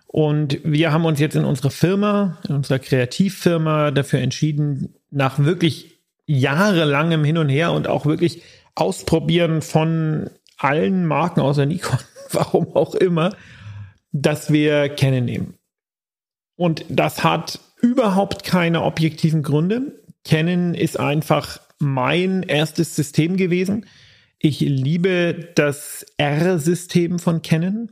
Und 0.05 0.59
wir 0.63 0.91
haben 0.91 1.05
uns 1.05 1.19
jetzt 1.19 1.35
in 1.35 1.45
unserer 1.45 1.71
Firma, 1.71 2.37
in 2.47 2.55
unserer 2.55 2.77
Kreativfirma 2.77 3.89
dafür 3.89 4.19
entschieden, 4.19 4.93
nach 5.09 5.39
wirklich 5.39 5.99
jahrelangem 6.27 7.23
Hin 7.23 7.39
und 7.39 7.49
Her 7.49 7.71
und 7.71 7.87
auch 7.87 8.05
wirklich 8.05 8.43
Ausprobieren 8.81 9.61
von 9.61 10.31
allen 10.57 11.05
Marken 11.05 11.39
außer 11.39 11.67
Nikon, 11.67 11.99
warum 12.31 12.75
auch 12.75 12.95
immer, 12.95 13.35
dass 14.11 14.51
wir 14.51 14.89
Canon 14.89 15.23
nehmen. 15.23 15.53
Und 16.55 16.83
das 16.89 17.23
hat 17.23 17.59
überhaupt 17.79 18.43
keine 18.43 18.81
objektiven 18.81 19.43
Gründe. 19.43 20.01
Canon 20.25 20.73
ist 20.73 20.99
einfach 20.99 21.59
mein 21.77 22.41
erstes 22.41 22.95
System 22.95 23.37
gewesen. 23.37 23.85
Ich 24.39 24.61
liebe 24.61 25.51
das 25.53 26.03
R-System 26.17 27.19
von 27.19 27.43
Canon. 27.43 27.91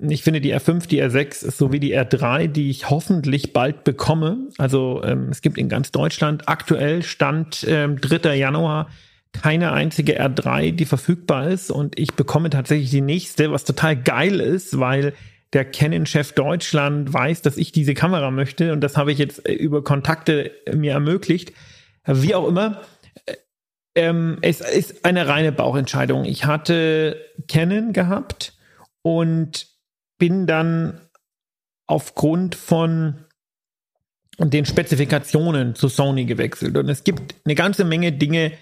Ich 0.00 0.22
finde 0.22 0.40
die 0.40 0.54
R5, 0.54 0.86
die 0.86 1.02
R6 1.02 1.50
sowie 1.50 1.80
die 1.80 1.98
R3, 1.98 2.46
die 2.46 2.70
ich 2.70 2.88
hoffentlich 2.88 3.52
bald 3.52 3.82
bekomme. 3.82 4.46
Also 4.58 5.02
ähm, 5.02 5.30
es 5.30 5.42
gibt 5.42 5.58
in 5.58 5.68
ganz 5.68 5.90
Deutschland 5.90 6.48
aktuell 6.48 7.02
Stand 7.02 7.66
ähm, 7.68 8.00
3. 8.00 8.36
Januar 8.36 8.88
keine 9.32 9.72
einzige 9.72 10.20
R3, 10.20 10.72
die 10.72 10.84
verfügbar 10.84 11.48
ist 11.48 11.70
und 11.70 11.98
ich 11.98 12.14
bekomme 12.14 12.50
tatsächlich 12.50 12.90
die 12.90 13.00
nächste, 13.00 13.52
was 13.52 13.64
total 13.64 13.96
geil 13.96 14.40
ist, 14.40 14.78
weil 14.78 15.14
der 15.52 15.64
Canon-Chef 15.64 16.32
Deutschland 16.32 17.12
weiß, 17.12 17.42
dass 17.42 17.56
ich 17.56 17.72
diese 17.72 17.94
Kamera 17.94 18.30
möchte 18.30 18.72
und 18.72 18.80
das 18.80 18.96
habe 18.96 19.12
ich 19.12 19.18
jetzt 19.18 19.48
äh, 19.48 19.52
über 19.52 19.82
Kontakte 19.82 20.52
mir 20.72 20.92
ermöglicht. 20.92 21.52
Wie 22.06 22.34
auch 22.34 22.46
immer, 22.46 22.82
äh, 23.26 23.34
ähm, 23.94 24.38
es 24.42 24.60
ist 24.60 25.04
eine 25.04 25.26
reine 25.28 25.52
Bauchentscheidung. 25.52 26.24
Ich 26.24 26.44
hatte 26.44 27.20
Canon 27.48 27.92
gehabt 27.92 28.54
und 29.02 29.66
bin 30.18 30.46
dann 30.46 31.00
aufgrund 31.86 32.54
von 32.54 33.24
den 34.38 34.64
Spezifikationen 34.64 35.74
zu 35.74 35.88
Sony 35.88 36.24
gewechselt. 36.24 36.76
Und 36.76 36.88
es 36.88 37.04
gibt 37.04 37.34
eine 37.44 37.54
ganze 37.54 37.84
Menge 37.84 38.12
Dinge, 38.12 38.52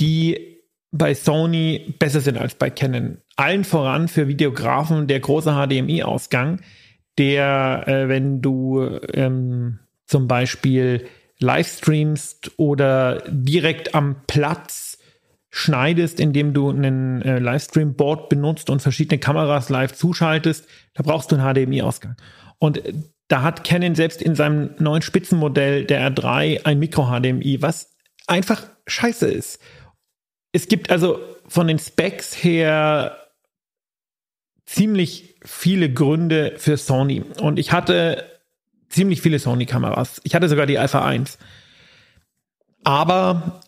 die 0.00 0.60
bei 0.90 1.14
Sony 1.14 1.94
besser 1.98 2.20
sind 2.20 2.38
als 2.38 2.54
bei 2.54 2.70
Canon. 2.70 3.18
allen 3.36 3.64
voran 3.64 4.06
für 4.06 4.28
Videografen 4.28 5.08
der 5.08 5.18
große 5.18 5.50
HDMI-Ausgang, 5.50 6.60
der, 7.18 7.84
äh, 7.86 8.08
wenn 8.08 8.40
du 8.40 9.00
ähm, 9.12 9.80
zum 10.06 10.28
Beispiel 10.28 11.06
livestreamst 11.40 12.52
oder 12.58 13.22
direkt 13.28 13.94
am 13.94 14.16
Platz 14.26 14.98
schneidest, 15.50 16.20
indem 16.20 16.52
du 16.52 16.70
einen 16.70 17.22
äh, 17.22 17.38
Livestream-Board 17.38 18.28
benutzt 18.28 18.70
und 18.70 18.82
verschiedene 18.82 19.18
Kameras 19.18 19.68
live 19.68 19.92
zuschaltest, 19.92 20.66
da 20.94 21.02
brauchst 21.02 21.30
du 21.30 21.36
einen 21.36 21.54
HDMI-Ausgang. 21.54 22.16
Und 22.58 22.82
da 23.28 23.42
hat 23.42 23.64
Canon 23.64 23.94
selbst 23.94 24.20
in 24.20 24.34
seinem 24.34 24.70
neuen 24.78 25.02
Spitzenmodell 25.02 25.84
der 25.84 26.10
R3 26.10 26.64
ein 26.64 26.78
Micro-HDMI, 26.78 27.62
was 27.62 27.94
einfach 28.26 28.64
scheiße 28.86 29.28
ist. 29.28 29.60
Es 30.54 30.68
gibt 30.68 30.90
also 30.90 31.18
von 31.48 31.66
den 31.66 31.80
Specs 31.80 32.32
her 32.44 33.18
ziemlich 34.66 35.34
viele 35.44 35.92
Gründe 35.92 36.54
für 36.58 36.76
Sony. 36.76 37.24
Und 37.40 37.58
ich 37.58 37.72
hatte 37.72 38.24
ziemlich 38.88 39.20
viele 39.20 39.40
Sony-Kameras. 39.40 40.20
Ich 40.22 40.36
hatte 40.36 40.48
sogar 40.48 40.66
die 40.66 40.78
Alpha 40.78 41.04
1. 41.04 41.38
Aber 42.84 43.62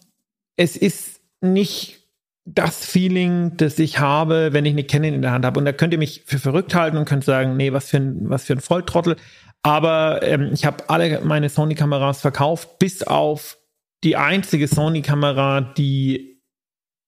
es 0.57 0.77
ist 0.77 1.21
nicht 1.41 2.05
das 2.45 2.87
Feeling, 2.87 3.57
das 3.57 3.81
ich 3.81 3.99
habe, 3.99 4.53
wenn 4.53 4.65
ich 4.65 4.73
eine 4.73 4.85
Canon 4.85 5.15
in 5.15 5.23
der 5.23 5.33
Hand 5.33 5.45
habe. 5.45 5.59
Und 5.59 5.65
da 5.65 5.73
könnt 5.73 5.93
ihr 5.93 5.99
mich 5.99 6.23
für 6.25 6.39
verrückt 6.39 6.73
halten 6.77 6.97
und 6.99 7.05
könnt 7.05 7.25
sagen, 7.25 7.57
nee, 7.57 7.73
was 7.73 7.91
für 7.91 7.97
ein, 7.97 8.31
was 8.31 8.45
für 8.45 8.53
ein 8.53 8.61
Volltrottel. 8.61 9.17
Aber 9.63 10.23
ähm, 10.23 10.51
ich 10.53 10.65
habe 10.65 10.89
alle 10.89 11.21
meine 11.23 11.49
Sony-Kameras 11.49 12.21
verkauft, 12.21 12.79
bis 12.79 13.03
auf 13.03 13.59
die 14.05 14.15
einzige 14.15 14.69
Sony-Kamera, 14.69 15.61
die 15.61 16.36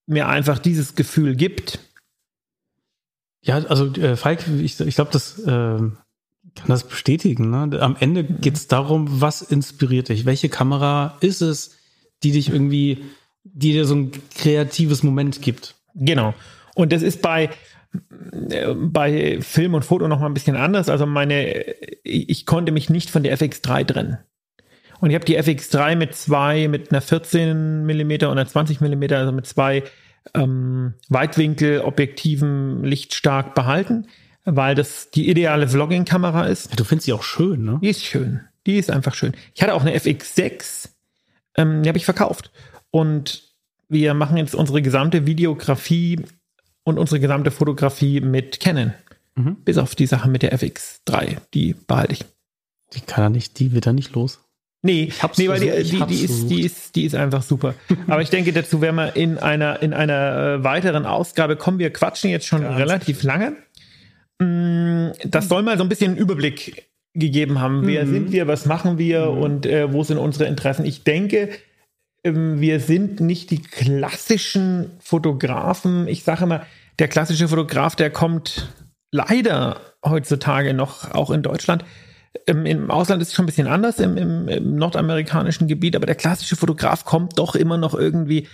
mir 0.09 0.27
einfach 0.27 0.59
dieses 0.59 0.95
Gefühl 0.95 1.35
gibt. 1.35 1.79
Ja, 3.41 3.57
also 3.65 3.93
äh, 3.93 4.15
Falk, 4.15 4.45
ich, 4.47 4.79
ich 4.79 4.95
glaube, 4.95 5.11
das 5.11 5.39
äh, 5.39 5.45
kann 5.47 5.93
das 6.67 6.87
bestätigen. 6.87 7.51
Ne? 7.51 7.79
Am 7.79 7.95
Ende 7.99 8.23
geht 8.23 8.55
es 8.55 8.67
darum, 8.67 9.21
was 9.21 9.41
inspiriert 9.41 10.09
dich? 10.09 10.25
Welche 10.25 10.49
Kamera 10.49 11.17
ist 11.21 11.41
es, 11.41 11.77
die 12.23 12.31
dich 12.31 12.49
irgendwie, 12.49 13.05
die 13.43 13.71
dir 13.71 13.85
so 13.85 13.95
ein 13.95 14.11
kreatives 14.35 15.03
Moment 15.03 15.41
gibt? 15.41 15.75
Genau. 15.95 16.33
Und 16.75 16.91
das 16.91 17.01
ist 17.01 17.21
bei 17.21 17.49
bei 18.75 19.41
Film 19.41 19.73
und 19.73 19.83
Foto 19.83 20.07
noch 20.07 20.19
mal 20.19 20.27
ein 20.27 20.33
bisschen 20.35 20.55
anders. 20.55 20.89
Also 20.89 21.07
meine, 21.07 21.65
ich 22.03 22.45
konnte 22.45 22.71
mich 22.71 22.89
nicht 22.89 23.09
von 23.09 23.23
der 23.23 23.35
FX3 23.35 23.85
trennen. 23.85 24.17
Und 24.99 25.09
ich 25.09 25.15
habe 25.15 25.25
die 25.25 25.39
FX3 25.39 25.95
mit 25.95 26.15
zwei, 26.15 26.67
mit 26.67 26.91
einer 26.91 27.01
14 27.01 27.85
mm 27.85 28.11
und 28.11 28.23
einer 28.23 28.47
20 28.47 28.81
mm, 28.81 29.03
also 29.11 29.31
mit 29.31 29.47
zwei 29.47 29.83
ähm, 30.33 30.93
Weitwinkelobjektiven 31.09 32.83
lichtstark 32.83 33.55
behalten, 33.55 34.07
weil 34.45 34.75
das 34.75 35.09
die 35.11 35.29
ideale 35.29 35.67
Vlogging-Kamera 35.67 36.45
ist. 36.45 36.69
Ja, 36.71 36.75
du 36.75 36.83
findest 36.83 37.05
sie 37.05 37.13
auch 37.13 37.23
schön, 37.23 37.63
ne? 37.63 37.79
Die 37.81 37.89
ist 37.89 38.03
schön. 38.03 38.41
Die 38.65 38.77
ist 38.77 38.91
einfach 38.91 39.15
schön. 39.15 39.33
Ich 39.55 39.61
hatte 39.61 39.73
auch 39.73 39.81
eine 39.81 39.95
FX6, 39.97 40.89
ähm, 41.55 41.83
die 41.83 41.89
habe 41.89 41.97
ich 41.97 42.05
verkauft. 42.05 42.51
Und 42.91 43.49
wir 43.87 44.13
machen 44.13 44.37
jetzt 44.37 44.53
unsere 44.53 44.81
gesamte 44.81 45.25
Videografie 45.25 46.21
und 46.83 46.97
unsere 46.97 47.19
gesamte 47.19 47.51
Fotografie 47.51 48.21
mit 48.21 48.59
Canon. 48.59 48.93
Mhm. 49.35 49.57
Bis 49.63 49.77
auf 49.77 49.95
die 49.95 50.05
Sache 50.05 50.29
mit 50.29 50.43
der 50.43 50.57
FX3, 50.57 51.37
die 51.53 51.73
behalte 51.73 52.13
ich. 52.13 52.25
Die 52.93 53.01
kann 53.01 53.23
er 53.23 53.29
nicht, 53.29 53.59
die 53.59 53.71
wird 53.71 53.87
er 53.87 53.93
nicht 53.93 54.13
los. 54.13 54.39
Nee, 54.81 55.05
ich 55.09 55.21
hab's 55.21 55.37
nee 55.37 55.49
weil 55.49 55.59
die, 55.59 55.83
die, 55.83 56.05
die, 56.05 56.23
ist, 56.23 56.47
die, 56.47 56.61
ist, 56.61 56.95
die 56.95 57.05
ist 57.05 57.15
einfach 57.15 57.43
super. 57.43 57.75
Aber 58.07 58.21
ich 58.21 58.29
denke, 58.29 58.53
dazu 58.53 58.81
werden 58.81 58.95
wir 58.95 59.15
in 59.15 59.37
einer, 59.37 59.81
in 59.81 59.93
einer 59.93 60.59
äh, 60.59 60.63
weiteren 60.63 61.05
Ausgabe 61.05 61.57
kommen. 61.57 61.79
Wir 61.79 61.91
quatschen 61.91 62.29
jetzt 62.29 62.47
schon 62.47 62.61
ja, 62.61 62.75
relativ 62.75 63.23
lange. 63.23 63.57
Mm, 64.39 65.09
das 65.25 65.49
soll 65.49 65.63
mal 65.63 65.77
so 65.77 65.83
ein 65.83 65.89
bisschen 65.89 66.11
einen 66.11 66.17
Überblick 66.17 66.89
gegeben 67.13 67.59
haben. 67.59 67.85
Wer 67.85 68.05
mhm. 68.05 68.11
sind 68.11 68.31
wir, 68.31 68.47
was 68.47 68.65
machen 68.65 68.97
wir 68.97 69.31
mhm. 69.31 69.37
und 69.37 69.65
äh, 69.65 69.91
wo 69.91 70.03
sind 70.03 70.17
unsere 70.17 70.45
Interessen? 70.45 70.85
Ich 70.85 71.03
denke, 71.03 71.49
ähm, 72.23 72.61
wir 72.61 72.79
sind 72.79 73.19
nicht 73.19 73.51
die 73.51 73.61
klassischen 73.61 74.91
Fotografen. 75.01 76.07
Ich 76.07 76.23
sage 76.23 76.43
immer, 76.43 76.65
der 76.99 77.09
klassische 77.09 77.49
Fotograf, 77.49 77.95
der 77.95 78.11
kommt 78.11 78.69
leider 79.11 79.81
heutzutage 80.05 80.73
noch 80.73 81.11
auch 81.13 81.31
in 81.31 81.41
Deutschland. 81.41 81.83
Im, 82.45 82.65
Im, 82.65 82.91
Ausland 82.91 83.21
ist 83.21 83.29
es 83.29 83.33
schon 83.33 83.43
ein 83.43 83.47
bisschen 83.47 83.67
anders, 83.67 83.99
im, 83.99 84.17
im, 84.17 84.47
im, 84.47 84.75
nordamerikanischen 84.75 85.67
Gebiet, 85.67 85.95
aber 85.95 86.05
der 86.05 86.15
klassische 86.15 86.55
Fotograf 86.55 87.05
kommt 87.05 87.39
doch 87.39 87.55
immer 87.55 87.77
noch 87.77 87.93
irgendwie 87.95 88.47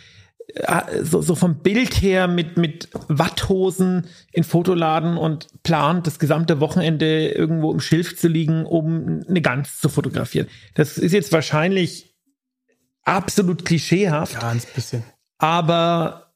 äh, 0.53 1.03
so, 1.03 1.21
so 1.21 1.35
vom 1.35 1.59
Bild 1.59 2.01
her 2.01 2.27
mit, 2.27 2.57
mit 2.57 2.89
Watthosen 3.07 4.07
in 4.31 4.43
Fotoladen 4.43 5.17
und 5.17 5.47
plant, 5.63 6.07
das 6.07 6.19
gesamte 6.19 6.59
Wochenende 6.59 7.29
irgendwo 7.29 7.71
im 7.71 7.79
Schilf 7.79 8.17
zu 8.17 8.27
liegen, 8.27 8.65
um 8.65 9.23
eine 9.27 9.41
Gans 9.41 9.79
zu 9.79 9.89
fotografieren. 9.89 10.47
Das 10.75 10.97
ist 10.97 11.11
jetzt 11.11 11.31
wahrscheinlich 11.31 12.15
absolut 13.03 13.65
klischeehaft. 13.65 14.39
Ganz 14.39 14.65
bisschen. 14.65 15.03
Aber 15.37 16.33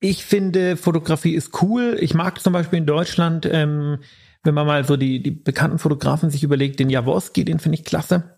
ich 0.00 0.24
finde, 0.24 0.76
Fotografie 0.76 1.34
ist 1.34 1.62
cool. 1.62 1.96
Ich 2.00 2.14
mag 2.14 2.40
zum 2.40 2.52
Beispiel 2.52 2.78
in 2.78 2.86
Deutschland, 2.86 3.48
ähm, 3.50 3.98
wenn 4.46 4.54
man 4.54 4.66
mal 4.66 4.84
so 4.84 4.96
die, 4.96 5.22
die 5.22 5.32
bekannten 5.32 5.78
Fotografen 5.78 6.30
sich 6.30 6.42
überlegt, 6.42 6.80
den 6.80 6.90
Jaworski, 6.90 7.44
den 7.44 7.58
finde 7.58 7.78
ich 7.78 7.84
klasse. 7.84 8.36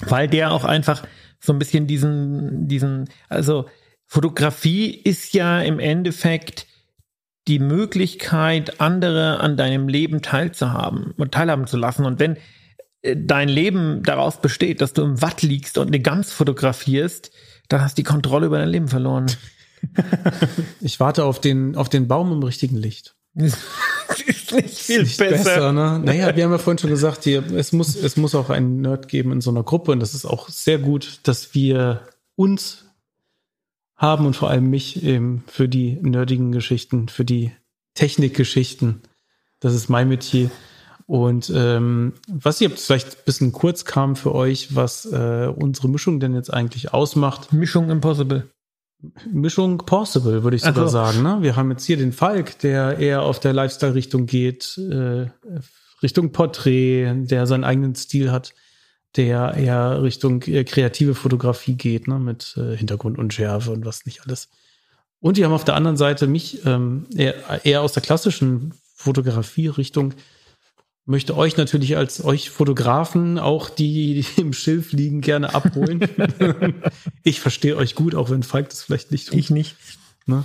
Weil 0.00 0.28
der 0.28 0.52
auch 0.52 0.64
einfach 0.64 1.06
so 1.40 1.52
ein 1.52 1.58
bisschen 1.58 1.86
diesen, 1.86 2.68
diesen, 2.68 3.08
also 3.28 3.66
Fotografie 4.06 4.90
ist 4.90 5.34
ja 5.34 5.60
im 5.62 5.78
Endeffekt 5.78 6.66
die 7.48 7.58
Möglichkeit, 7.58 8.80
andere 8.80 9.40
an 9.40 9.56
deinem 9.56 9.88
Leben 9.88 10.22
teilzuhaben 10.22 11.12
und 11.16 11.32
teilhaben 11.32 11.66
zu 11.66 11.76
lassen. 11.76 12.04
Und 12.04 12.18
wenn 12.18 12.36
äh, 13.02 13.16
dein 13.16 13.48
Leben 13.48 14.02
daraus 14.02 14.40
besteht, 14.40 14.80
dass 14.80 14.92
du 14.92 15.02
im 15.02 15.22
Watt 15.22 15.42
liegst 15.42 15.78
und 15.78 15.88
eine 15.88 16.00
Gans 16.00 16.32
fotografierst, 16.32 17.30
dann 17.68 17.82
hast 17.82 17.96
du 17.96 18.02
die 18.02 18.08
Kontrolle 18.08 18.46
über 18.46 18.58
dein 18.58 18.68
Leben 18.68 18.88
verloren. 18.88 19.26
ich 20.80 21.00
warte 21.00 21.24
auf 21.24 21.40
den, 21.40 21.76
auf 21.76 21.88
den 21.88 22.08
Baum 22.08 22.32
im 22.32 22.42
richtigen 22.42 22.76
Licht. 22.76 23.16
ist 24.26 24.52
nicht 24.52 24.78
viel 24.78 25.02
ist 25.02 25.08
nicht 25.08 25.18
besser. 25.18 25.44
besser 25.44 25.72
ne? 25.72 26.00
Naja, 26.04 26.34
wir 26.34 26.44
haben 26.44 26.52
ja 26.52 26.58
vorhin 26.58 26.78
schon 26.78 26.90
gesagt, 26.90 27.24
hier, 27.24 27.44
es, 27.52 27.72
muss, 27.72 27.96
es 27.96 28.16
muss 28.16 28.34
auch 28.34 28.50
einen 28.50 28.80
Nerd 28.80 29.08
geben 29.08 29.32
in 29.32 29.40
so 29.40 29.50
einer 29.50 29.62
Gruppe 29.62 29.92
und 29.92 30.00
das 30.00 30.14
ist 30.14 30.24
auch 30.24 30.48
sehr 30.48 30.78
gut, 30.78 31.20
dass 31.24 31.54
wir 31.54 32.02
uns 32.36 32.86
haben 33.96 34.26
und 34.26 34.34
vor 34.34 34.50
allem 34.50 34.70
mich 34.70 35.02
eben 35.04 35.44
für 35.46 35.68
die 35.68 35.98
nerdigen 36.00 36.52
Geschichten, 36.52 37.08
für 37.08 37.24
die 37.24 37.52
Technikgeschichten. 37.94 39.02
Das 39.60 39.74
ist 39.74 39.88
mein 39.88 40.08
Metier. 40.08 40.50
Und 41.06 41.52
ähm, 41.54 42.14
was 42.28 42.60
jetzt 42.60 42.86
vielleicht 42.86 43.08
ein 43.08 43.24
bisschen 43.26 43.52
kurz 43.52 43.84
kam 43.84 44.16
für 44.16 44.34
euch, 44.34 44.74
was 44.74 45.06
äh, 45.06 45.52
unsere 45.54 45.88
Mischung 45.88 46.20
denn 46.20 46.34
jetzt 46.34 46.54
eigentlich 46.54 46.94
ausmacht. 46.94 47.52
Mischung 47.52 47.90
Impossible. 47.90 48.48
Mischung 49.30 49.78
Possible, 49.78 50.42
würde 50.42 50.56
ich 50.56 50.62
sogar 50.62 50.88
so. 50.88 50.92
sagen. 50.92 51.22
Ne? 51.22 51.38
Wir 51.40 51.56
haben 51.56 51.70
jetzt 51.70 51.84
hier 51.84 51.96
den 51.96 52.12
Falk, 52.12 52.58
der 52.58 52.98
eher 52.98 53.22
auf 53.22 53.40
der 53.40 53.52
Lifestyle-Richtung 53.52 54.26
geht, 54.26 54.78
äh, 54.78 55.26
Richtung 56.02 56.32
Porträt, 56.32 57.12
der 57.26 57.46
seinen 57.46 57.64
eigenen 57.64 57.94
Stil 57.94 58.30
hat, 58.30 58.54
der 59.16 59.54
eher 59.54 60.02
Richtung 60.02 60.42
äh, 60.42 60.64
kreative 60.64 61.14
Fotografie 61.14 61.74
geht, 61.74 62.08
ne? 62.08 62.18
mit 62.18 62.56
äh, 62.56 62.76
Hintergrund 62.76 63.18
und 63.18 63.32
Schärfe 63.34 63.70
und 63.70 63.84
was 63.84 64.06
nicht 64.06 64.22
alles. 64.24 64.48
Und 65.20 65.36
die 65.36 65.44
haben 65.44 65.52
auf 65.52 65.64
der 65.64 65.74
anderen 65.74 65.96
Seite 65.96 66.26
mich 66.26 66.64
ähm, 66.64 67.06
eher, 67.14 67.64
eher 67.64 67.82
aus 67.82 67.92
der 67.92 68.02
klassischen 68.02 68.72
Fotografie-Richtung 68.94 70.14
möchte 71.10 71.36
euch 71.36 71.56
natürlich 71.56 71.96
als 71.96 72.24
euch 72.24 72.50
Fotografen 72.50 73.38
auch 73.38 73.68
die, 73.68 74.24
die 74.36 74.40
im 74.40 74.52
Schilf 74.52 74.92
liegen 74.92 75.20
gerne 75.20 75.54
abholen. 75.54 76.00
ich 77.24 77.40
verstehe 77.40 77.76
euch 77.76 77.94
gut, 77.94 78.14
auch 78.14 78.30
wenn 78.30 78.42
Falk 78.42 78.70
das 78.70 78.84
vielleicht 78.84 79.10
nicht 79.10 79.28
tut. 79.28 79.38
Ich 79.38 79.50
nicht. 79.50 79.76
Ne? 80.26 80.44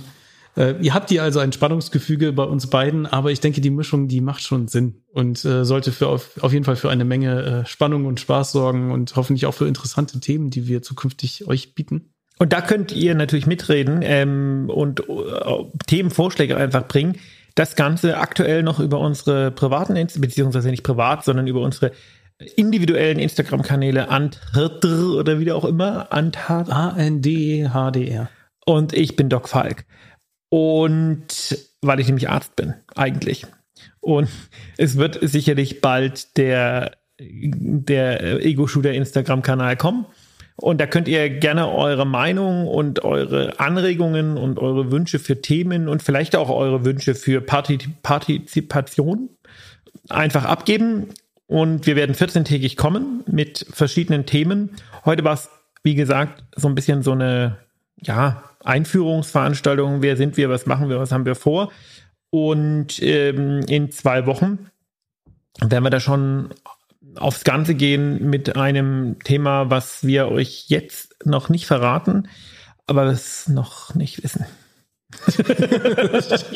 Äh, 0.56 0.74
ihr 0.80 0.92
habt 0.92 1.10
hier 1.10 1.22
also 1.22 1.38
ein 1.38 1.52
Spannungsgefüge 1.52 2.32
bei 2.32 2.42
uns 2.42 2.68
beiden, 2.68 3.06
aber 3.06 3.30
ich 3.30 3.40
denke, 3.40 3.60
die 3.60 3.70
Mischung, 3.70 4.08
die 4.08 4.20
macht 4.20 4.42
schon 4.42 4.68
Sinn 4.68 5.02
und 5.12 5.44
äh, 5.44 5.64
sollte 5.64 5.92
für 5.92 6.08
auf, 6.08 6.42
auf 6.42 6.52
jeden 6.52 6.64
Fall 6.64 6.76
für 6.76 6.90
eine 6.90 7.04
Menge 7.04 7.62
äh, 7.64 7.66
Spannung 7.66 8.04
und 8.06 8.18
Spaß 8.18 8.52
sorgen 8.52 8.90
und 8.90 9.14
hoffentlich 9.16 9.46
auch 9.46 9.54
für 9.54 9.68
interessante 9.68 10.18
Themen, 10.18 10.50
die 10.50 10.66
wir 10.66 10.82
zukünftig 10.82 11.46
euch 11.46 11.74
bieten. 11.74 12.10
Und 12.38 12.52
da 12.52 12.60
könnt 12.60 12.92
ihr 12.92 13.14
natürlich 13.14 13.46
mitreden 13.46 14.00
ähm, 14.02 14.68
und 14.68 15.00
äh, 15.00 15.04
Themenvorschläge 15.86 16.56
einfach 16.56 16.88
bringen. 16.88 17.18
Das 17.56 17.74
Ganze 17.74 18.18
aktuell 18.18 18.62
noch 18.62 18.78
über 18.78 19.00
unsere 19.00 19.50
privaten, 19.50 19.94
beziehungsweise 19.94 20.70
nicht 20.70 20.84
privat, 20.84 21.24
sondern 21.24 21.48
über 21.48 21.62
unsere 21.62 21.90
individuellen 22.54 23.18
Instagram-Kanäle 23.18 24.10
Antrdr 24.10 25.16
oder 25.18 25.40
wie 25.40 25.50
auch 25.50 25.64
immer. 25.64 26.12
A-N-D-H-D-R. 26.12 28.28
Und 28.66 28.92
ich 28.92 29.16
bin 29.16 29.28
Doc 29.28 29.48
Falk. 29.48 29.84
Und 30.50 31.58
weil 31.80 32.00
ich 32.00 32.06
nämlich 32.06 32.28
Arzt 32.28 32.56
bin, 32.56 32.74
eigentlich. 32.94 33.46
Und 34.00 34.28
es 34.76 34.96
wird 34.96 35.18
sicherlich 35.22 35.80
bald 35.80 36.36
der, 36.36 36.92
der 37.18 38.44
Ego-Shooter 38.44 38.92
Instagram-Kanal 38.92 39.76
kommen, 39.76 40.06
Und 40.56 40.80
da 40.80 40.86
könnt 40.86 41.06
ihr 41.06 41.28
gerne 41.28 41.70
eure 41.70 42.06
Meinung 42.06 42.66
und 42.66 43.04
eure 43.04 43.60
Anregungen 43.60 44.38
und 44.38 44.58
eure 44.58 44.90
Wünsche 44.90 45.18
für 45.18 45.42
Themen 45.42 45.88
und 45.88 46.02
vielleicht 46.02 46.34
auch 46.34 46.48
eure 46.48 46.84
Wünsche 46.84 47.14
für 47.14 47.42
Partizipation 47.42 49.28
einfach 50.08 50.44
abgeben. 50.44 51.08
Und 51.46 51.86
wir 51.86 51.94
werden 51.94 52.14
14-tägig 52.14 52.76
kommen 52.76 53.22
mit 53.26 53.66
verschiedenen 53.70 54.26
Themen. 54.26 54.70
Heute 55.04 55.24
war 55.24 55.34
es, 55.34 55.50
wie 55.82 55.94
gesagt, 55.94 56.42
so 56.56 56.68
ein 56.68 56.74
bisschen 56.74 57.02
so 57.02 57.12
eine 57.12 57.58
ja, 58.00 58.42
Einführungsveranstaltung. 58.64 60.02
Wer 60.02 60.16
sind 60.16 60.36
wir? 60.36 60.48
Was 60.48 60.66
machen 60.66 60.88
wir? 60.88 60.98
Was 60.98 61.12
haben 61.12 61.26
wir 61.26 61.34
vor? 61.36 61.70
Und 62.30 63.00
ähm, 63.02 63.60
in 63.68 63.92
zwei 63.92 64.26
Wochen 64.26 64.70
werden 65.60 65.84
wir 65.84 65.90
da 65.90 66.00
schon 66.00 66.50
aufs 67.18 67.44
Ganze 67.44 67.74
gehen 67.74 68.28
mit 68.28 68.56
einem 68.56 69.16
Thema, 69.24 69.70
was 69.70 70.06
wir 70.06 70.28
euch 70.28 70.66
jetzt 70.68 71.16
noch 71.24 71.48
nicht 71.48 71.66
verraten, 71.66 72.28
aber 72.86 73.04
es 73.06 73.48
noch 73.48 73.94
nicht 73.94 74.22
wissen. 74.22 74.46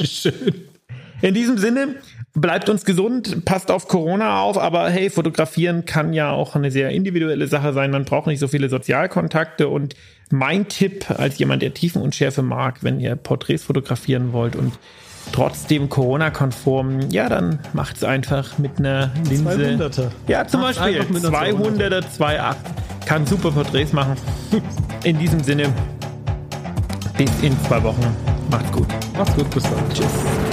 Schön. 0.05 0.69
In 1.23 1.35
diesem 1.35 1.59
Sinne, 1.59 1.97
bleibt 2.35 2.69
uns 2.69 2.85
gesund, 2.85 3.45
passt 3.45 3.71
auf 3.71 3.89
Corona 3.89 4.41
auf, 4.41 4.57
aber 4.57 4.89
hey, 4.89 5.11
fotografieren 5.11 5.85
kann 5.85 6.13
ja 6.13 6.31
auch 6.31 6.57
eine 6.57 6.71
sehr 6.71 6.91
individuelle 6.91 7.47
Sache 7.47 7.73
sein. 7.73 7.91
Man 7.91 8.05
braucht 8.05 8.27
nicht 8.27 8.39
so 8.39 8.49
viele 8.49 8.69
Sozialkontakte 8.69 9.69
und 9.69 9.97
mein 10.31 10.69
Tipp 10.69 11.11
als 11.11 11.39
jemand, 11.39 11.63
der 11.63 11.75
Tiefenunschärfe 11.75 12.43
mag, 12.43 12.83
wenn 12.83 13.01
ihr 13.01 13.17
Porträts 13.17 13.65
fotografieren 13.65 14.33
wollt 14.33 14.57
und 14.57 14.73
trotzdem 15.33 15.89
Corona-konform, 15.89 17.11
ja, 17.11 17.29
dann 17.29 17.59
macht 17.73 17.97
es 17.97 18.05
einfach 18.05 18.59
mit 18.59 18.79
einer 18.79 19.11
Linse. 19.29 19.51
200er. 19.51 20.11
Ja, 20.27 20.47
zum 20.47 20.61
Macht's 20.61 20.79
Beispiel 20.79 21.03
200er, 21.03 22.03
2.8. 22.19 22.55
Kann 23.07 23.27
super 23.27 23.51
Porträts 23.51 23.93
machen. 23.93 24.15
In 25.05 25.19
diesem 25.19 25.43
Sinne, 25.43 25.73
bis 27.17 27.31
in 27.43 27.59
zwei 27.65 27.83
Wochen. 27.83 28.05
Macht's 28.51 28.73
gut. 28.73 28.87
Macht's 29.17 29.35
gut, 29.35 29.51
bis 29.51 29.63
dann. 29.65 29.91
Tschüss. 29.93 30.50